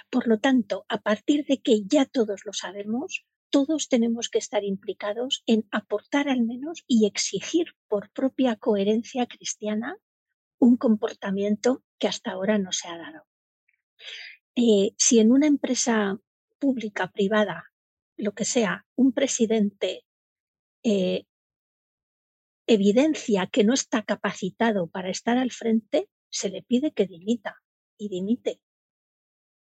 Por 0.09 0.28
lo 0.28 0.39
tanto, 0.39 0.86
a 0.89 1.01
partir 1.01 1.45
de 1.45 1.61
que 1.61 1.84
ya 1.86 2.05
todos 2.05 2.41
lo 2.45 2.53
sabemos, 2.53 3.26
todos 3.49 3.88
tenemos 3.88 4.30
que 4.30 4.39
estar 4.39 4.63
implicados 4.63 5.43
en 5.45 5.67
aportar 5.71 6.28
al 6.28 6.41
menos 6.41 6.84
y 6.88 7.05
exigir 7.05 7.67
por 7.88 8.11
propia 8.11 8.55
coherencia 8.55 9.28
cristiana 9.28 9.97
un 10.59 10.78
comportamiento 10.78 11.84
que 11.99 12.07
hasta 12.07 12.32
ahora 12.32 12.57
no 12.57 12.71
se 12.71 12.88
ha 12.88 12.97
dado. 12.97 13.26
Eh, 14.55 14.93
si 14.97 15.19
en 15.19 15.32
una 15.32 15.47
empresa 15.47 16.19
pública, 16.64 17.11
privada, 17.11 17.74
lo 18.16 18.32
que 18.38 18.45
sea, 18.45 18.86
un 18.95 19.11
presidente 19.11 20.05
eh, 20.84 21.26
evidencia 22.68 23.47
que 23.47 23.66
no 23.66 23.74
está 23.74 24.03
capacitado 24.03 24.88
para 24.88 25.09
estar 25.09 25.38
al 25.38 25.51
frente, 25.51 26.09
se 26.30 26.47
le 26.49 26.61
pide 26.64 26.93
que 26.93 27.05
dimita 27.05 27.61
y 27.97 28.07
dimite 28.07 28.61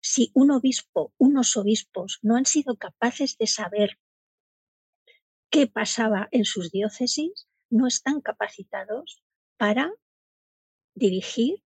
si 0.03 0.31
un 0.35 0.53
obispo, 0.53 1.13
unos 1.19 1.57
obispos 1.57 2.19
no 2.23 2.37
han 2.37 2.47
sido 2.47 2.77
capaces 2.77 3.37
de 3.39 3.49
saber 3.49 3.99
qué 5.51 5.67
pasaba 5.67 6.29
en 6.33 6.45
sus 6.45 6.71
diócesis, 6.71 7.49
no 7.71 7.87
están 7.87 8.21
capacitados 8.21 9.25
para 9.57 9.93
dirigir 10.95 11.65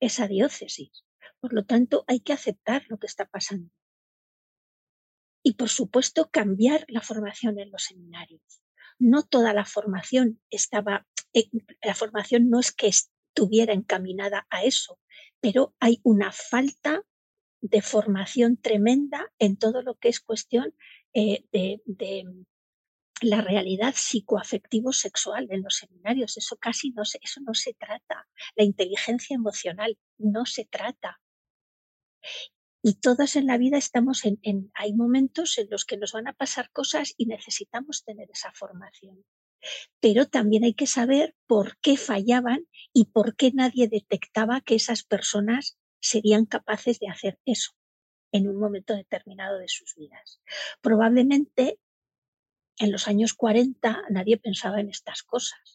esa 0.00 0.26
diócesis. 0.28 1.04
Por 1.40 1.52
lo 1.52 1.64
tanto, 1.64 2.04
hay 2.08 2.20
que 2.20 2.32
aceptar 2.32 2.84
lo 2.88 2.98
que 2.98 3.06
está 3.06 3.26
pasando. 3.26 3.70
Y, 5.44 5.54
por 5.54 5.68
supuesto, 5.68 6.30
cambiar 6.30 6.84
la 6.88 7.00
formación 7.00 7.60
en 7.60 7.70
los 7.70 7.84
seminarios. 7.84 8.42
No 8.98 9.22
toda 9.22 9.52
la 9.52 9.64
formación 9.64 10.40
estaba, 10.50 11.06
eh, 11.32 11.48
la 11.82 11.94
formación 11.94 12.50
no 12.50 12.58
es 12.58 12.72
que 12.72 12.88
estuviera 12.88 13.72
encaminada 13.72 14.46
a 14.50 14.64
eso, 14.64 14.98
pero 15.40 15.74
hay 15.78 16.00
una 16.02 16.32
falta 16.32 17.04
de 17.60 17.82
formación 17.82 18.56
tremenda 18.56 19.32
en 19.38 19.56
todo 19.56 19.82
lo 19.82 19.94
que 19.96 20.08
es 20.08 20.20
cuestión 20.20 20.74
eh, 21.12 21.44
de, 21.52 21.80
la 23.20 23.40
realidad 23.40 23.94
psicoafectivo-sexual 23.94 25.46
en 25.50 25.62
los 25.62 25.76
seminarios. 25.76 26.36
Eso 26.36 26.56
casi 26.56 26.90
no 26.90 27.02
eso 27.02 27.40
no 27.40 27.54
se 27.54 27.72
trata. 27.74 28.28
La 28.56 28.64
inteligencia 28.64 29.34
emocional 29.34 29.98
no 30.18 30.46
se 30.46 30.64
trata. 30.64 31.20
Y 32.86 32.96
todas 32.96 33.34
en 33.36 33.46
la 33.46 33.56
vida 33.56 33.78
estamos 33.78 34.26
en, 34.26 34.38
en, 34.42 34.70
hay 34.74 34.92
momentos 34.92 35.56
en 35.56 35.68
los 35.70 35.86
que 35.86 35.96
nos 35.96 36.12
van 36.12 36.28
a 36.28 36.34
pasar 36.34 36.70
cosas 36.70 37.14
y 37.16 37.24
necesitamos 37.24 38.04
tener 38.04 38.30
esa 38.30 38.52
formación. 38.52 39.24
Pero 40.00 40.28
también 40.28 40.64
hay 40.64 40.74
que 40.74 40.86
saber 40.86 41.34
por 41.46 41.78
qué 41.78 41.96
fallaban 41.96 42.68
y 42.92 43.06
por 43.06 43.36
qué 43.36 43.52
nadie 43.52 43.88
detectaba 43.88 44.60
que 44.60 44.74
esas 44.74 45.02
personas 45.02 45.78
serían 45.98 46.44
capaces 46.44 47.00
de 47.00 47.08
hacer 47.08 47.40
eso 47.46 47.72
en 48.32 48.48
un 48.48 48.60
momento 48.60 48.94
determinado 48.94 49.58
de 49.58 49.68
sus 49.68 49.94
vidas. 49.94 50.42
Probablemente 50.82 51.80
en 52.76 52.92
los 52.92 53.08
años 53.08 53.32
40 53.32 54.02
nadie 54.10 54.36
pensaba 54.36 54.80
en 54.80 54.90
estas 54.90 55.22
cosas, 55.22 55.73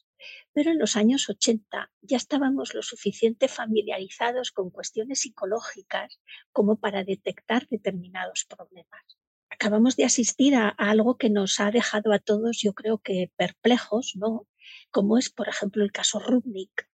pero 0.54 0.72
en 0.72 0.80
los 0.80 0.96
años 0.96 1.30
80 1.30 1.92
ya 2.02 2.18
estábamos 2.18 2.74
lo 2.74 2.82
suficiente 2.82 3.48
familiarizados 3.48 4.52
con 4.52 4.70
cuestiones 4.70 5.22
psicológicas 5.22 6.20
como 6.52 6.78
para 6.78 7.04
detectar 7.04 7.68
determinados 7.68 8.46
problemas. 8.46 9.18
Acabamos 9.50 9.96
de 9.96 10.06
asistir 10.06 10.56
a, 10.56 10.70
algo 10.70 11.18
que 11.18 11.30
nos 11.30 11.60
ha 11.60 11.72
dejado 11.72 12.14
a 12.14 12.20
todos, 12.20 12.60
yo 12.62 12.74
creo 12.74 13.00
que 13.00 13.32
perplejos, 13.36 14.14
¿no? 14.16 14.48
Como 14.92 15.18
es, 15.18 15.30
por 15.30 15.50
ejemplo, 15.50 15.84
el 15.84 15.92
caso 15.92 16.20
Rubnik. 16.20 16.90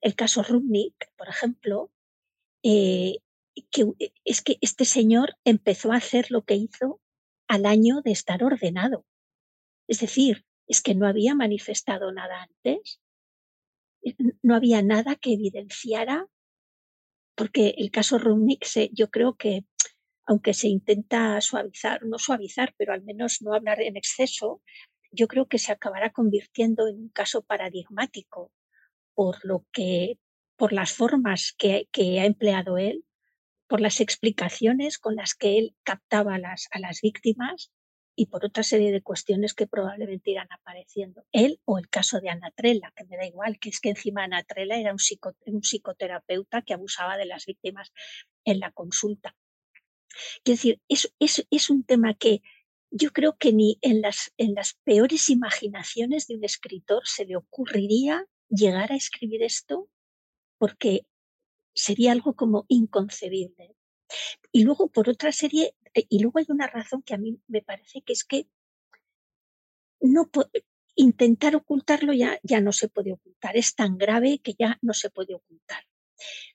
El 0.00 0.14
caso 0.14 0.42
Rubnik, 0.42 0.94
por 1.16 1.28
ejemplo, 1.28 1.90
eh, 2.62 3.18
que 3.70 3.82
eh, 3.98 4.12
es 4.24 4.42
que 4.42 4.58
este 4.60 4.84
señor 4.84 5.36
empezó 5.44 5.92
a 5.92 5.96
hacer 5.96 6.30
lo 6.30 6.42
que 6.42 6.56
hizo 6.56 7.00
al 7.48 7.66
año 7.66 8.02
de 8.02 8.12
estar 8.12 8.42
ordenado. 8.42 9.06
Es 9.86 10.00
decir, 10.00 10.44
es 10.66 10.82
que 10.82 10.94
no 10.94 11.06
había 11.06 11.34
manifestado 11.34 12.12
nada 12.12 12.42
antes, 12.42 13.00
eh, 14.02 14.14
no 14.42 14.54
había 14.54 14.82
nada 14.82 15.16
que 15.16 15.34
evidenciara, 15.34 16.26
porque 17.34 17.74
el 17.78 17.90
caso 17.90 18.18
Rumnik, 18.18 18.66
yo 18.92 19.10
creo 19.10 19.34
que 19.34 19.64
aunque 20.26 20.54
se 20.54 20.68
intenta 20.68 21.40
suavizar, 21.40 22.04
no 22.04 22.18
suavizar, 22.18 22.74
pero 22.78 22.94
al 22.94 23.02
menos 23.02 23.42
no 23.42 23.54
hablar 23.54 23.82
en 23.82 23.96
exceso, 23.96 24.62
yo 25.10 25.28
creo 25.28 25.46
que 25.46 25.58
se 25.58 25.72
acabará 25.72 26.10
convirtiendo 26.10 26.88
en 26.88 26.96
un 26.96 27.08
caso 27.10 27.42
paradigmático 27.42 28.50
por 29.14 29.44
lo 29.44 29.66
que 29.72 30.18
por 30.56 30.72
las 30.72 30.92
formas 30.92 31.54
que, 31.58 31.88
ha 32.20 32.24
empleado 32.24 32.78
él, 32.78 33.04
por 33.66 33.80
las 33.80 34.00
explicaciones 34.00 34.98
con 34.98 35.16
las 35.16 35.34
que 35.34 35.58
él 35.58 35.76
captaba 35.82 36.36
a 36.36 36.38
las, 36.38 36.68
a 36.70 36.78
las 36.78 37.00
víctimas 37.00 37.72
y 38.16 38.26
por 38.26 38.44
otra 38.44 38.62
serie 38.62 38.92
de 38.92 39.02
cuestiones 39.02 39.54
que 39.54 39.66
probablemente 39.66 40.30
irán 40.30 40.48
apareciendo. 40.50 41.24
Él 41.32 41.60
o 41.64 41.78
el 41.78 41.88
caso 41.88 42.20
de 42.20 42.30
Anatrela, 42.30 42.92
que 42.96 43.04
me 43.04 43.16
da 43.16 43.26
igual, 43.26 43.58
que 43.58 43.70
es 43.70 43.80
que 43.80 43.90
encima 43.90 44.24
Anatrela 44.24 44.76
era 44.76 44.92
un, 44.92 44.98
un 45.46 45.60
psicoterapeuta 45.62 46.62
que 46.62 46.74
abusaba 46.74 47.16
de 47.16 47.26
las 47.26 47.46
víctimas 47.46 47.92
en 48.44 48.60
la 48.60 48.70
consulta. 48.70 49.36
Quiero 50.44 50.56
decir, 50.56 50.80
es, 50.88 51.12
es, 51.18 51.70
un 51.70 51.84
tema 51.84 52.14
que 52.14 52.42
yo 52.90 53.10
creo 53.10 53.36
que 53.36 53.52
ni 53.52 53.78
en 53.82 54.00
las, 54.00 54.32
en 54.36 54.54
las 54.54 54.74
peores 54.84 55.28
imaginaciones 55.28 56.28
de 56.28 56.36
un 56.36 56.44
escritor 56.44 57.02
se 57.04 57.24
le 57.24 57.36
ocurriría 57.36 58.26
llegar 58.48 58.92
a 58.92 58.96
escribir 58.96 59.42
esto 59.42 59.88
porque 60.58 61.06
sería 61.74 62.12
algo 62.12 62.34
como 62.34 62.64
inconcebible. 62.68 63.74
Y 64.52 64.62
luego, 64.62 64.88
por 64.88 65.08
otra 65.08 65.32
serie, 65.32 65.74
y 65.94 66.20
luego 66.20 66.38
hay 66.38 66.46
una 66.48 66.66
razón 66.66 67.02
que 67.02 67.14
a 67.14 67.18
mí 67.18 67.40
me 67.46 67.62
parece 67.62 68.02
que 68.02 68.12
es 68.12 68.24
que 68.24 68.48
no 70.00 70.30
intentar 70.96 71.56
ocultarlo 71.56 72.12
ya, 72.12 72.38
ya 72.42 72.60
no 72.60 72.72
se 72.72 72.88
puede 72.88 73.12
ocultar. 73.12 73.56
Es 73.56 73.74
tan 73.74 73.96
grave 73.98 74.40
que 74.42 74.54
ya 74.58 74.78
no 74.82 74.94
se 74.94 75.10
puede 75.10 75.34
ocultar. 75.34 75.84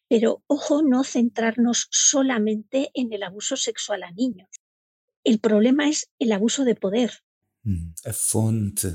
Pero 0.07 0.43
ojo, 0.47 0.81
no 0.81 1.03
centrarnos 1.03 1.87
solamente 1.91 2.89
en 2.93 3.13
el 3.13 3.23
abuso 3.23 3.57
sexual 3.57 4.03
a 4.03 4.11
niños. 4.11 4.49
El 5.23 5.39
problema 5.39 5.89
es 5.89 6.09
el 6.19 6.31
abuso 6.31 6.63
de 6.63 6.75
poder. 6.75 7.11
Mm, 7.63 7.91
fonte. 8.13 8.93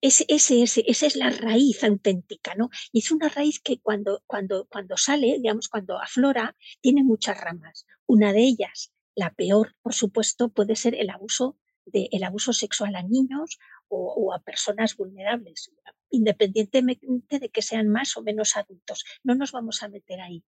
Ese, 0.00 0.24
ese, 0.28 0.62
esa 0.62 1.06
es 1.06 1.16
la 1.16 1.30
raíz 1.30 1.82
auténtica, 1.82 2.54
¿no? 2.54 2.70
Y 2.92 3.00
es 3.00 3.10
una 3.10 3.28
raíz 3.28 3.60
que 3.60 3.80
cuando, 3.80 4.22
cuando, 4.26 4.66
cuando 4.66 4.96
sale, 4.96 5.38
digamos, 5.38 5.68
cuando 5.68 5.98
aflora, 5.98 6.56
tiene 6.80 7.02
muchas 7.02 7.40
ramas. 7.40 7.86
Una 8.06 8.32
de 8.32 8.40
ellas, 8.40 8.92
la 9.16 9.34
peor, 9.34 9.74
por 9.82 9.94
supuesto, 9.94 10.50
puede 10.50 10.76
ser 10.76 10.94
el 10.94 11.10
abuso, 11.10 11.58
de, 11.84 12.08
el 12.12 12.22
abuso 12.22 12.52
sexual 12.52 12.94
a 12.94 13.02
niños 13.02 13.58
o, 13.88 14.32
a 14.32 14.40
personas 14.40 14.96
vulnerables, 14.96 15.72
independientemente 16.10 17.40
de 17.40 17.48
que 17.48 17.62
sean 17.62 17.88
más 17.88 18.16
o 18.16 18.22
menos 18.22 18.56
adultos. 18.56 19.04
No 19.24 19.34
nos 19.34 19.50
vamos 19.50 19.82
a 19.82 19.88
meter 19.88 20.20
ahí. 20.20 20.44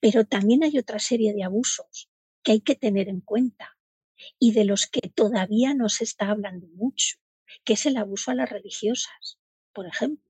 Pero 0.00 0.24
también 0.24 0.64
hay 0.64 0.78
otra 0.78 0.98
serie 0.98 1.34
de 1.34 1.44
abusos 1.44 2.08
que 2.42 2.52
hay 2.52 2.60
que 2.60 2.74
tener 2.74 3.08
en 3.08 3.20
cuenta 3.20 3.76
y 4.38 4.52
de 4.52 4.64
los 4.64 4.86
que 4.86 5.08
todavía 5.08 5.74
no 5.74 5.88
se 5.88 6.04
está 6.04 6.30
hablando 6.30 6.66
mucho 6.68 7.22
que 7.64 7.74
es 7.74 7.86
el 7.86 7.96
abuso 7.96 8.30
a 8.30 8.34
las 8.34 8.50
religiosas, 8.50 9.38
por 9.72 9.86
ejemplo. 9.86 10.24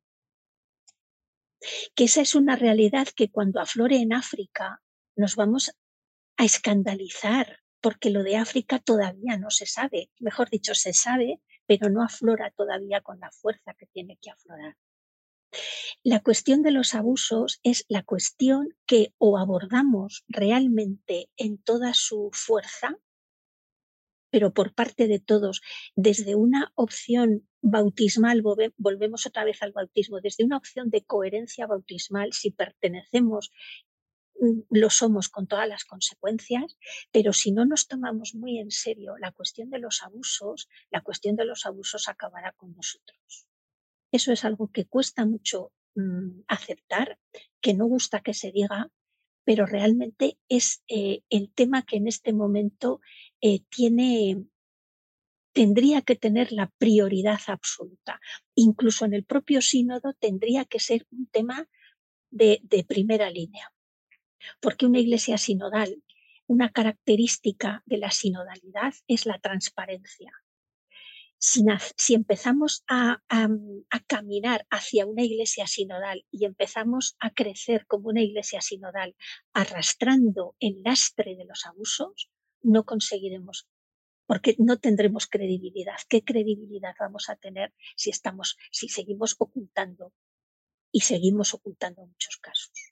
Que 1.95 2.05
esa 2.05 2.21
es 2.21 2.35
una 2.35 2.57
realidad 2.57 3.09
que 3.15 3.31
cuando 3.31 3.61
aflore 3.61 3.97
en 3.97 4.13
África 4.13 4.83
nos 5.15 5.37
vamos 5.37 5.73
a 6.37 6.45
escandalizar, 6.45 7.61
porque 7.81 8.11
lo 8.11 8.23
de 8.23 8.37
África 8.37 8.79
todavía 8.79 9.37
no 9.39 9.51
se 9.51 9.67
sabe. 9.67 10.11
Mejor 10.19 10.51
dicho, 10.51 10.75
se 10.75 10.93
sabe, 10.93 11.41
pero 11.67 11.91
no 11.91 12.03
aflora 12.03 12.51
todavía 12.51 13.01
con 13.01 13.21
la 13.21 13.31
fuerza 13.31 13.75
que 13.75 13.87
tiene 13.87 14.19
que 14.21 14.31
aflorar. 14.31 14.77
La 16.03 16.21
cuestión 16.21 16.63
de 16.63 16.71
los 16.71 16.95
abusos 16.95 17.61
es 17.63 17.85
la 17.89 18.03
cuestión 18.03 18.75
que 18.87 19.13
o 19.19 19.39
abordamos 19.39 20.25
realmente 20.29 21.29
en 21.37 21.59
toda 21.59 21.93
su 21.95 22.31
fuerza, 22.33 22.97
pero 24.31 24.55
por 24.55 24.75
parte 24.75 25.09
de 25.09 25.21
todos, 25.21 25.61
desde 25.95 26.35
una 26.35 26.73
opción 26.75 27.47
bautismal, 27.61 28.43
volvemos 28.79 29.27
otra 29.27 29.45
vez 29.45 29.63
al 29.63 29.73
bautismo, 29.73 30.21
desde 30.21 30.45
una 30.45 30.57
opción 30.57 30.89
de 30.89 31.05
coherencia 31.05 31.67
bautismal, 31.67 32.33
si 32.33 32.51
pertenecemos, 32.51 33.51
lo 34.71 34.91
somos 34.91 35.29
con 35.29 35.47
todas 35.47 35.69
las 35.69 35.85
consecuencias, 35.85 36.77
pero 37.13 37.33
si 37.33 37.53
no 37.53 37.65
nos 37.65 37.87
tomamos 37.87 38.35
muy 38.35 38.59
en 38.59 38.71
serio 38.71 39.17
la 39.19 39.33
cuestión 39.33 39.71
de 39.71 39.79
los 39.79 40.03
abusos, 40.03 40.69
la 40.91 41.01
cuestión 41.01 41.37
de 41.37 41.45
los 41.45 41.65
abusos 41.65 42.09
acabará 42.09 42.53
con 42.53 42.75
nosotros. 42.75 43.47
Eso 44.11 44.33
es 44.33 44.45
algo 44.45 44.71
que 44.73 44.87
cuesta 44.87 45.25
mucho 45.25 45.73
mm, 45.95 46.43
aceptar, 46.49 47.19
que 47.61 47.75
no 47.75 47.87
gusta 47.87 48.21
que 48.21 48.35
se 48.35 48.51
diga, 48.51 48.91
pero 49.45 49.65
realmente 49.65 50.39
es 50.49 50.83
eh, 50.89 51.23
el 51.31 51.53
tema 51.53 51.83
que 51.83 51.97
en 51.97 52.09
este 52.09 52.33
momento 52.33 53.01
eh, 53.41 53.61
tiene, 53.69 54.45
tendría 55.53 56.03
que 56.03 56.17
tener 56.17 56.53
la 56.53 56.71
prioridad 56.79 57.41
absoluta. 57.47 58.21
Incluso 58.55 59.05
en 59.05 59.15
el 59.15 59.25
propio 59.25 59.63
sínodo 59.63 60.15
tendría 60.15 60.65
que 60.65 60.81
ser 60.81 61.07
un 61.11 61.27
tema 61.27 61.69
de 62.31 62.85
primera 62.89 63.29
línea. 63.31 63.72
Porque 64.61 64.87
una 64.87 65.01
iglesia 65.01 65.39
sinodal, 65.39 66.03
una 66.47 66.71
característica 66.71 67.83
de 67.87 67.99
la 67.99 68.11
sinodalidad 68.11 68.95
es 69.07 69.27
la 69.27 69.39
transparencia 69.39 70.33
si, 71.43 72.15
empezamos 72.15 72.85
a, 72.87 73.21
caminar 74.07 74.65
hacia 74.71 75.07
una 75.07 75.23
iglesia 75.23 75.67
sinodal 75.67 76.25
y 76.31 76.45
empezamos 76.45 77.17
a 77.19 77.31
crecer 77.31 77.85
como 77.87 78.11
una 78.11 78.23
iglesia 78.23 78.61
sinodal 78.61 79.17
arrastrando 79.53 80.55
el 80.61 80.83
lastre 80.85 81.35
de 81.35 81.45
los 81.45 81.67
abusos, 81.67 82.31
no 82.63 82.85
conseguiremos, 82.85 83.67
porque 84.27 84.55
no 84.59 84.79
tendremos 84.79 85.27
credibilidad. 85.27 85.97
¿Qué 86.09 86.23
credibilidad 86.23 86.95
vamos 87.01 87.29
a 87.29 87.35
tener 87.35 87.75
si 87.97 88.11
estamos, 88.11 88.57
si 88.71 88.89
seguimos 88.89 89.35
ocultando 89.37 90.13
y 90.93 91.01
seguimos 91.01 91.55
ocultando 91.55 92.07
muchos 92.07 92.37
casos? 92.37 92.92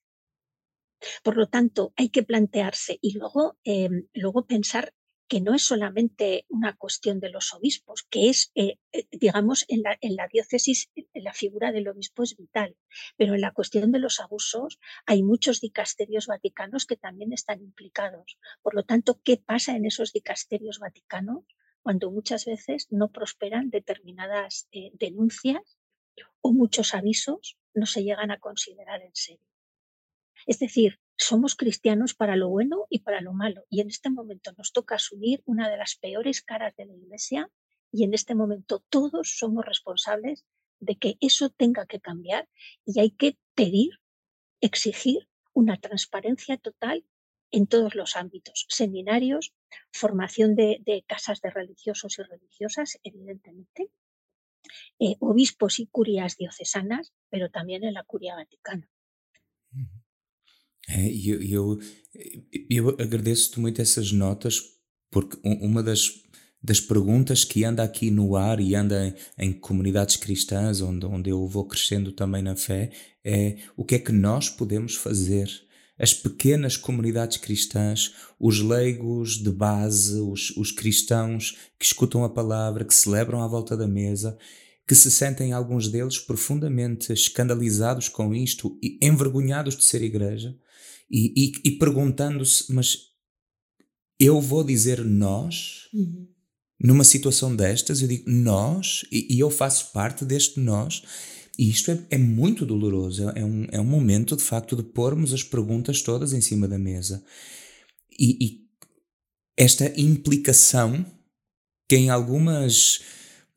Por 1.23 1.37
lo 1.37 1.47
tanto, 1.49 1.93
hay 1.97 2.09
que 2.09 2.23
plantearse 2.23 2.99
y 3.01 3.19
luego, 3.19 3.59
em, 3.65 4.09
luego 4.15 4.47
pensar 4.47 4.95
que 5.31 5.41
no 5.41 5.55
es 5.55 5.63
solamente 5.63 6.45
una 6.49 6.77
cuestión 6.77 7.21
de 7.21 7.31
los 7.31 7.55
obispos, 7.55 8.03
que 8.11 8.31
es, 8.31 8.51
eh, 8.57 8.81
eh, 8.91 9.07
digamos, 9.13 9.65
en 9.69 9.83
la, 9.83 9.97
en 10.01 10.17
la 10.17 10.27
diócesis 10.27 10.91
eh, 10.97 11.07
la 11.15 11.33
figura 11.33 11.71
del 11.71 11.87
obispo 11.87 12.25
es 12.25 12.37
vital, 12.37 12.77
pero 13.17 13.35
en 13.35 13.41
la 13.41 13.53
cuestión 13.53 13.93
de 13.93 14.01
los 14.01 14.19
abusos 14.19 14.81
hay 15.07 15.23
muchos 15.23 15.61
dicasterios 15.61 16.27
vaticanos 16.27 16.85
que 16.85 16.97
también 16.97 17.33
están 17.33 17.63
implicados. 17.63 18.39
Por 18.61 18.75
lo 18.75 18.83
tanto, 18.83 19.21
¿qué 19.23 19.37
pasa 19.37 19.77
en 19.77 19.87
esos 19.87 20.13
dicasterios 20.13 20.81
vaticanos 20.81 21.45
cuando 21.81 22.11
muchas 22.11 22.45
veces 22.45 22.89
no 22.91 23.13
prosperan 23.13 23.71
determinadas 23.71 24.69
denuncias 24.95 25.79
o 26.41 26.53
muchos 26.53 26.93
avisos 26.93 27.57
no 27.73 27.87
se 27.87 28.03
llegan 28.03 28.33
a 28.33 28.41
considerar 28.41 29.01
en 29.03 29.15
serio? 29.15 29.47
Es 30.47 30.59
decir, 30.59 30.99
somos 31.21 31.55
cristianos 31.55 32.15
para 32.15 32.35
lo 32.35 32.49
bueno 32.49 32.87
y 32.89 33.01
para 33.01 33.21
lo 33.21 33.33
malo. 33.33 33.65
Y 33.69 33.81
en 33.81 33.89
este 33.89 34.11
momento 34.11 34.53
nos 34.57 34.73
toca 34.73 34.95
asumir 34.95 35.43
una 35.45 35.71
de 35.71 35.77
las 35.77 35.95
peores 35.97 36.43
caras 36.43 36.75
de 36.77 36.87
la 36.87 36.95
Iglesia 36.95 37.51
y 37.93 38.05
en 38.05 38.15
este 38.15 38.35
momento 38.35 38.83
todos 38.89 39.37
somos 39.39 39.65
responsables 39.65 40.47
de 40.79 40.97
que 40.97 41.19
eso 41.21 41.51
tenga 41.51 41.87
que 41.87 42.01
cambiar 42.01 42.49
y 42.87 43.01
hay 43.01 43.11
que 43.11 43.39
pedir, 43.55 44.01
exigir 44.63 45.29
una 45.53 45.77
transparencia 45.79 46.57
total 46.57 47.05
en 47.51 47.67
todos 47.67 47.95
los 47.95 48.17
ámbitos, 48.17 48.67
seminarios, 48.71 49.53
formación 49.93 50.55
de, 50.55 51.05
casas 51.07 51.43
de 51.43 51.51
religiosos 51.51 52.19
y 52.19 52.23
religiosas, 52.23 52.99
evidentemente, 53.03 53.91
eh, 54.99 55.17
obispos 55.21 55.81
y 55.81 55.87
curias 55.87 56.37
diocesanas, 56.37 57.13
pero 57.29 57.51
también 57.51 57.85
en 57.85 57.95
la 57.95 58.05
curia 58.05 58.37
vaticana. 58.37 58.89
É, 60.93 61.09
eu, 61.09 61.41
eu, 61.41 61.79
eu 62.69 62.89
agradeço-te 62.99 63.61
muito 63.61 63.81
essas 63.81 64.11
notas, 64.11 64.61
porque 65.09 65.39
uma 65.45 65.83
das, 65.83 66.11
das 66.61 66.81
perguntas 66.81 67.45
que 67.45 67.65
anda 67.65 67.85
aqui 67.85 68.11
no 68.11 68.35
ar 68.35 68.59
e 68.59 68.75
anda 68.75 69.15
em, 69.39 69.53
comunidades 69.53 70.17
cristãs, 70.17 70.81
onde, 70.81 71.07
onde 71.07 71.31
eu 71.31 71.47
vou 71.47 71.65
crescendo 71.65 72.11
também 72.11 72.43
na 72.43 72.57
fé, 72.57 72.91
é 73.25 73.57
o 73.77 73.85
que 73.85 73.95
é 73.95 73.99
que 74.01 74.11
nós 74.11 74.49
podemos 74.49 74.97
fazer? 74.97 75.49
As 75.97 76.13
pequenas 76.13 76.77
comunidades 76.77 77.37
cristãs, 77.37 78.15
os 78.39 78.61
leigos 78.61 79.37
de 79.37 79.51
base, 79.51 80.19
os, 80.19 80.51
os 80.57 80.73
cristãos 80.73 81.57
que 81.79 81.85
escutam 81.85 82.25
a 82.25 82.29
palavra, 82.29 82.85
que 82.85 82.95
celebram 82.95 83.43
à 83.43 83.47
volta 83.47 83.77
da 83.77 83.87
mesa, 83.87 84.37
que 84.89 84.95
se 84.97 85.11
sentem 85.11 85.53
alguns 85.53 85.89
deles 85.89 86.19
profundamente 86.19 87.13
escandalizados 87.13 88.09
com 88.09 88.35
isto 88.35 88.77
e 88.83 88.99
envergonhados 89.01 89.77
de 89.77 89.85
ser 89.85 90.03
igreja, 90.03 90.59
e, 91.11 91.33
e, 91.37 91.53
e 91.65 91.71
perguntando-se, 91.73 92.73
mas 92.73 93.11
eu 94.19 94.41
vou 94.41 94.63
dizer 94.63 95.05
nós 95.05 95.89
uhum. 95.93 96.29
numa 96.79 97.03
situação 97.03 97.55
destas, 97.57 98.01
eu 98.01 98.09
digo 98.09 98.31
nós, 98.31 99.05
e, 99.11 99.35
e, 99.35 99.41
eu 99.41 99.51
faço 99.51 99.93
parte 99.93 100.25
deste 100.25 100.61
nós, 100.61 101.03
e 101.59 101.69
isto 101.69 101.91
é, 101.91 101.99
é 102.11 102.19
muito 102.19 102.65
doloroso, 102.65 103.29
é 103.31 103.45
um, 103.45 103.67
é 103.73 103.81
um 103.81 103.85
momento 103.85 104.37
de 104.37 104.43
facto 104.43 104.77
de 104.77 104.83
pormos 104.83 105.35
as 105.35 105.43
perguntas 105.43 106.01
todas 106.01 106.33
em 106.33 106.41
cima 106.41 106.69
da 106.69 106.79
mesa. 106.79 107.23
E, 108.19 108.39
e 108.41 108.61
esta 109.57 109.93
implicação, 110.01 111.05
que 111.89 111.97
em 111.97 112.09
algumas 112.09 113.01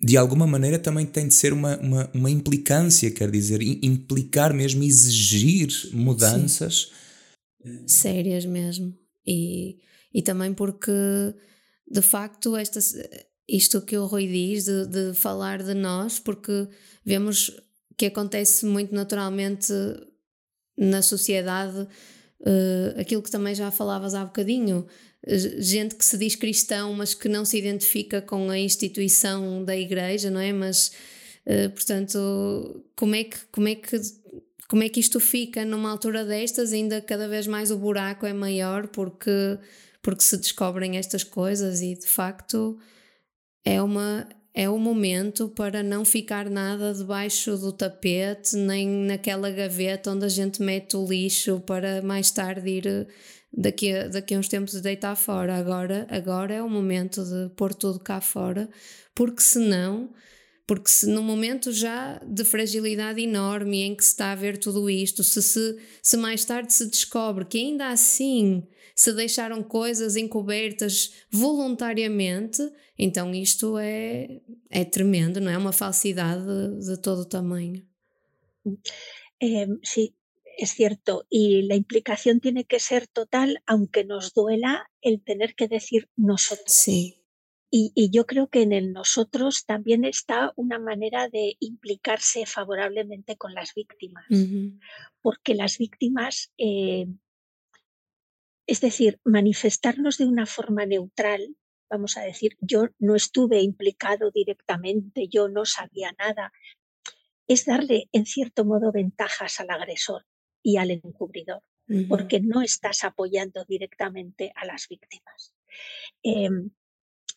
de 0.01 0.17
alguma 0.17 0.45
maneira 0.45 0.77
também 0.77 1.05
tem 1.05 1.29
de 1.29 1.33
ser 1.33 1.53
uma, 1.53 1.77
uma, 1.77 2.11
uma 2.13 2.29
implicância, 2.29 3.09
quer 3.09 3.31
dizer, 3.31 3.61
implicar 3.61 4.53
mesmo, 4.53 4.83
exigir 4.83 5.69
mudanças. 5.93 6.89
Sim 6.89 7.02
sérias 7.87 8.45
mesmo. 8.45 8.97
E, 9.25 9.79
e 10.13 10.21
também 10.21 10.53
porque, 10.53 10.91
de 11.89 12.01
facto, 12.01 12.55
esta, 12.55 12.79
isto 13.47 13.81
que 13.81 13.97
o 13.97 14.05
Rui 14.05 14.27
diz, 14.27 14.65
de, 14.65 14.85
de 14.87 15.13
falar 15.13 15.61
de 15.61 15.73
nós, 15.73 16.19
porque 16.19 16.67
vemos 17.05 17.51
que 17.97 18.05
acontece 18.07 18.65
muito 18.65 18.93
naturalmente 18.93 19.71
na 20.77 21.01
sociedade 21.01 21.79
uh, 21.79 22.99
aquilo 22.99 23.21
que 23.21 23.31
também 23.31 23.53
já 23.53 23.69
falavas 23.71 24.13
há 24.13 24.25
bocadinho. 24.25 24.85
Gente 25.25 25.95
que 25.95 26.03
se 26.03 26.17
diz 26.17 26.35
cristão, 26.35 26.93
mas 26.93 27.13
que 27.13 27.29
não 27.29 27.45
se 27.45 27.57
identifica 27.57 28.21
com 28.21 28.49
a 28.49 28.59
instituição 28.59 29.63
da 29.63 29.75
igreja, 29.77 30.29
não 30.29 30.39
é? 30.39 30.51
Mas, 30.51 30.91
uh, 31.45 31.69
portanto, 31.69 32.83
como 32.95 33.15
é 33.15 33.23
que, 33.23 33.37
como 33.51 33.67
é 33.67 33.75
que 33.75 34.01
como 34.73 34.81
é 34.81 34.89
que 34.89 34.99
isto 34.99 35.19
fica 35.19 35.63
numa 35.63 35.91
altura 35.91 36.25
destas? 36.25 36.73
Ainda 36.73 36.99
cada 36.99 37.27
vez 37.27 37.45
mais 37.45 37.69
o 37.69 37.77
buraco 37.77 38.25
é 38.25 38.33
maior 38.33 38.87
porque, 38.87 39.59
porque 40.01 40.23
se 40.23 40.35
descobrem 40.35 40.97
estas 40.97 41.23
coisas 41.23 41.79
e 41.79 41.93
de 41.93 42.07
facto 42.07 42.79
é 43.63 43.79
uma 43.79 44.27
é 44.51 44.67
o 44.67 44.79
momento 44.79 45.47
para 45.47 45.83
não 45.83 46.03
ficar 46.03 46.49
nada 46.49 46.91
debaixo 46.91 47.55
do 47.55 47.71
tapete, 47.71 48.55
nem 48.55 48.87
naquela 48.87 49.51
gaveta 49.51 50.09
onde 50.09 50.25
a 50.25 50.29
gente 50.29 50.59
mete 50.59 50.97
o 50.97 51.05
lixo 51.05 51.59
para 51.67 52.01
mais 52.01 52.31
tarde 52.31 52.67
ir 52.67 53.07
daqui 53.55 53.93
a, 53.93 54.07
daqui 54.07 54.33
a 54.33 54.39
uns 54.39 54.47
tempos 54.47 54.81
deitar 54.81 55.15
fora. 55.15 55.55
Agora, 55.55 56.07
agora 56.09 56.51
é 56.51 56.63
o 56.63 56.69
momento 56.69 57.23
de 57.23 57.53
pôr 57.55 57.75
tudo 57.75 57.99
cá 57.99 58.19
fora, 58.19 58.67
porque 59.13 59.43
senão, 59.43 60.09
porque 60.65 60.89
se 60.89 61.07
no 61.07 61.21
momento 61.21 61.71
já 61.71 62.19
de 62.25 62.43
fragilidade 62.45 63.21
enorme 63.21 63.81
em 63.81 63.95
que 63.95 64.03
se 64.03 64.11
está 64.11 64.31
a 64.31 64.35
ver 64.35 64.57
tudo 64.57 64.89
isto, 64.89 65.23
se, 65.23 65.41
se, 65.41 65.77
se 66.01 66.17
mais 66.17 66.45
tarde 66.45 66.73
se 66.73 66.85
descobre 66.85 67.45
que 67.45 67.57
ainda 67.57 67.89
assim 67.89 68.65
se 68.95 69.11
deixaram 69.13 69.63
coisas 69.63 70.15
encobertas 70.15 71.13
voluntariamente, 71.31 72.61
então 72.97 73.33
isto 73.33 73.77
é, 73.77 74.41
é 74.69 74.85
tremendo, 74.85 75.41
não 75.41 75.51
é? 75.51 75.57
Uma 75.57 75.71
falsidade 75.71 76.45
de, 76.45 76.87
de 76.87 77.01
todo 77.01 77.25
tamanho. 77.25 77.83
Eh, 79.39 79.67
sí, 79.81 80.15
es 80.57 80.71
cierto. 80.71 81.25
Y 81.29 81.63
la 81.63 81.75
implicación 81.75 82.39
tiene 82.39 82.65
que 82.65 82.79
ser 82.79 83.07
total, 83.07 83.61
aunque 83.65 84.03
nos 84.03 84.33
duela 84.33 84.89
el 85.01 85.21
tener 85.21 85.55
que 85.55 85.67
decir 85.67 86.09
nosotros. 86.15 86.67
Sí. 86.67 87.22
Y, 87.75 87.91
y, 87.95 88.11
yo 88.11 88.27
creo 88.27 88.49
que 88.49 88.61
en 88.61 88.71
el 88.71 88.93
nosotros 88.93 89.65
también 89.65 90.05
está 90.05 90.53
una 90.55 90.77
manera 90.77 91.27
de 91.27 91.55
implicarse 91.59 92.45
favorablemente 92.45 93.35
con 93.35 93.55
las 93.55 93.73
víctimas, 93.73 94.25
uh 94.29 94.35
-huh. 94.35 94.79
porque 95.23 95.55
las 95.55 95.79
víctimas 95.79 96.51
eh, 96.59 97.07
es 98.65 98.81
decir, 98.81 99.19
manifestarnos 99.23 100.17
de 100.17 100.25
una 100.25 100.45
forma 100.45 100.85
neutral, 100.85 101.55
vamos 101.89 102.17
a 102.17 102.21
decir, 102.21 102.55
yo 102.59 102.87
no 102.97 103.15
estuve 103.15 103.61
implicado 103.61 104.31
directamente, 104.31 105.27
yo 105.27 105.49
no 105.49 105.65
sabía 105.65 106.13
nada, 106.17 106.51
es 107.47 107.65
darle 107.65 108.07
en 108.13 108.25
cierto 108.25 108.63
modo 108.65 108.91
ventajas 108.91 109.59
al 109.59 109.69
agresor 109.69 110.25
y 110.63 110.77
al 110.77 110.91
encubridor, 110.91 111.61
uh 111.89 111.93
-huh. 111.93 112.07
porque 112.07 112.39
no 112.39 112.61
estás 112.61 113.03
apoyando 113.03 113.65
directamente 113.65 114.53
a 114.55 114.65
las 114.65 114.87
víctimas. 114.87 115.53
Eh, 116.23 116.49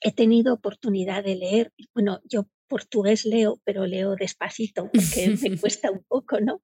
he 0.00 0.12
tenido 0.12 0.54
oportunidad 0.54 1.24
de 1.24 1.36
leer, 1.36 1.72
bueno, 1.94 2.20
yo 2.24 2.48
portugués 2.68 3.24
leo, 3.24 3.60
pero 3.64 3.86
leo 3.86 4.16
despacito 4.16 4.90
porque 4.90 5.36
me 5.40 5.58
cuesta 5.60 5.90
un 5.90 6.04
poco, 6.04 6.40
¿no? 6.40 6.62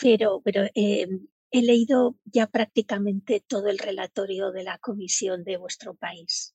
Pero, 0.00 0.40
pero 0.44 0.64
eh, 0.74 1.06
he 1.50 1.62
leído 1.62 2.16
ya 2.24 2.46
prácticamente 2.46 3.44
todo 3.46 3.68
el 3.68 3.78
relatorio 3.78 4.50
de 4.50 4.64
la 4.64 4.78
comisión 4.78 5.44
de 5.44 5.56
vuestro 5.56 5.94
país 5.94 6.54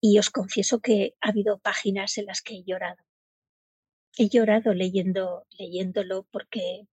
y 0.00 0.18
os 0.18 0.30
confieso 0.30 0.80
que 0.80 1.14
ha 1.20 1.30
habido 1.30 1.58
páginas 1.58 2.18
en 2.18 2.26
las 2.26 2.42
que 2.42 2.54
he 2.54 2.64
llorado. 2.64 3.02
He 4.16 4.28
llorado 4.28 4.74
leyendo, 4.74 5.46
leyéndolo 5.58 6.24
porque, 6.30 6.88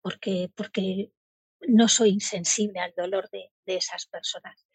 porque, 0.00 0.50
porque 0.54 1.12
no 1.68 1.88
soy 1.88 2.10
insensible 2.10 2.80
al 2.80 2.94
dolor 2.96 3.28
de, 3.30 3.50
de 3.66 3.76
esas 3.76 4.06
personas. 4.06 4.66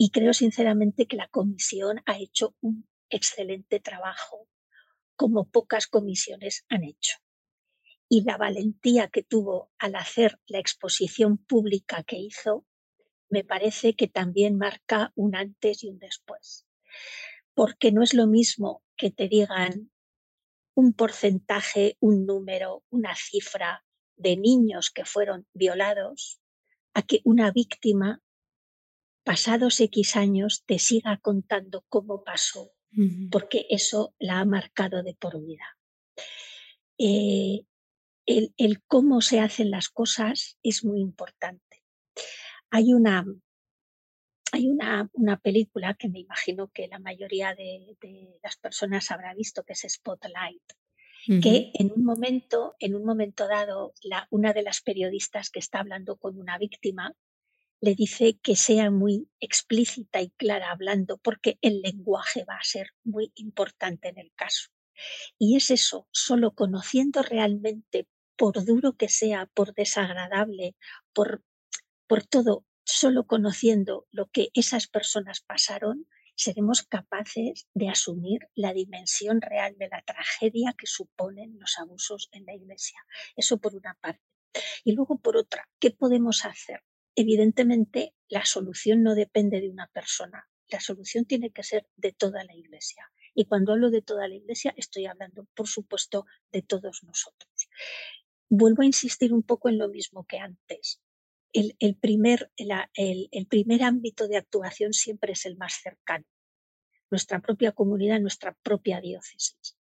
Y 0.00 0.12
creo 0.12 0.32
sinceramente 0.32 1.04
que 1.06 1.16
la 1.16 1.28
comisión 1.28 2.00
ha 2.06 2.18
hecho 2.18 2.56
un 2.62 2.88
excelente 3.10 3.80
trabajo, 3.80 4.48
como 5.14 5.50
pocas 5.50 5.86
comisiones 5.88 6.64
han 6.70 6.84
hecho 6.84 7.18
y 8.08 8.24
la 8.24 8.36
valentía 8.36 9.08
que 9.08 9.22
tuvo 9.22 9.70
al 9.78 9.94
hacer 9.94 10.40
la 10.46 10.58
exposición 10.58 11.36
pública 11.36 12.02
que 12.02 12.16
hizo, 12.16 12.66
me 13.28 13.44
parece 13.44 13.94
que 13.94 14.08
también 14.08 14.56
marca 14.56 15.12
un 15.14 15.36
antes 15.36 15.84
y 15.84 15.90
un 15.90 15.98
después. 15.98 16.66
Porque 17.54 17.92
no 17.92 18.02
es 18.02 18.12
lo 18.12 18.26
mismo 18.26 18.82
que 18.96 19.12
te 19.12 19.28
digan 19.28 19.92
un 20.74 20.92
porcentaje, 20.92 21.98
un 22.00 22.26
número, 22.26 22.84
una 22.88 23.14
cifra 23.14 23.84
de 24.16 24.36
niños 24.36 24.90
que 24.90 25.04
fueron 25.04 25.46
violados, 25.52 26.40
a 26.94 27.02
que 27.02 27.20
una 27.24 27.52
víctima, 27.52 28.22
pasados 29.24 29.80
X 29.80 30.16
años, 30.16 30.64
te 30.66 30.78
siga 30.78 31.18
contando 31.18 31.84
cómo 31.88 32.24
pasó, 32.24 32.72
uh 32.96 32.96
-huh. 32.96 33.30
porque 33.30 33.66
eso 33.70 34.14
la 34.18 34.40
ha 34.40 34.44
marcado 34.44 35.02
de 35.02 35.14
por 35.14 35.40
vida. 35.40 35.78
Eh, 36.98 37.64
el, 38.26 38.52
el, 38.56 38.82
cómo 38.82 39.20
se 39.20 39.40
hacen 39.40 39.70
las 39.70 39.88
cosas 39.88 40.58
es 40.62 40.84
muy 40.84 41.00
importante. 41.00 41.82
Hay 42.70 42.92
una, 42.92 43.24
hay 44.52 44.68
una, 44.68 45.08
una 45.12 45.36
película 45.38 45.94
que 45.94 46.08
me 46.08 46.20
imagino 46.20 46.68
que 46.68 46.88
la 46.88 46.98
mayoría 46.98 47.54
de, 47.54 47.96
de 48.00 48.38
las 48.42 48.56
personas 48.56 49.10
habrá 49.10 49.34
visto, 49.34 49.64
que 49.64 49.72
es 49.72 49.84
Spotlight, 49.88 50.62
uh 51.28 51.32
-huh. 51.32 51.42
que 51.42 51.70
en 51.74 51.90
un 51.92 52.04
momento, 52.04 52.74
en 52.78 52.94
un 52.94 53.04
momento 53.04 53.48
dado, 53.48 53.92
la, 54.02 54.26
una 54.30 54.52
de 54.52 54.62
las 54.62 54.80
periodistas 54.82 55.50
que 55.50 55.58
está 55.58 55.80
hablando 55.80 56.16
con 56.16 56.38
una 56.38 56.58
víctima 56.58 57.14
le 57.80 57.94
dice 57.94 58.38
que 58.42 58.56
sea 58.56 58.90
muy 58.90 59.28
explícita 59.40 60.20
y 60.20 60.30
clara 60.30 60.70
hablando, 60.70 61.18
porque 61.18 61.58
el 61.62 61.80
lenguaje 61.80 62.44
va 62.44 62.56
a 62.56 62.64
ser 62.64 62.90
muy 63.04 63.32
importante 63.34 64.08
en 64.08 64.18
el 64.18 64.32
caso. 64.34 64.68
Y 65.38 65.56
es 65.56 65.70
eso, 65.70 66.06
solo 66.10 66.54
conociendo 66.54 67.22
realmente 67.22 68.06
por 68.36 68.64
duro 68.64 68.96
que 68.96 69.08
sea, 69.08 69.46
por 69.54 69.74
desagradable, 69.74 70.76
por, 71.12 71.42
por 72.06 72.24
todo, 72.24 72.64
solo 72.84 73.26
conociendo 73.26 74.06
lo 74.10 74.26
que 74.26 74.48
esas 74.54 74.86
personas 74.86 75.40
pasaron, 75.40 76.06
seremos 76.36 76.82
capaces 76.82 77.66
de 77.74 77.88
asumir 77.88 78.48
la 78.54 78.72
dimensión 78.72 79.40
real 79.40 79.76
de 79.78 79.88
la 79.88 80.02
tragedia 80.02 80.74
que 80.76 80.86
suponen 80.86 81.58
los 81.58 81.78
abusos 81.78 82.28
en 82.32 82.46
la 82.46 82.54
Iglesia. 82.54 82.98
Eso 83.36 83.58
por 83.58 83.74
una 83.74 83.94
parte. 84.00 84.22
Y 84.84 84.92
luego 84.92 85.18
por 85.18 85.36
otra, 85.36 85.68
¿qué 85.78 85.90
podemos 85.90 86.44
hacer? 86.44 86.82
Evidentemente, 87.20 88.14
la 88.28 88.44
solución 88.44 89.02
no 89.02 89.14
depende 89.14 89.60
de 89.60 89.70
una 89.70 89.88
persona. 89.88 90.48
La 90.68 90.80
solución 90.80 91.24
tiene 91.24 91.50
que 91.50 91.62
ser 91.62 91.86
de 91.96 92.12
toda 92.12 92.44
la 92.44 92.54
Iglesia. 92.54 93.10
Y 93.34 93.44
cuando 93.44 93.72
hablo 93.72 93.90
de 93.90 94.02
toda 94.02 94.28
la 94.28 94.34
Iglesia, 94.34 94.72
estoy 94.76 95.06
hablando, 95.06 95.46
por 95.54 95.68
supuesto, 95.68 96.26
de 96.52 96.62
todos 96.62 97.02
nosotros 97.02 97.68
vuelvo 98.50 98.82
a 98.82 98.86
insistir 98.86 99.32
un 99.32 99.42
poco 99.42 99.68
en 99.68 99.78
lo 99.78 99.88
mismo 99.88 100.26
que 100.26 100.38
antes. 100.38 101.00
El, 101.52 101.96
primer, 101.96 102.52
el, 102.56 103.46
primer 103.48 103.82
ámbito 103.82 104.28
de 104.28 104.36
actuación 104.36 104.92
siempre 104.92 105.32
es 105.32 105.46
el 105.46 105.56
más 105.56 105.80
cercano, 105.82 106.24
nuestra 107.10 107.40
propia 107.40 107.72
comunidad, 107.72 108.20
nuestra 108.20 108.56
propia 108.62 109.00
diócesis. 109.00 109.76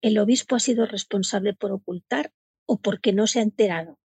¿El 0.00 0.18
obispo 0.18 0.56
ha 0.56 0.60
sido 0.60 0.86
responsable 0.86 1.54
por 1.54 1.70
ocultar 1.70 2.32
o 2.64 2.80
porque 2.80 3.12
no 3.12 3.28
se 3.28 3.38
ha 3.38 3.42
enterado? 3.42 4.00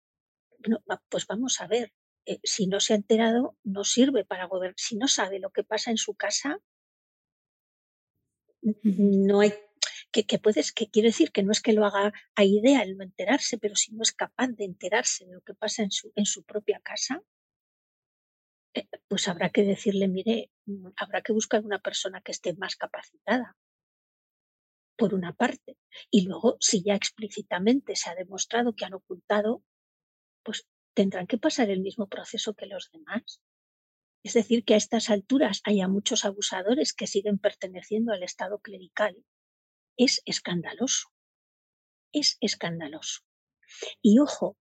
Pues 1.08 1.26
vamos 1.26 1.60
a 1.60 1.66
ver, 1.66 1.92
eh, 2.26 2.40
si 2.42 2.66
no 2.66 2.80
se 2.80 2.92
ha 2.92 2.96
enterado, 2.96 3.56
no 3.64 3.84
sirve 3.84 4.24
para 4.24 4.46
gobernar. 4.46 4.74
Si 4.76 4.96
no 4.96 5.08
sabe 5.08 5.38
lo 5.38 5.50
que 5.50 5.64
pasa 5.64 5.90
en 5.90 5.96
su 5.96 6.14
casa, 6.14 6.58
no 8.82 9.40
hay 9.40 9.52
que, 10.10 10.24
que, 10.24 10.38
puedes, 10.38 10.72
que 10.72 10.88
quiero 10.88 11.08
decir 11.08 11.32
que 11.32 11.42
no 11.42 11.52
es 11.52 11.60
que 11.60 11.72
lo 11.72 11.84
haga 11.84 12.12
a 12.34 12.44
idea 12.44 12.82
el 12.82 12.96
no 12.96 13.04
enterarse, 13.04 13.58
pero 13.58 13.76
si 13.76 13.92
no 13.94 14.02
es 14.02 14.12
capaz 14.12 14.48
de 14.48 14.64
enterarse 14.64 15.26
de 15.26 15.34
lo 15.34 15.40
que 15.42 15.54
pasa 15.54 15.82
en 15.82 15.90
su, 15.90 16.12
en 16.16 16.26
su 16.26 16.44
propia 16.44 16.80
casa, 16.80 17.22
eh, 18.74 18.86
pues 19.06 19.28
habrá 19.28 19.50
que 19.50 19.62
decirle, 19.62 20.08
mire, 20.08 20.50
habrá 20.96 21.22
que 21.22 21.32
buscar 21.32 21.64
una 21.64 21.78
persona 21.78 22.20
que 22.20 22.32
esté 22.32 22.54
más 22.54 22.76
capacitada, 22.76 23.56
por 24.96 25.14
una 25.14 25.32
parte. 25.32 25.78
Y 26.10 26.26
luego, 26.26 26.56
si 26.60 26.82
ya 26.82 26.94
explícitamente 26.94 27.94
se 27.96 28.10
ha 28.10 28.14
demostrado 28.14 28.74
que 28.74 28.84
han 28.84 28.94
ocultado, 28.94 29.62
pues 30.42 30.66
tendrán 30.94 31.26
que 31.26 31.38
pasar 31.38 31.70
el 31.70 31.80
mismo 31.80 32.08
proceso 32.08 32.54
que 32.54 32.66
los 32.66 32.90
demás. 32.90 33.40
Es 34.24 34.34
decir, 34.34 34.64
que 34.64 34.74
a 34.74 34.78
estas 34.78 35.10
alturas 35.10 35.60
haya 35.64 35.86
muchos 35.88 36.24
abusadores 36.24 36.92
que 36.92 37.06
siguen 37.06 37.38
perteneciendo 37.38 38.12
al 38.12 38.22
Estado 38.22 38.58
clerical 38.58 39.24
es 39.96 40.22
escandaloso. 40.26 41.08
Es 42.12 42.36
escandaloso. 42.40 43.20
Y 44.02 44.18
ojo, 44.18 44.56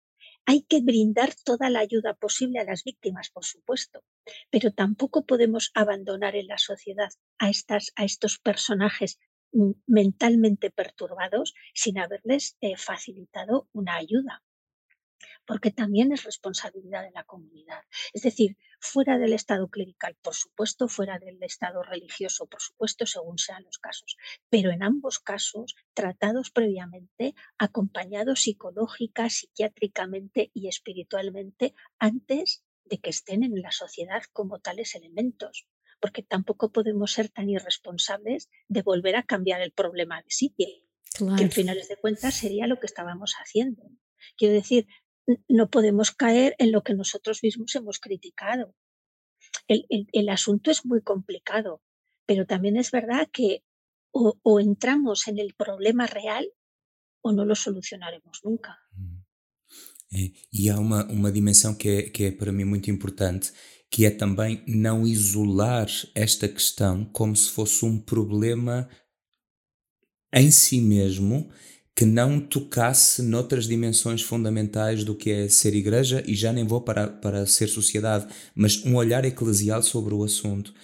Hay 0.48 0.62
que 0.62 0.80
brindar 0.80 1.34
toda 1.44 1.70
la 1.70 1.80
ayuda 1.80 2.14
posible 2.14 2.60
a 2.60 2.64
las 2.64 2.84
víctimas, 2.84 3.30
por 3.30 3.44
supuesto, 3.44 4.04
pero 4.48 4.70
tampoco 4.70 5.26
podemos 5.26 5.72
abandonar 5.74 6.36
en 6.36 6.46
la 6.46 6.58
sociedad 6.58 7.08
a, 7.38 7.50
estas, 7.50 7.92
a 7.96 8.04
estos 8.04 8.38
personajes 8.38 9.18
mm, 9.52 9.72
mentalmente 9.88 10.70
perturbados 10.70 11.54
sin 11.74 11.98
haberles 11.98 12.56
eh, 12.60 12.76
facilitado 12.76 13.68
una 13.72 13.96
ayuda 13.96 14.44
porque 15.46 15.70
también 15.70 16.12
es 16.12 16.24
responsabilidad 16.24 17.02
de 17.02 17.10
la 17.12 17.24
comunidad. 17.24 17.82
Es 18.12 18.22
decir, 18.22 18.56
fuera 18.80 19.18
del 19.18 19.32
Estado 19.32 19.68
clerical, 19.68 20.16
por 20.22 20.34
supuesto, 20.34 20.88
fuera 20.88 21.18
del 21.18 21.42
Estado 21.42 21.82
religioso, 21.82 22.46
por 22.46 22.60
supuesto, 22.60 23.06
según 23.06 23.38
sean 23.38 23.64
los 23.64 23.78
casos, 23.78 24.16
pero 24.50 24.70
en 24.70 24.82
ambos 24.82 25.18
casos 25.18 25.74
tratados 25.94 26.50
previamente, 26.50 27.34
acompañados 27.58 28.42
psicológica, 28.42 29.30
psiquiátricamente 29.30 30.50
y 30.54 30.68
espiritualmente 30.68 31.74
antes 31.98 32.64
de 32.84 32.98
que 32.98 33.10
estén 33.10 33.42
en 33.42 33.60
la 33.60 33.72
sociedad 33.72 34.22
como 34.32 34.60
tales 34.60 34.94
elementos 34.94 35.66
porque 36.00 36.22
tampoco 36.22 36.72
podemos 36.72 37.12
ser 37.12 37.30
tan 37.30 37.48
irresponsables 37.48 38.50
de 38.68 38.82
volver 38.82 39.16
a 39.16 39.24
cambiar 39.24 39.60
el 39.62 39.72
problema 39.72 40.22
de 40.22 40.30
sitio, 40.30 40.68
que 41.36 41.42
en 41.42 41.50
finales 41.50 41.88
de 41.88 41.96
cuentas 41.96 42.34
sería 42.34 42.66
lo 42.66 42.78
que 42.78 42.86
estábamos 42.86 43.34
haciendo. 43.40 43.82
Quiero 44.36 44.54
decir, 44.54 44.86
no 45.48 45.70
podemos 45.70 46.10
caer 46.10 46.54
en 46.58 46.72
lo 46.72 46.82
que 46.82 46.94
nosotros 46.94 47.42
mismos 47.42 47.74
hemos 47.74 47.98
criticado. 47.98 48.74
El, 49.68 50.28
asunto 50.28 50.70
es 50.70 50.84
muy 50.84 51.02
complicado, 51.02 51.82
pero 52.26 52.46
también 52.46 52.76
es 52.76 52.90
verdad 52.90 53.28
que 53.32 53.64
o, 54.12 54.60
entramos 54.60 55.28
en 55.28 55.38
el 55.38 55.54
problema 55.54 56.06
real 56.06 56.52
o 57.22 57.32
no 57.32 57.44
lo 57.44 57.54
solucionaremos 57.54 58.40
nunca. 58.44 58.78
É, 60.12 60.30
e 60.52 60.70
há 60.70 60.78
uma, 60.78 61.04
uma 61.06 61.32
que 61.76 61.88
é, 61.88 62.02
que 62.10 62.24
é 62.24 62.30
para 62.30 62.52
mim 62.52 62.64
muito 62.64 62.88
importante, 62.90 63.52
que 63.90 64.06
é 64.06 64.10
também 64.10 64.62
não 64.66 65.04
isolar 65.04 65.88
esta 66.14 66.48
questão 66.48 67.04
como 67.06 67.34
se 67.34 67.50
fosse 67.50 67.84
um 67.84 67.98
problema 67.98 68.88
em 70.32 70.50
si 70.50 70.80
mesmo 70.80 71.50
que 71.96 72.04
não 72.04 72.38
tocasse 72.38 73.22
noutras 73.22 73.66
dimensões 73.66 74.20
fundamentais 74.20 75.02
do 75.02 75.14
que 75.14 75.30
é 75.30 75.48
ser 75.48 75.74
igreja, 75.74 76.22
e 76.26 76.34
já 76.34 76.52
nem 76.52 76.62
vou 76.62 76.82
para, 76.82 77.08
para 77.08 77.46
ser 77.46 77.68
sociedade, 77.68 78.26
mas 78.54 78.84
um 78.84 78.96
olhar 78.96 79.24
eclesial 79.24 79.82
sobre 79.82 80.12
o 80.12 80.22
assunto, 80.22 80.74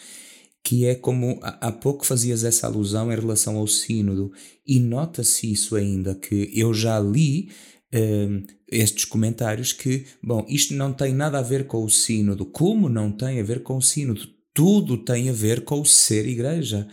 que 0.65 0.87
é 0.87 0.95
como 0.95 1.39
há 1.43 1.71
pouco 1.71 2.07
fazias 2.07 2.45
essa 2.45 2.67
alusão 2.67 3.13
em 3.13 3.17
relação 3.17 3.59
ao 3.59 3.67
sínodo, 3.67 4.33
e 4.67 4.81
nota-se 4.81 5.53
isso 5.53 5.77
ainda, 5.77 6.15
que 6.15 6.51
eu 6.55 6.73
já 6.73 6.99
li 6.99 7.51
um, 7.93 8.43
estes 8.71 9.05
comentários 9.05 9.73
que, 9.73 10.07
bom, 10.23 10.47
isto 10.49 10.73
não 10.73 10.95
tem 10.95 11.13
nada 11.13 11.39
a 11.39 11.43
ver 11.43 11.67
com 11.67 11.85
o 11.85 11.91
sínodo. 11.91 12.47
Como 12.47 12.89
não 12.89 13.13
tem 13.13 13.39
a 13.39 13.45
ver 13.45 13.63
com 13.63 13.77
o 13.77 13.83
sínodo? 13.83 14.27
Tudo 14.55 14.97
tem 14.97 15.29
a 15.29 15.33
ver 15.33 15.63
com 15.63 15.79
o 15.79 15.85
ser 15.85 16.27
igreja. 16.27 16.89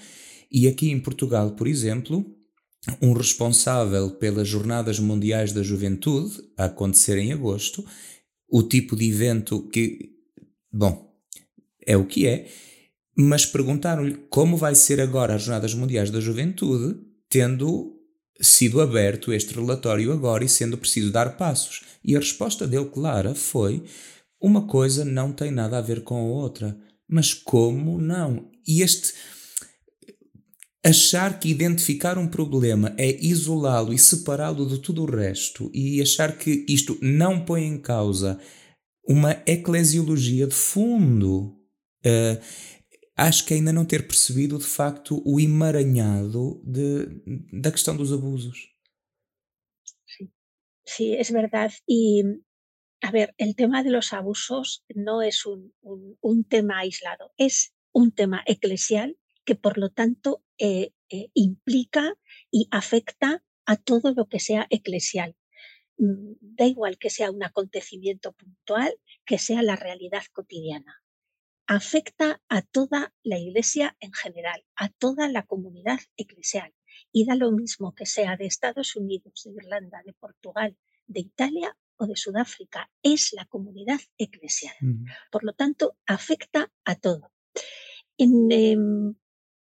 E 0.51 0.67
aqui 0.67 0.89
em 0.89 0.99
Portugal, 0.99 1.51
por 1.51 1.67
exemplo, 1.67 2.26
um 3.02 3.14
responsável 3.14 4.12
pelas 4.12 4.48
Jornadas 4.48 5.00
Mundiais 5.00 5.52
da 5.52 5.64
Juventude, 5.64 6.42
a 6.58 6.66
acontecer 6.66 7.18
em 7.18 7.32
agosto, 7.32 7.86
o 8.48 8.64
tipo 8.64 8.96
de 8.96 9.10
evento 9.10 9.68
que, 9.70 10.12
bom, 10.72 11.14
é 11.86 11.96
o 11.96 12.06
que 12.06 12.28
é, 12.28 12.48
mas 13.16 13.46
perguntaram-lhe 13.46 14.16
como 14.30 14.56
vai 14.56 14.76
ser 14.76 15.02
agora 15.02 15.36
as 15.36 15.44
Jornadas 15.44 15.74
Mundiais 15.74 16.10
da 16.10 16.20
Juventude, 16.20 17.00
tendo 17.30 17.96
sido 18.42 18.80
aberto 18.80 19.34
este 19.34 19.54
relatório 19.54 20.12
agora 20.14 20.44
e 20.44 20.50
sendo 20.50 20.78
preciso 20.78 21.12
dar 21.12 21.36
passos. 21.36 21.82
E 22.04 22.16
a 22.16 22.20
resposta 22.20 22.66
dele 22.66 22.86
clara 22.86 23.36
foi: 23.36 23.84
uma 24.42 24.66
coisa 24.68 25.04
não 25.04 25.34
tem 25.34 25.52
nada 25.52 25.78
a 25.78 25.82
ver 25.82 26.04
com 26.04 26.16
a 26.16 26.24
outra. 26.24 26.78
Mas 27.08 27.34
como 27.34 28.00
não? 28.00 28.50
E 28.68 28.82
este 28.82 29.14
achar 30.86 31.39
que 31.39 31.49
identificar 31.49 32.17
um 32.17 32.27
problema 32.27 32.95
é 32.97 33.09
isolá-lo 33.21 33.93
e 33.93 33.99
separá-lo 33.99 34.65
de 34.65 34.80
tudo 34.80 35.03
o 35.03 35.05
resto 35.05 35.69
e 35.73 36.01
achar 36.01 36.38
que 36.38 36.65
isto 36.69 36.97
não 37.01 37.43
põe 37.43 37.65
em 37.65 37.82
causa 37.82 38.39
uma 39.03 39.32
eclesiologia 39.45 40.47
de 40.47 40.55
fundo. 40.55 41.57
Uh, 42.05 42.39
acho 43.17 43.45
que 43.45 43.53
ainda 43.53 43.73
não 43.73 43.84
ter 43.84 44.07
percebido 44.07 44.57
de 44.57 44.65
facto 44.65 45.21
o 45.25 45.39
emaranhado 45.39 46.61
de, 46.63 47.07
da 47.61 47.71
questão 47.71 47.97
dos 47.97 48.13
abusos. 48.13 48.69
Sí, 50.05 50.32
sí, 50.86 51.15
es 51.15 51.32
verdad. 51.32 51.71
Y 51.86 52.23
a 53.01 53.11
ver, 53.11 53.34
el 53.38 53.55
tema 53.55 53.84
de 53.84 53.89
los 53.89 54.13
abusos 54.13 54.86
un, 55.45 55.73
un, 55.82 56.17
un 56.21 56.43
tema 56.45 56.80
aislado, 56.80 57.34
es 57.38 57.73
un 57.91 58.11
tema 58.11 58.43
eclesial 58.45 59.17
que 59.43 59.55
por 59.55 59.77
lo 59.77 59.89
tanto 59.89 60.43
eh, 60.60 60.91
eh, 61.10 61.30
implica 61.34 62.14
y 62.51 62.68
afecta 62.72 63.43
a 63.66 63.78
todo 63.78 64.14
lo 64.14 64.28
que 64.28 64.39
sea 64.39 64.68
eclesial. 64.70 65.36
Mm, 65.97 66.34
da 66.39 66.66
igual 66.66 66.97
que 66.97 67.10
sea 67.10 67.32
un 67.32 67.43
acontecimiento 67.43 68.34
puntual, 68.34 68.93
que 69.26 69.38
sea 69.38 69.62
la 69.62 69.76
realidad 69.76 70.24
cotidiana. 70.32 71.01
Afecta 71.68 72.41
a 72.49 72.62
toda 72.62 73.14
la 73.24 73.38
iglesia 73.38 73.95
en 73.99 74.14
general, 74.14 74.66
a 74.76 74.89
toda 74.89 75.30
la 75.30 75.45
comunidad 75.45 75.99
eclesial. 76.18 76.74
Y 77.12 77.26
da 77.26 77.36
lo 77.36 77.51
mismo 77.51 77.93
que 77.95 78.05
sea 78.05 78.38
de 78.38 78.45
Estados 78.45 78.95
Unidos, 78.95 79.43
de 79.45 79.51
Irlanda, 79.51 80.01
de 80.05 80.14
Portugal, 80.14 80.78
de 81.07 81.22
Italia 81.22 81.78
o 81.97 82.07
de 82.07 82.16
Sudáfrica. 82.16 82.91
Es 83.03 83.34
la 83.34 83.45
comunidad 83.45 83.99
eclesial. 84.18 84.76
Por 85.32 85.43
lo 85.43 85.53
tanto, 85.53 85.97
afecta 86.05 86.72
a 86.86 86.95
todo. 86.95 87.32
En, 88.18 88.51
em, 88.51 89.16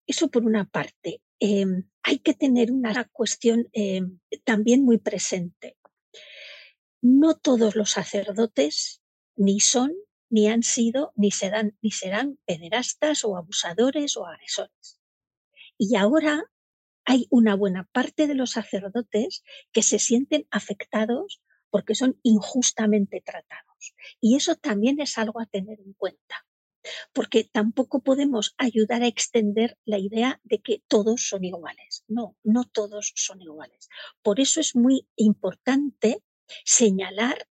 eso 0.07 0.29
por 0.29 0.45
una 0.45 0.65
parte. 0.69 1.21
Em, 1.39 1.89
hay 2.03 2.19
que 2.19 2.33
tener 2.33 2.71
una 2.71 3.05
cuestión 3.05 3.69
em, 3.73 4.19
también 4.43 4.83
muy 4.83 4.97
presente. 4.97 5.77
No 7.01 7.35
todos 7.35 7.75
los 7.75 7.91
sacerdotes 7.91 9.01
ni 9.35 9.59
son, 9.59 9.93
ni 10.29 10.47
han 10.47 10.63
sido, 10.63 11.11
ni 11.15 11.31
serán, 11.31 11.77
ni 11.81 11.91
serán 11.91 12.39
pederastas 12.45 13.23
o 13.25 13.37
abusadores 13.37 14.17
o 14.17 14.25
agresores. 14.25 14.99
Y 15.77 15.95
ahora 15.95 16.51
hay 17.05 17.27
una 17.29 17.55
buena 17.55 17.87
parte 17.91 18.27
de 18.27 18.35
los 18.35 18.51
sacerdotes 18.51 19.43
que 19.71 19.83
se 19.83 19.99
sienten 19.99 20.47
afectados 20.49 21.41
porque 21.69 21.95
son 21.95 22.19
injustamente 22.23 23.21
tratados. 23.21 23.95
Y 24.21 24.35
eso 24.35 24.55
también 24.55 24.99
es 24.99 25.17
algo 25.17 25.39
a 25.41 25.45
tener 25.45 25.79
en 25.79 25.93
cuenta 25.93 26.44
porque 27.13 27.43
tampoco 27.43 28.01
podemos 28.01 28.53
ayudar 28.57 29.03
a 29.03 29.07
extender 29.07 29.77
la 29.85 29.99
idea 29.99 30.39
de 30.43 30.61
que 30.61 30.83
todos 30.87 31.27
son 31.27 31.43
iguales. 31.43 32.03
No, 32.07 32.35
no 32.43 32.65
todos 32.65 33.13
son 33.15 33.41
iguales. 33.41 33.89
Por 34.21 34.39
eso 34.39 34.59
es 34.59 34.75
muy 34.75 35.07
importante 35.15 36.23
señalar 36.63 37.47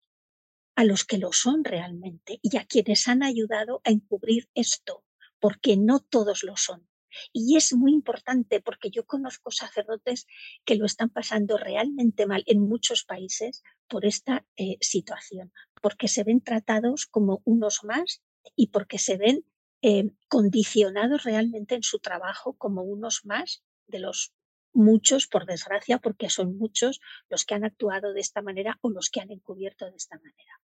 a 0.75 0.83
los 0.83 1.05
que 1.05 1.17
lo 1.17 1.31
son 1.31 1.63
realmente 1.63 2.39
y 2.41 2.57
a 2.57 2.65
quienes 2.65 3.07
han 3.07 3.23
ayudado 3.23 3.81
a 3.85 3.91
encubrir 3.91 4.49
esto, 4.53 5.03
porque 5.39 5.77
no 5.77 5.99
todos 5.99 6.43
lo 6.43 6.57
son. 6.57 6.87
Y 7.31 7.55
es 7.55 7.73
muy 7.73 7.93
importante 7.93 8.59
porque 8.59 8.89
yo 8.91 9.05
conozco 9.05 9.51
sacerdotes 9.51 10.27
que 10.65 10.75
lo 10.75 10.85
están 10.85 11.09
pasando 11.09 11.57
realmente 11.57 12.25
mal 12.25 12.43
en 12.45 12.59
muchos 12.61 13.05
países 13.05 13.63
por 13.87 14.05
esta 14.05 14.45
eh, 14.57 14.77
situación, 14.81 15.53
porque 15.81 16.09
se 16.09 16.23
ven 16.23 16.41
tratados 16.41 17.05
como 17.05 17.41
unos 17.45 17.83
más 17.83 18.21
y 18.55 18.67
porque 18.67 18.99
se 18.99 19.17
ven 19.17 19.45
eh, 19.81 20.11
condicionados 20.27 21.23
realmente 21.23 21.75
en 21.75 21.83
su 21.83 21.99
trabajo 21.99 22.53
como 22.57 22.83
unos 22.83 23.25
más 23.25 23.63
de 23.87 23.99
los 23.99 24.33
muchos, 24.73 25.27
por 25.27 25.45
desgracia, 25.45 25.99
porque 25.99 26.29
son 26.29 26.57
muchos 26.57 26.99
los 27.29 27.45
que 27.45 27.55
han 27.55 27.63
actuado 27.63 28.13
de 28.13 28.19
esta 28.19 28.41
manera 28.41 28.77
o 28.81 28.89
los 28.89 29.09
que 29.09 29.21
han 29.21 29.31
encubierto 29.31 29.89
de 29.89 29.95
esta 29.95 30.17
manera. 30.17 30.61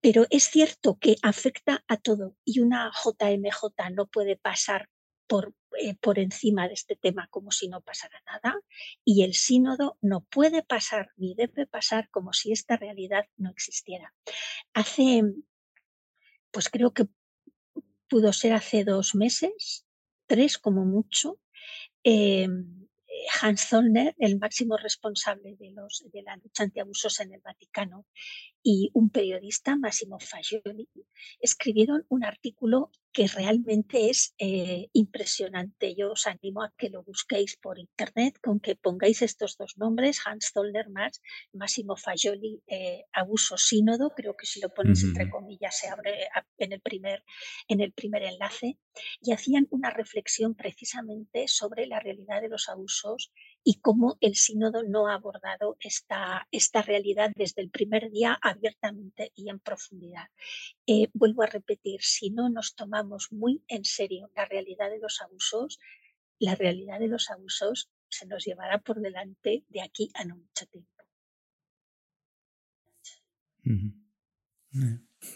Pero 0.00 0.26
es 0.30 0.44
cierto 0.44 0.98
que 0.98 1.16
afecta 1.22 1.84
a 1.86 1.96
todo 1.96 2.36
y 2.44 2.60
una 2.60 2.90
JMJ 2.90 3.90
no 3.92 4.06
puede 4.06 4.36
pasar 4.36 4.88
por, 5.28 5.54
eh, 5.78 5.94
por, 5.94 6.18
encima 6.18 6.66
de 6.66 6.74
este 6.74 6.96
tema 6.96 7.28
como 7.30 7.52
si 7.52 7.68
no 7.68 7.80
pasara 7.80 8.20
nada 8.26 8.58
y 9.04 9.22
el 9.22 9.34
sínodo 9.34 9.96
no 10.00 10.22
puede 10.22 10.62
pasar 10.62 11.12
ni 11.16 11.34
debe 11.34 11.66
pasar 11.66 12.10
como 12.10 12.32
si 12.32 12.52
esta 12.52 12.76
realidad 12.76 13.26
no 13.36 13.50
existiera. 13.50 14.12
Hace 14.74 15.22
pues 16.52 16.68
creo 16.68 16.92
que 16.92 17.06
pudo 18.08 18.32
ser 18.32 18.52
hace 18.52 18.84
dos 18.84 19.14
meses, 19.14 19.86
tres 20.26 20.58
como 20.58 20.84
mucho, 20.84 21.40
em, 22.04 22.86
Hans 23.40 23.68
Zollner, 23.68 24.14
el 24.18 24.38
máximo 24.38 24.76
responsable 24.76 25.54
de, 25.56 25.70
los, 25.70 26.04
de 26.12 26.22
la 26.22 26.36
lucha 26.36 26.64
antiabusos 26.64 27.20
en 27.20 27.34
el 27.34 27.40
Vaticano, 27.40 28.06
y 28.62 28.90
un 28.94 29.10
periodista, 29.10 29.76
Massimo 29.76 30.18
Fagioli, 30.20 30.88
escribieron 31.40 32.04
un 32.08 32.24
artículo 32.24 32.90
que 33.12 33.26
realmente 33.26 34.08
es 34.08 34.34
eh, 34.38 34.88
impresionante. 34.92 35.94
Yo 35.94 36.12
os 36.12 36.26
animo 36.26 36.62
a 36.62 36.72
que 36.78 36.88
lo 36.88 37.02
busquéis 37.02 37.56
por 37.56 37.78
internet, 37.78 38.38
con 38.42 38.58
que 38.58 38.74
pongáis 38.74 39.20
estos 39.20 39.56
dos 39.58 39.76
nombres, 39.76 40.20
Hans 40.24 40.50
Zollner 40.52 40.88
más 40.88 41.20
Massimo 41.52 41.96
Fagioli, 41.96 42.62
eh, 42.66 43.04
Abuso 43.12 43.58
Sínodo, 43.58 44.10
creo 44.16 44.34
que 44.34 44.46
si 44.46 44.60
lo 44.60 44.70
pones 44.70 45.02
entre 45.02 45.28
comillas 45.28 45.78
se 45.78 45.88
abre 45.88 46.28
en 46.58 46.72
el, 46.72 46.80
primer, 46.80 47.22
en 47.68 47.80
el 47.80 47.92
primer 47.92 48.22
enlace, 48.22 48.78
y 49.20 49.32
hacían 49.32 49.66
una 49.70 49.90
reflexión 49.90 50.54
precisamente 50.54 51.48
sobre 51.48 51.86
la 51.86 52.00
realidad 52.00 52.40
de 52.40 52.48
los 52.48 52.68
abusos 52.68 53.32
y 53.64 53.80
cómo 53.80 54.18
el 54.20 54.34
sínodo 54.34 54.82
no 54.82 55.08
ha 55.08 55.14
abordado 55.14 55.76
esta, 55.80 56.48
esta 56.50 56.82
realidad 56.82 57.32
desde 57.36 57.62
el 57.62 57.70
primer 57.70 58.10
día 58.10 58.38
abiertamente 58.40 59.32
y 59.34 59.48
en 59.48 59.60
profundidad. 59.60 60.28
Eh, 60.86 61.08
vuelvo 61.12 61.42
a 61.42 61.46
repetir, 61.46 62.02
si 62.02 62.30
no 62.30 62.48
nos 62.48 62.74
tomamos 62.74 63.30
muy 63.32 63.62
en 63.68 63.84
serio 63.84 64.30
la 64.34 64.44
realidad 64.44 64.90
de 64.90 64.98
los 64.98 65.20
abusos, 65.20 65.78
la 66.38 66.54
realidad 66.54 66.98
de 66.98 67.08
los 67.08 67.30
abusos 67.30 67.90
se 68.08 68.26
nos 68.26 68.44
llevará 68.44 68.78
por 68.78 69.00
delante 69.00 69.64
de 69.68 69.82
aquí 69.82 70.10
a 70.14 70.24
no 70.24 70.36
mucho 70.36 70.66
tiempo. 70.66 70.90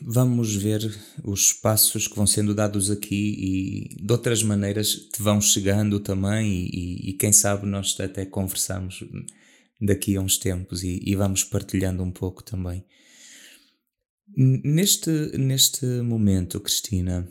Vamos 0.02 0.54
ver 0.54 0.80
os 1.24 1.52
passos 1.52 2.06
que 2.06 2.16
vão 2.16 2.26
sendo 2.26 2.54
dados 2.54 2.90
aqui 2.90 3.94
e 3.94 4.04
de 4.04 4.12
outras 4.12 4.42
maneiras 4.42 4.94
te 4.94 5.22
vão 5.22 5.40
chegando 5.40 6.00
também 6.00 6.68
e, 6.72 7.10
e, 7.10 7.12
quem 7.14 7.32
sabe 7.32 7.66
nós 7.66 7.98
até 7.98 8.26
conversamos 8.26 9.04
daqui 9.80 10.16
a 10.16 10.20
uns 10.20 10.38
tempos 10.38 10.82
e, 10.82 11.00
e 11.04 11.14
vamos 11.14 11.44
partilhando 11.44 12.02
um 12.02 12.10
pouco 12.10 12.42
também. 12.42 12.84
Neste, 14.36 15.10
neste 15.38 15.86
momento, 16.02 16.60
Cristina, 16.60 17.26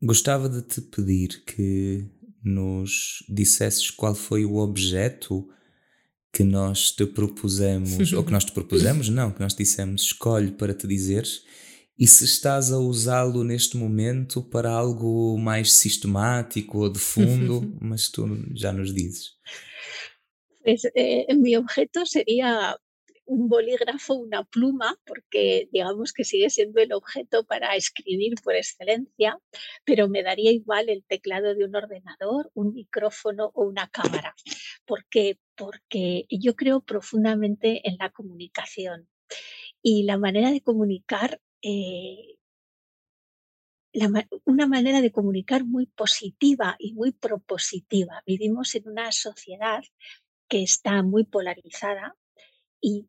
gostava 0.00 0.48
de 0.48 0.62
te 0.62 0.80
pedir 0.80 1.42
que 1.44 2.06
nos 2.44 3.24
dissesses 3.28 3.90
qual 3.90 4.14
foi 4.14 4.44
o 4.44 4.56
objeto 4.56 5.48
que 6.36 6.44
nós 6.44 6.90
te 6.90 7.06
propusemos, 7.06 8.12
ou 8.12 8.22
que 8.22 8.30
nós 8.30 8.44
te 8.44 8.52
propusemos, 8.52 9.08
não, 9.08 9.32
que 9.32 9.40
nós 9.40 9.54
dissemos 9.54 10.02
escolhe 10.02 10.52
para 10.52 10.74
te 10.74 10.86
dizeres, 10.86 11.42
e 11.98 12.06
se 12.06 12.26
estás 12.26 12.70
a 12.70 12.78
usá-lo 12.78 13.42
neste 13.42 13.78
momento 13.78 14.42
para 14.42 14.70
algo 14.70 15.38
mais 15.38 15.72
sistemático 15.72 16.80
ou 16.80 16.90
de 16.90 16.98
fundo, 16.98 17.62
mas 17.80 18.10
tu 18.10 18.26
já 18.54 18.70
nos 18.70 18.92
dizes. 18.92 19.30
Pues, 20.62 20.82
eh, 20.94 21.32
mi 21.34 21.56
objeto 21.56 22.04
sería 22.04 22.76
un 23.24 23.48
bolígrafo, 23.48 24.12
una 24.12 24.44
pluma, 24.44 24.94
porque 25.06 25.68
digamos 25.72 26.12
que 26.12 26.24
sigue 26.24 26.50
siendo 26.50 26.82
el 26.82 26.92
objeto 26.92 27.44
para 27.46 27.76
escribir 27.76 28.34
por 28.44 28.54
excelencia, 28.54 29.38
pero 29.86 30.06
me 30.06 30.22
daría 30.22 30.52
igual 30.52 30.90
el 30.90 31.02
teclado 31.04 31.54
de 31.54 31.64
un 31.64 31.74
ordenador, 31.74 32.50
un 32.52 32.74
micrófono 32.74 33.52
o 33.54 33.64
una 33.64 33.88
cámara, 33.88 34.34
porque, 34.84 35.38
porque 35.56 36.26
yo 36.30 36.54
creo 36.56 36.80
profundamente 36.80 37.88
en 37.88 37.96
la 37.98 38.10
comunicación 38.10 39.08
y 39.82 40.04
la 40.04 40.18
manera 40.18 40.50
de 40.50 40.60
comunicar. 40.60 41.40
Eh, 41.62 42.32
una 44.44 44.66
manera 44.66 45.00
de 45.00 45.10
comunicar 45.10 45.64
muy 45.64 45.86
positiva 45.86 46.76
y 46.78 46.92
muy 46.92 47.12
propositiva. 47.12 48.22
Vivimos 48.26 48.74
en 48.74 48.88
una 48.88 49.10
sociedad 49.10 49.82
que 50.48 50.62
está 50.62 51.02
muy 51.02 51.24
polarizada 51.24 52.14
y 52.78 53.08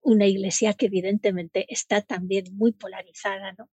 una 0.00 0.26
iglesia 0.26 0.74
que 0.74 0.86
evidentemente 0.86 1.66
está 1.68 2.02
también 2.02 2.56
muy 2.56 2.72
polarizada, 2.72 3.52
¿no? 3.58 3.68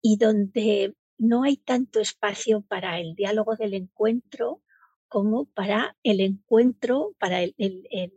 Y 0.00 0.16
donde 0.16 0.94
no 1.18 1.44
hay 1.44 1.56
tanto 1.56 2.00
espacio 2.00 2.62
para 2.62 3.00
el 3.00 3.14
diálogo 3.14 3.56
del 3.56 3.74
encuentro 3.74 4.62
como 5.14 5.44
para 5.44 5.96
el 6.02 6.20
encuentro, 6.20 7.14
para 7.20 7.38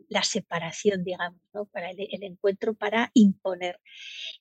la 0.08 0.22
separación, 0.24 1.04
digamos, 1.04 1.40
¿no? 1.54 1.66
para 1.66 1.90
el, 1.90 2.24
encuentro 2.24 2.74
para 2.74 3.12
imponer. 3.14 3.78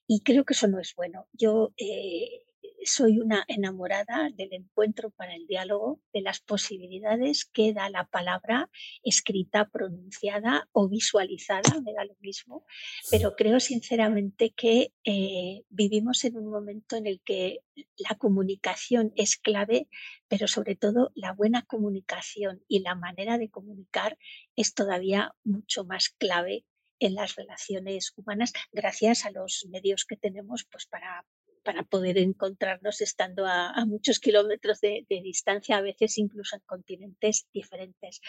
Y 0.08 0.22
creo 0.22 0.44
que 0.44 0.56
eso 0.56 0.68
no 0.68 0.80
es 0.80 0.96
bueno. 0.96 1.28
Yo 1.34 1.72
eh, 1.78 2.47
soy 2.86 3.20
una 3.20 3.44
enamorada 3.48 4.30
del 4.36 4.54
encuentro 4.54 5.12
para 5.12 5.36
el 5.36 5.48
diálogo, 5.48 6.02
de 6.14 6.22
las 6.22 6.40
posibilidades 6.40 7.46
que 7.46 7.74
da 7.74 7.90
la 7.90 8.06
palabra 8.06 8.70
escrita, 9.04 9.70
pronunciada 9.70 10.70
o 10.72 10.88
visualizada, 10.88 11.82
me 11.82 11.94
da 11.94 12.06
lo 12.06 12.16
mismo, 12.20 12.66
pero 13.12 13.36
creo 13.36 13.60
sinceramente 13.60 14.52
que 14.52 14.94
eh, 15.04 15.64
vivimos 15.70 16.24
en 16.24 16.38
un 16.38 16.50
momento 16.50 16.96
en 16.96 17.08
el 17.08 17.22
que 17.22 17.60
la 17.98 18.16
comunicación 18.16 19.14
es 19.16 19.38
clave, 19.38 19.88
pero 20.28 20.48
sobre 20.48 20.76
todo 20.76 21.12
la 21.16 21.34
buena 21.34 21.64
comunicación 21.64 22.64
y 22.68 22.80
la 22.80 22.96
manera 22.96 23.38
de 23.38 23.50
comunicar 23.50 24.18
es 24.56 24.74
todavía 24.74 25.36
mucho 25.44 25.84
más 25.84 26.10
clave 26.10 26.66
en 27.00 27.16
las 27.16 27.36
relaciones 27.36 28.14
humanas 28.16 28.54
gracias 28.72 29.26
a 29.26 29.32
los 29.32 29.68
medios 29.70 30.06
que 30.06 30.18
tenemos 30.18 30.66
pues 30.70 30.88
para 30.88 31.26
para 31.68 31.84
poder 31.84 32.18
encontrarnos 32.18 33.02
estando 33.02 33.46
a, 33.46 33.84
muchos 33.86 34.20
kilómetros 34.20 34.80
de, 34.80 35.06
distancia, 35.10 35.76
a 35.76 35.82
veces 35.82 36.18
incluso 36.18 36.56
en 36.56 36.62
continentes 36.66 37.50
diferentes. 37.54 38.22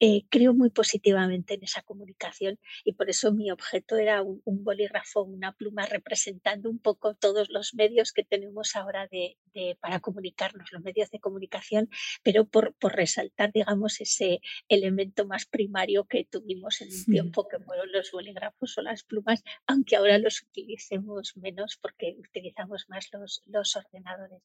Eh, 0.00 0.24
creo 0.28 0.54
muy 0.54 0.70
positivamente 0.70 1.54
en 1.54 1.62
esa 1.62 1.82
comunicación 1.82 2.58
y 2.84 2.94
por 2.94 3.08
eso 3.08 3.32
mi 3.32 3.52
objeto 3.52 3.96
era 3.96 4.22
un, 4.22 4.42
bolígrafo, 4.44 5.22
una 5.22 5.52
pluma 5.52 5.86
representando 5.86 6.68
un 6.68 6.80
poco 6.80 7.14
todos 7.14 7.48
los 7.48 7.74
medios 7.74 8.12
que 8.12 8.24
tenemos 8.24 8.74
ahora 8.74 9.06
de, 9.06 9.36
para 9.80 10.00
comunicarnos, 10.00 10.72
los 10.72 10.82
medios 10.82 11.12
de 11.12 11.20
comunicación, 11.20 11.88
pero 12.24 12.44
por, 12.44 12.74
por, 12.74 12.96
resaltar, 12.96 13.52
digamos, 13.52 14.00
ese 14.00 14.40
elemento 14.68 15.26
más 15.26 15.46
primario 15.46 16.06
que 16.06 16.24
tuvimos 16.24 16.80
en 16.80 16.88
un 16.88 17.04
tiempo 17.04 17.46
que 17.46 17.60
fueron 17.60 17.92
los 17.92 18.10
bolígrafos 18.10 18.76
o 18.78 18.82
las 18.82 19.04
plumas, 19.04 19.44
aunque 19.68 19.94
ahora 19.94 20.18
los 20.18 20.42
utilicemos 20.42 21.36
menos 21.36 21.78
porque 21.80 22.16
utilizamos 22.18 22.63
más 22.88 23.08
los, 23.12 23.76
ordenadores. 23.76 24.42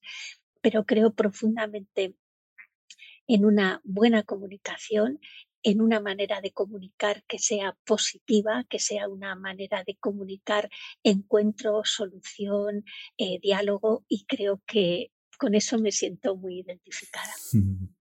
Pero 0.61 0.85
creo 0.85 1.13
profundamente 1.13 2.15
en 3.27 3.45
una 3.45 3.81
buena 3.83 4.23
comunicación, 4.23 5.19
en 5.61 5.81
una 5.81 5.99
manera 5.99 6.41
de 6.41 6.51
comunicar 6.51 7.23
que 7.27 7.37
sea 7.37 7.77
positiva, 7.85 8.65
que 8.69 8.79
sea 8.79 9.07
una 9.07 9.35
manera 9.35 9.83
de 9.85 9.95
comunicar 9.97 10.69
encuentro, 11.03 11.81
solución, 11.83 12.85
eh, 13.17 13.39
diálogo 13.41 14.05
y 14.07 14.25
creo 14.25 14.61
que 14.65 15.11
con 15.37 15.55
eso 15.55 15.77
me 15.77 15.91
siento 15.91 16.35
muy 16.35 16.59
identificada. 16.59 17.33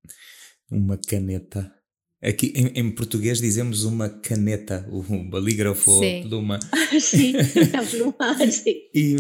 Una 0.71 1.01
caneta 1.01 1.78
Aqui 2.21 2.53
em, 2.57 2.81
em, 2.81 2.91
português 2.91 3.41
dizemos 3.41 3.85
uma 3.85 4.09
caneta, 4.09 4.85
um 4.91 5.31
bolígrafo 5.31 6.01
sim. 6.01 6.27
pluma. 6.29 6.59
sim, 7.01 7.33
a 7.37 7.83
pluma, 7.85 8.51
sim. 8.51 8.75
E 8.93 9.17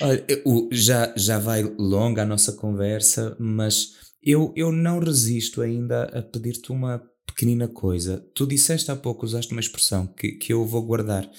olha, 0.00 0.26
já, 0.72 1.14
já 1.16 1.38
vai 1.38 1.62
longa 1.62 2.22
a 2.22 2.26
nossa 2.26 2.52
conversa, 2.52 3.36
mas 3.38 3.92
eu, 4.20 4.52
eu 4.56 4.72
não 4.72 4.98
resisto 4.98 5.62
ainda 5.62 6.02
a 6.04 6.20
pedir-te 6.20 6.72
uma 6.72 7.00
pequenina 7.24 7.68
coisa. 7.68 8.18
Tu 8.34 8.44
disseste 8.44 8.90
há 8.90 8.96
pouco, 8.96 9.24
usaste 9.24 9.52
uma 9.52 9.60
expressão 9.60 10.08
que, 10.08 10.32
que 10.32 10.52
eu 10.52 10.66
vou 10.66 10.82
guardar, 10.82 11.30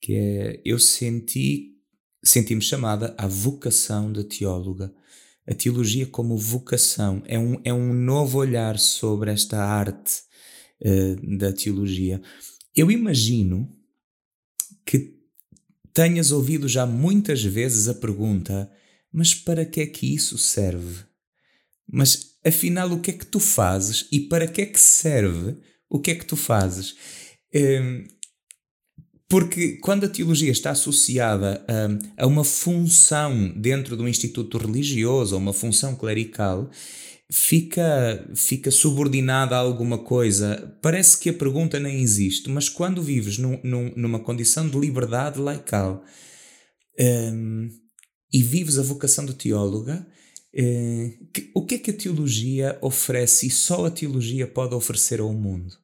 que 0.00 0.14
é 0.14 0.62
eu 0.64 0.78
senti, 0.78 1.74
senti-me 2.24 2.62
chamada 2.62 3.14
à 3.18 3.26
vocação 3.26 4.10
de 4.10 4.24
teóloga. 4.24 4.90
A 5.46 5.52
teologia 5.52 6.06
como 6.06 6.38
vocação 6.38 7.22
é 7.26 7.38
um, 7.38 7.60
é 7.64 7.72
um 7.72 7.92
novo 7.92 8.38
olhar 8.38 8.78
sobre 8.78 9.30
esta 9.30 9.62
arte 9.62 10.27
uh, 10.82 11.36
da 11.38 11.52
teologia. 11.52 12.20
Eu 12.74 12.90
imagino 12.90 13.74
que 14.84 15.18
tenhas 15.92 16.32
ouvido 16.32 16.68
já 16.68 16.86
muitas 16.86 17.42
vezes 17.42 17.88
a 17.88 17.94
pergunta: 17.94 18.70
mas 19.12 19.34
para 19.34 19.64
que 19.64 19.80
é 19.80 19.86
que 19.86 20.14
isso 20.14 20.38
serve? 20.38 21.04
Mas 21.90 22.36
afinal, 22.44 22.92
o 22.92 23.00
que 23.00 23.10
é 23.10 23.14
que 23.14 23.26
tu 23.26 23.40
fazes 23.40 24.06
e 24.12 24.20
para 24.20 24.46
que 24.46 24.62
é 24.62 24.66
que 24.66 24.80
serve 24.80 25.56
o 25.88 25.98
que 25.98 26.10
é 26.10 26.14
que 26.14 26.26
tu 26.26 26.36
fazes? 26.36 26.94
Um, 27.54 28.04
porque 29.28 29.76
quando 29.78 30.04
a 30.04 30.08
teologia 30.08 30.50
está 30.50 30.70
associada 30.70 31.64
a, 31.68 32.22
a, 32.22 32.26
uma 32.26 32.44
função 32.44 33.52
dentro 33.56 33.96
do 33.96 34.08
instituto 34.08 34.56
religioso, 34.56 35.34
ou 35.34 35.40
uma 35.40 35.52
função 35.52 35.94
clerical, 35.94 36.70
fica, 37.30 38.28
fica 38.34 38.70
subordinada 38.70 39.56
a 39.56 39.60
alguma 39.60 39.98
coisa. 39.98 40.78
Parece 40.82 41.18
que 41.18 41.30
a 41.30 41.34
pergunta 41.34 41.78
nem 41.78 42.00
existe, 42.00 42.48
mas 42.48 42.68
quando 42.68 43.02
vives 43.02 43.38
num, 43.38 43.60
num, 43.62 43.92
numa 43.96 44.20
condição 44.20 44.68
de 44.68 44.78
liberdade 44.78 45.38
laical 45.38 46.02
um, 46.98 47.68
e 48.32 48.42
vives 48.42 48.78
a 48.78 48.82
vocação 48.82 49.24
de 49.24 49.34
teóloga, 49.34 50.06
uh, 50.54 51.26
que, 51.32 51.50
o 51.54 51.64
que 51.64 51.74
é 51.76 51.78
que 51.78 51.90
a 51.90 51.96
teologia 51.96 52.78
oferece 52.80 53.46
e 53.46 53.50
só 53.50 53.86
a 53.86 53.90
teologia 53.90 54.46
pode 54.46 54.74
oferecer 54.74 55.20
ao 55.20 55.32
mundo? 55.32 55.74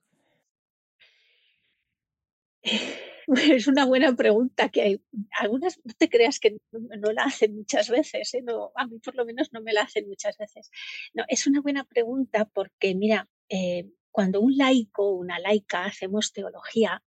Es 3.59 3.67
una 3.67 3.85
buena 3.87 4.15
pregunta 4.15 4.69
que 4.69 4.83
hay. 4.83 5.03
Algunas 5.39 5.81
no 5.85 5.95
te 5.95 6.09
creas 6.09 6.39
que 6.39 6.57
no, 6.73 7.13
la 7.13 7.25
hacen 7.25 7.55
muchas 7.57 7.89
veces, 7.89 8.35
¿eh? 8.35 8.43
no, 8.43 8.73
a 8.77 8.87
mí 8.87 8.99
por 8.99 9.15
lo 9.15 9.25
menos 9.25 9.53
no 9.53 9.61
me 9.63 9.73
la 9.73 9.83
hacen 9.83 10.07
muchas 10.09 10.37
veces. 10.39 10.71
No, 11.15 11.25
es 11.29 11.47
una 11.47 11.61
buena 11.61 11.85
pregunta 11.85 12.45
porque, 12.47 12.95
mira, 12.95 13.29
eh, 13.49 13.91
cuando 14.11 14.41
un 14.41 14.57
laico 14.57 15.09
o 15.09 15.17
una 15.17 15.39
laica 15.39 15.85
hacemos 15.85 16.33
teología, 16.33 17.03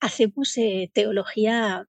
hacemos 0.00 0.56
eh, 0.56 0.90
teología 0.92 1.88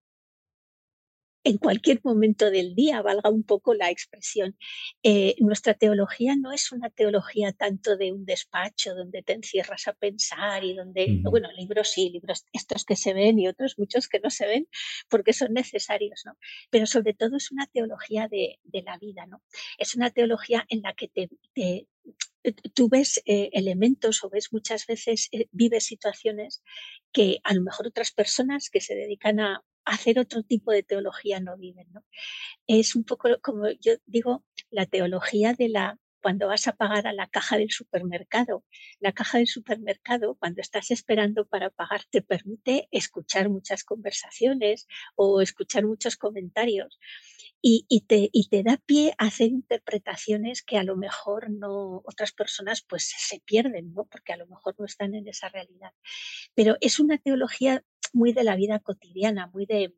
en 1.46 1.60
cualquier 1.60 2.02
momento 2.04 2.50
del 2.50 2.74
día, 2.74 3.04
valga 3.04 3.30
un 3.30 3.44
poco 3.44 3.76
la 3.76 3.92
expresión. 3.92 4.58
Eh, 5.04 5.36
nuestra 5.40 5.76
teología 5.76 6.36
no 6.36 6.52
es 6.52 6.72
una 6.72 6.90
teología 6.90 7.54
tanto 7.54 7.98
de 7.98 8.12
un 8.12 8.26
despacho 8.26 8.96
donde 8.96 9.22
te 9.22 9.34
encierras 9.34 9.88
a 9.88 9.94
pensar 9.94 10.64
y 10.64 10.76
donde, 10.76 11.22
bueno, 11.24 11.48
libros 11.56 11.92
sí, 11.92 12.10
libros 12.10 12.46
estos 12.52 12.84
que 12.84 12.96
se 12.96 13.14
ven 13.14 13.38
y 13.38 13.48
otros 13.48 13.76
muchos 13.78 14.08
que 14.08 14.20
no 14.20 14.32
se 14.32 14.48
ven 14.48 14.68
porque 15.08 15.34
son 15.34 15.54
necesarios, 15.54 16.24
¿no? 16.26 16.36
Pero 16.72 16.88
sobre 16.88 17.14
todo 17.14 17.38
es 17.38 17.52
una 17.52 17.68
teología 17.68 18.28
de, 18.28 18.58
la 18.84 18.98
vida, 18.98 19.28
¿no? 19.28 19.44
Es 19.78 19.96
una 19.96 20.10
teología 20.10 20.66
en 20.70 20.82
la 20.82 20.94
que 20.94 21.10
te, 21.10 21.88
tú 22.74 22.90
ves 22.90 23.22
eh, 23.26 23.50
elementos 23.54 24.24
o 24.24 24.30
ves 24.32 24.52
muchas 24.52 24.88
veces, 24.88 25.30
eh, 25.32 25.48
vives 25.52 25.86
situaciones 25.86 26.64
que 27.12 27.40
a 27.44 27.54
lo 27.54 27.62
mejor 27.62 27.86
otras 27.86 28.12
personas 28.12 28.72
que 28.72 28.82
se 28.82 28.96
dedican 28.96 29.40
a 29.40 29.64
hacer 29.86 30.20
otro 30.20 30.44
tipo 30.44 30.72
de 30.72 30.84
teología 30.84 31.40
no 31.40 31.58
viven. 31.58 31.88
¿no? 31.92 32.04
Es 32.68 32.96
un 32.96 33.04
poco 33.04 33.30
como 33.42 33.70
yo 33.80 33.94
digo, 34.06 34.44
la 34.70 34.86
teología 34.86 35.54
de 35.54 35.70
la 35.70 36.00
cuando 36.26 36.48
vas 36.48 36.68
a 36.68 36.76
pagar 36.76 37.06
a 37.06 37.14
la 37.14 37.28
caja 37.28 37.56
del 37.56 37.70
supermercado. 37.70 38.66
La 39.00 39.12
caja 39.12 39.38
del 39.38 39.46
supermercado, 39.46 40.34
cuando 40.40 40.60
estás 40.60 40.90
esperando 40.90 41.46
para 41.46 41.70
pagar, 41.70 42.02
te 42.10 42.24
permite 42.24 42.88
escuchar 42.90 43.48
muchas 43.48 43.84
conversaciones 43.84 44.88
o 45.14 45.40
escuchar 45.40 45.86
muchos 45.86 46.18
comentarios 46.18 46.98
y, 47.62 47.86
y, 47.90 48.02
te, 48.08 48.32
y 48.32 48.50
te 48.50 48.64
da 48.64 48.78
pie 48.78 49.14
a 49.20 49.26
hacer 49.26 49.50
interpretaciones 49.50 50.64
que 50.64 50.80
a 50.80 50.84
lo 50.84 50.96
mejor 50.96 51.52
no 51.52 52.02
otras 52.06 52.32
personas 52.32 52.82
pues 52.82 53.14
se 53.16 53.40
pierden, 53.42 53.94
¿no? 53.94 54.06
porque 54.06 54.34
a 54.34 54.38
lo 54.38 54.48
mejor 54.48 54.74
no 54.80 54.86
están 54.86 55.14
en 55.14 55.28
esa 55.28 55.50
realidad. 55.50 55.92
Pero 56.56 56.76
es 56.82 57.00
una 57.00 57.20
teología 57.20 57.84
muy 58.16 58.34
de 58.34 58.44
la 58.44 58.56
vida 58.56 58.80
cotidiana, 58.80 59.48
muy 59.48 59.66
de, 59.66 59.94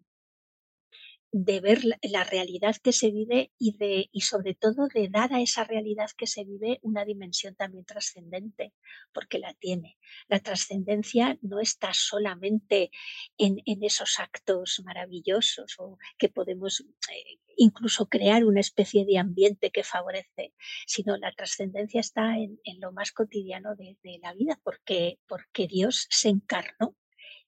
de 1.32 1.60
ver 1.60 1.82
la, 2.02 2.24
realidad 2.24 2.76
que 2.82 2.92
se 2.92 3.12
vive 3.12 3.52
y, 3.60 3.78
de, 3.78 4.10
y 4.12 4.22
sobre 4.22 4.56
todo 4.56 4.88
de 4.88 5.08
dar 5.08 5.34
a 5.34 5.42
esa 5.42 5.64
realidad 5.64 6.10
que 6.18 6.26
se 6.26 6.44
vive 6.44 6.80
una 6.82 7.06
dimensión 7.06 7.54
también 7.56 7.86
trascendente, 7.86 8.74
porque 9.14 9.38
la 9.38 9.54
tiene. 9.54 9.98
La 10.28 10.40
trascendencia 10.40 11.38
no 11.42 11.60
está 11.60 11.94
solamente 11.94 12.90
en, 13.38 13.62
en, 13.66 13.84
esos 13.84 14.20
actos 14.20 14.82
maravillosos 14.84 15.76
o 15.78 16.00
que 16.18 16.30
podemos 16.30 16.82
eh, 16.82 17.40
incluso 17.56 18.08
crear 18.08 18.46
una 18.46 18.62
especie 18.62 19.06
de 19.06 19.20
ambiente 19.20 19.70
que 19.70 19.84
favorece, 19.84 20.54
sino 20.88 21.18
la 21.18 21.32
trascendencia 21.34 22.00
está 22.00 22.36
en, 22.38 22.60
en, 22.64 22.80
lo 22.80 22.92
más 22.92 23.12
cotidiano 23.12 23.76
de, 23.76 23.96
de 24.02 24.18
la 24.24 24.34
vida, 24.34 24.60
porque, 24.64 25.20
porque 25.28 25.68
Dios 25.68 26.08
se 26.10 26.30
encarnó 26.30 26.96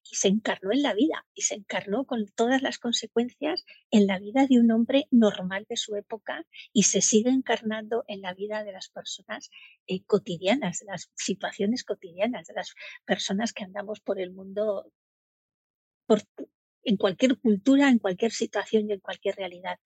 y 0.03 0.15
se 0.15 0.27
encarnó 0.27 0.71
en 0.71 0.81
la 0.81 0.93
vida 0.93 1.25
y 1.33 1.43
se 1.43 1.55
encarnó 1.55 2.05
con 2.05 2.27
todas 2.35 2.61
las 2.61 2.79
consecuencias 2.79 3.65
en 3.91 4.07
la 4.07 4.19
vida 4.19 4.47
de 4.47 4.59
un 4.59 4.71
hombre 4.71 5.07
normal 5.11 5.65
de 5.69 5.77
su 5.77 5.95
época 5.95 6.45
y 6.73 6.83
se 6.83 7.01
sigue 7.01 7.29
encarnando 7.29 8.03
en 8.07 8.21
la 8.21 8.33
vida 8.33 8.63
de 8.63 8.71
las 8.71 8.89
personas 8.89 9.49
eh, 9.87 10.03
cotidianas, 10.05 10.79
de 10.79 10.85
las 10.87 11.11
situaciones 11.15 11.83
cotidianas, 11.83 12.47
de 12.47 12.53
las 12.53 12.73
personas 13.05 13.53
que 13.53 13.63
andamos 13.63 13.99
por 13.99 14.19
el 14.19 14.31
mundo 14.31 14.91
por, 16.05 16.23
en 16.83 16.97
cualquier 16.97 17.37
cultura, 17.37 17.89
en 17.89 17.99
cualquier 17.99 18.31
situación 18.31 18.89
y 18.89 18.93
en 18.93 18.99
cualquier 18.99 19.35
realidad. 19.35 19.77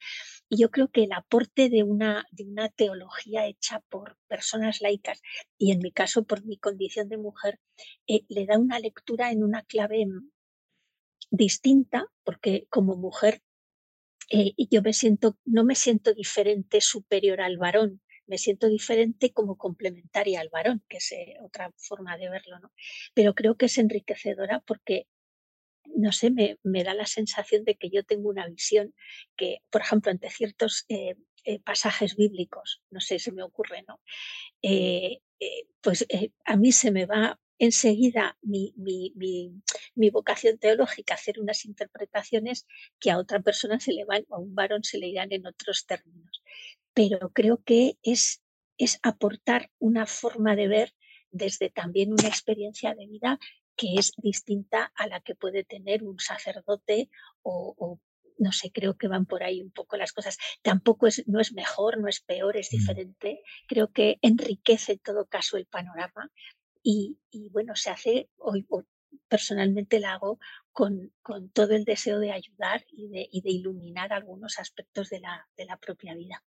Yo 0.58 0.70
creo 0.72 0.90
que 0.90 1.04
el 1.04 1.12
aporte 1.14 1.70
de 1.70 1.84
una, 1.84 2.26
de 2.32 2.46
una 2.46 2.70
teología 2.70 3.48
hecha 3.48 3.80
por 3.90 4.18
personas 4.28 4.82
laicas, 4.82 5.22
y 5.58 5.72
en 5.72 5.80
mi 5.80 5.92
caso 5.92 6.24
por 6.24 6.46
mi 6.46 6.58
condición 6.58 7.10
de 7.10 7.18
mujer, 7.18 7.60
eh, 8.08 8.22
le 8.30 8.46
da 8.46 8.58
una 8.60 8.80
lectura 8.80 9.32
en 9.32 9.44
una 9.44 9.64
clave 9.64 10.06
mm, 10.06 10.30
distinta, 11.32 12.06
porque 12.24 12.68
como 12.70 12.96
mujer 12.96 13.42
eh, 14.30 14.54
yo 14.70 14.82
me 14.82 14.94
siento, 14.94 15.38
no 15.46 15.64
me 15.64 15.76
siento 15.76 16.14
diferente, 16.14 16.82
superior 16.82 17.42
al 17.42 17.58
varón, 17.58 18.02
me 18.26 18.38
siento 18.38 18.68
diferente 18.68 19.34
como 19.34 19.58
complementaria 19.58 20.40
al 20.40 20.50
varón, 20.50 20.84
que 20.88 20.98
es 20.98 21.12
eh, 21.12 21.36
otra 21.44 21.72
forma 21.78 22.18
de 22.18 22.30
verlo, 22.30 22.60
¿no? 22.60 22.72
Pero 23.14 23.34
creo 23.36 23.58
que 23.58 23.66
es 23.66 23.78
enriquecedora 23.78 24.62
porque 24.66 25.08
no 25.96 26.12
sé, 26.12 26.32
me, 26.32 26.58
me, 26.64 26.84
da 26.84 26.94
la 26.94 27.06
sensación 27.06 27.64
de 27.64 27.76
que 27.76 27.90
yo 27.90 28.04
tengo 28.04 28.30
una 28.30 28.48
visión 28.48 28.94
que, 29.36 29.60
por 29.70 29.82
ejemplo, 29.82 30.12
ante 30.12 30.30
ciertos 30.30 30.86
eh, 30.90 31.16
eh, 31.44 31.60
pasajes 31.60 32.16
bíblicos, 32.16 32.82
no 32.90 33.00
sé, 33.00 33.20
se 33.20 33.32
me 33.32 33.44
ocurre, 33.44 33.84
¿no? 33.88 34.00
Eh, 34.62 35.20
pues 35.82 36.08
a 36.46 36.56
mí 36.56 36.72
se 36.72 36.92
me 36.92 37.06
va 37.06 37.38
enseguida 37.60 38.38
mi, 38.42 38.74
mi, 38.78 39.14
mi, 39.96 40.10
vocación 40.10 40.58
teológica 40.58 41.14
hacer 41.14 41.40
unas 41.40 41.66
interpretaciones 41.66 42.66
que 43.00 43.12
a 43.12 43.18
otra 43.18 43.42
persona 43.42 43.80
se 43.80 43.94
le 43.94 44.06
van, 44.06 44.26
a 44.30 44.38
un 44.38 44.56
varón 44.56 44.84
se 44.84 44.98
le 44.98 45.08
irán 45.08 45.32
en 45.32 45.46
otros 45.46 45.86
términos. 45.86 46.44
Pero 46.94 47.32
creo 47.32 47.62
que 47.64 47.98
es, 48.04 48.42
es 48.78 49.00
aportar 49.02 49.72
una 49.80 50.06
forma 50.06 50.56
de 50.56 50.68
ver 50.68 50.94
desde 51.32 51.70
también 51.70 52.12
una 52.12 52.28
experiencia 52.28 52.94
de 52.96 53.08
vida 53.08 53.40
que 53.76 53.96
es 53.98 54.12
distinta 54.18 54.92
a 54.96 55.08
la 55.08 55.20
que 55.22 55.36
puede 55.36 55.64
tener 55.64 56.04
un 56.04 56.20
sacerdote 56.20 57.10
o, 57.42 58.00
no 58.38 58.52
sé, 58.52 58.72
creo 58.72 58.98
que 58.98 59.08
van 59.08 59.26
por 59.26 59.44
ahí 59.44 59.62
un 59.62 59.72
poco 59.72 59.98
las 59.98 60.12
cosas. 60.12 60.38
Tampoco 60.62 61.08
es, 61.08 61.28
no 61.28 61.40
es 61.40 61.54
mejor, 61.54 62.00
no 62.00 62.08
es 62.08 62.22
peor, 62.22 62.58
es 62.58 62.70
mm. 62.72 62.78
diferente. 62.78 63.42
Creo 63.68 63.92
que 63.92 64.18
enriquece 64.22 64.94
en 64.94 65.00
todo 65.00 65.26
caso 65.26 65.58
el 65.58 65.66
panorama 65.66 66.32
y, 66.82 67.18
bueno, 67.52 67.76
se 67.76 67.90
hace, 67.90 68.30
hoy 68.38 68.68
personalmente 69.30 70.00
la 70.00 70.14
hago 70.14 70.40
con, 70.72 71.14
con, 71.22 71.50
todo 71.50 71.74
el 71.76 71.86
deseo 71.86 72.20
de 72.20 72.32
ayudar 72.32 72.84
y 72.92 73.08
de, 73.08 73.30
y 73.32 73.42
de 73.42 73.52
iluminar 73.52 74.12
algunos 74.12 74.60
aspectos 74.60 75.10
de 75.10 75.22
la, 75.22 75.48
de 75.56 75.66
la 75.66 75.78
propia 75.78 76.14
vida. 76.16 76.44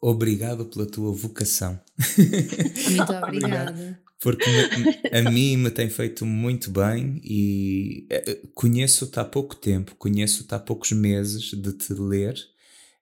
Obrigado 0.00 0.66
pela 0.66 0.84
tua 0.84 1.12
vocação. 1.14 1.80
Muito 2.90 3.12
obrigada. 3.12 4.03
Porque 4.20 4.48
me, 4.48 5.18
a 5.18 5.22
mim 5.30 5.56
me 5.56 5.70
tem 5.70 5.90
feito 5.90 6.24
muito 6.24 6.70
bem 6.70 7.20
e 7.22 8.06
eh, 8.10 8.40
conheço-te 8.54 9.18
há 9.20 9.24
pouco 9.24 9.54
tempo, 9.54 9.94
conheço-te 9.96 10.54
há 10.54 10.58
poucos 10.58 10.92
meses 10.92 11.50
de 11.50 11.72
te 11.72 11.92
ler, 11.92 12.34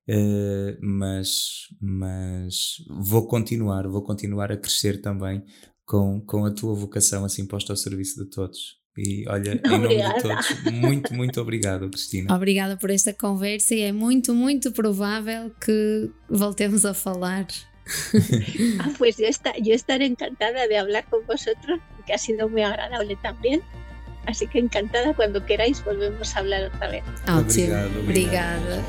uh, 0.09 0.76
mas, 0.80 1.68
mas 1.80 2.76
vou 2.89 3.26
continuar, 3.26 3.86
vou 3.86 4.02
continuar 4.02 4.51
a 4.51 4.56
crescer 4.56 5.01
também 5.01 5.44
com, 5.84 6.20
com 6.22 6.44
a 6.44 6.51
tua 6.51 6.74
vocação 6.74 7.24
assim 7.24 7.47
posta 7.47 7.72
ao 7.72 7.76
serviço 7.76 8.24
de 8.24 8.30
todos. 8.30 8.82
E 8.97 9.24
olha, 9.26 9.59
em 9.64 9.78
nome 9.78 9.97
de 9.97 10.22
todos, 10.22 10.64
muito, 10.70 11.14
muito 11.14 11.40
obrigado, 11.40 11.89
Cristina. 11.89 12.32
Obrigada 12.34 12.76
por 12.76 12.90
esta 12.90 13.12
conversa 13.14 13.74
e 13.74 13.80
é 13.80 13.93
muito, 13.93 14.34
muito 14.34 14.70
provável 14.70 15.51
que 15.64 16.10
voltemos 16.28 16.84
a 16.84 16.93
falar. 16.93 17.47
Ah, 18.81 18.91
pues 18.99 19.17
yo, 19.17 19.27
está, 19.27 19.53
yo 19.59 19.75
estaré 19.75 20.07
encantada 20.07 20.67
de 20.67 20.79
hablar 20.79 21.05
con 21.11 21.27
vosotros, 21.27 21.81
que 22.07 22.13
ha 22.13 22.19
sido 22.19 22.49
muy 22.49 22.63
agradable 22.63 23.17
también. 23.17 23.63
Así 24.27 24.47
que 24.47 24.61
encantada 24.61 25.15
cuando 25.15 25.45
queráis 25.45 25.85
volvemos 25.85 26.37
a 26.37 26.39
hablar 26.39 26.71
otra 26.75 26.89
vez. 26.89 27.03
Ótimo. 27.29 27.43
Obrigado. 27.43 28.01
Obrigada. 28.01 28.83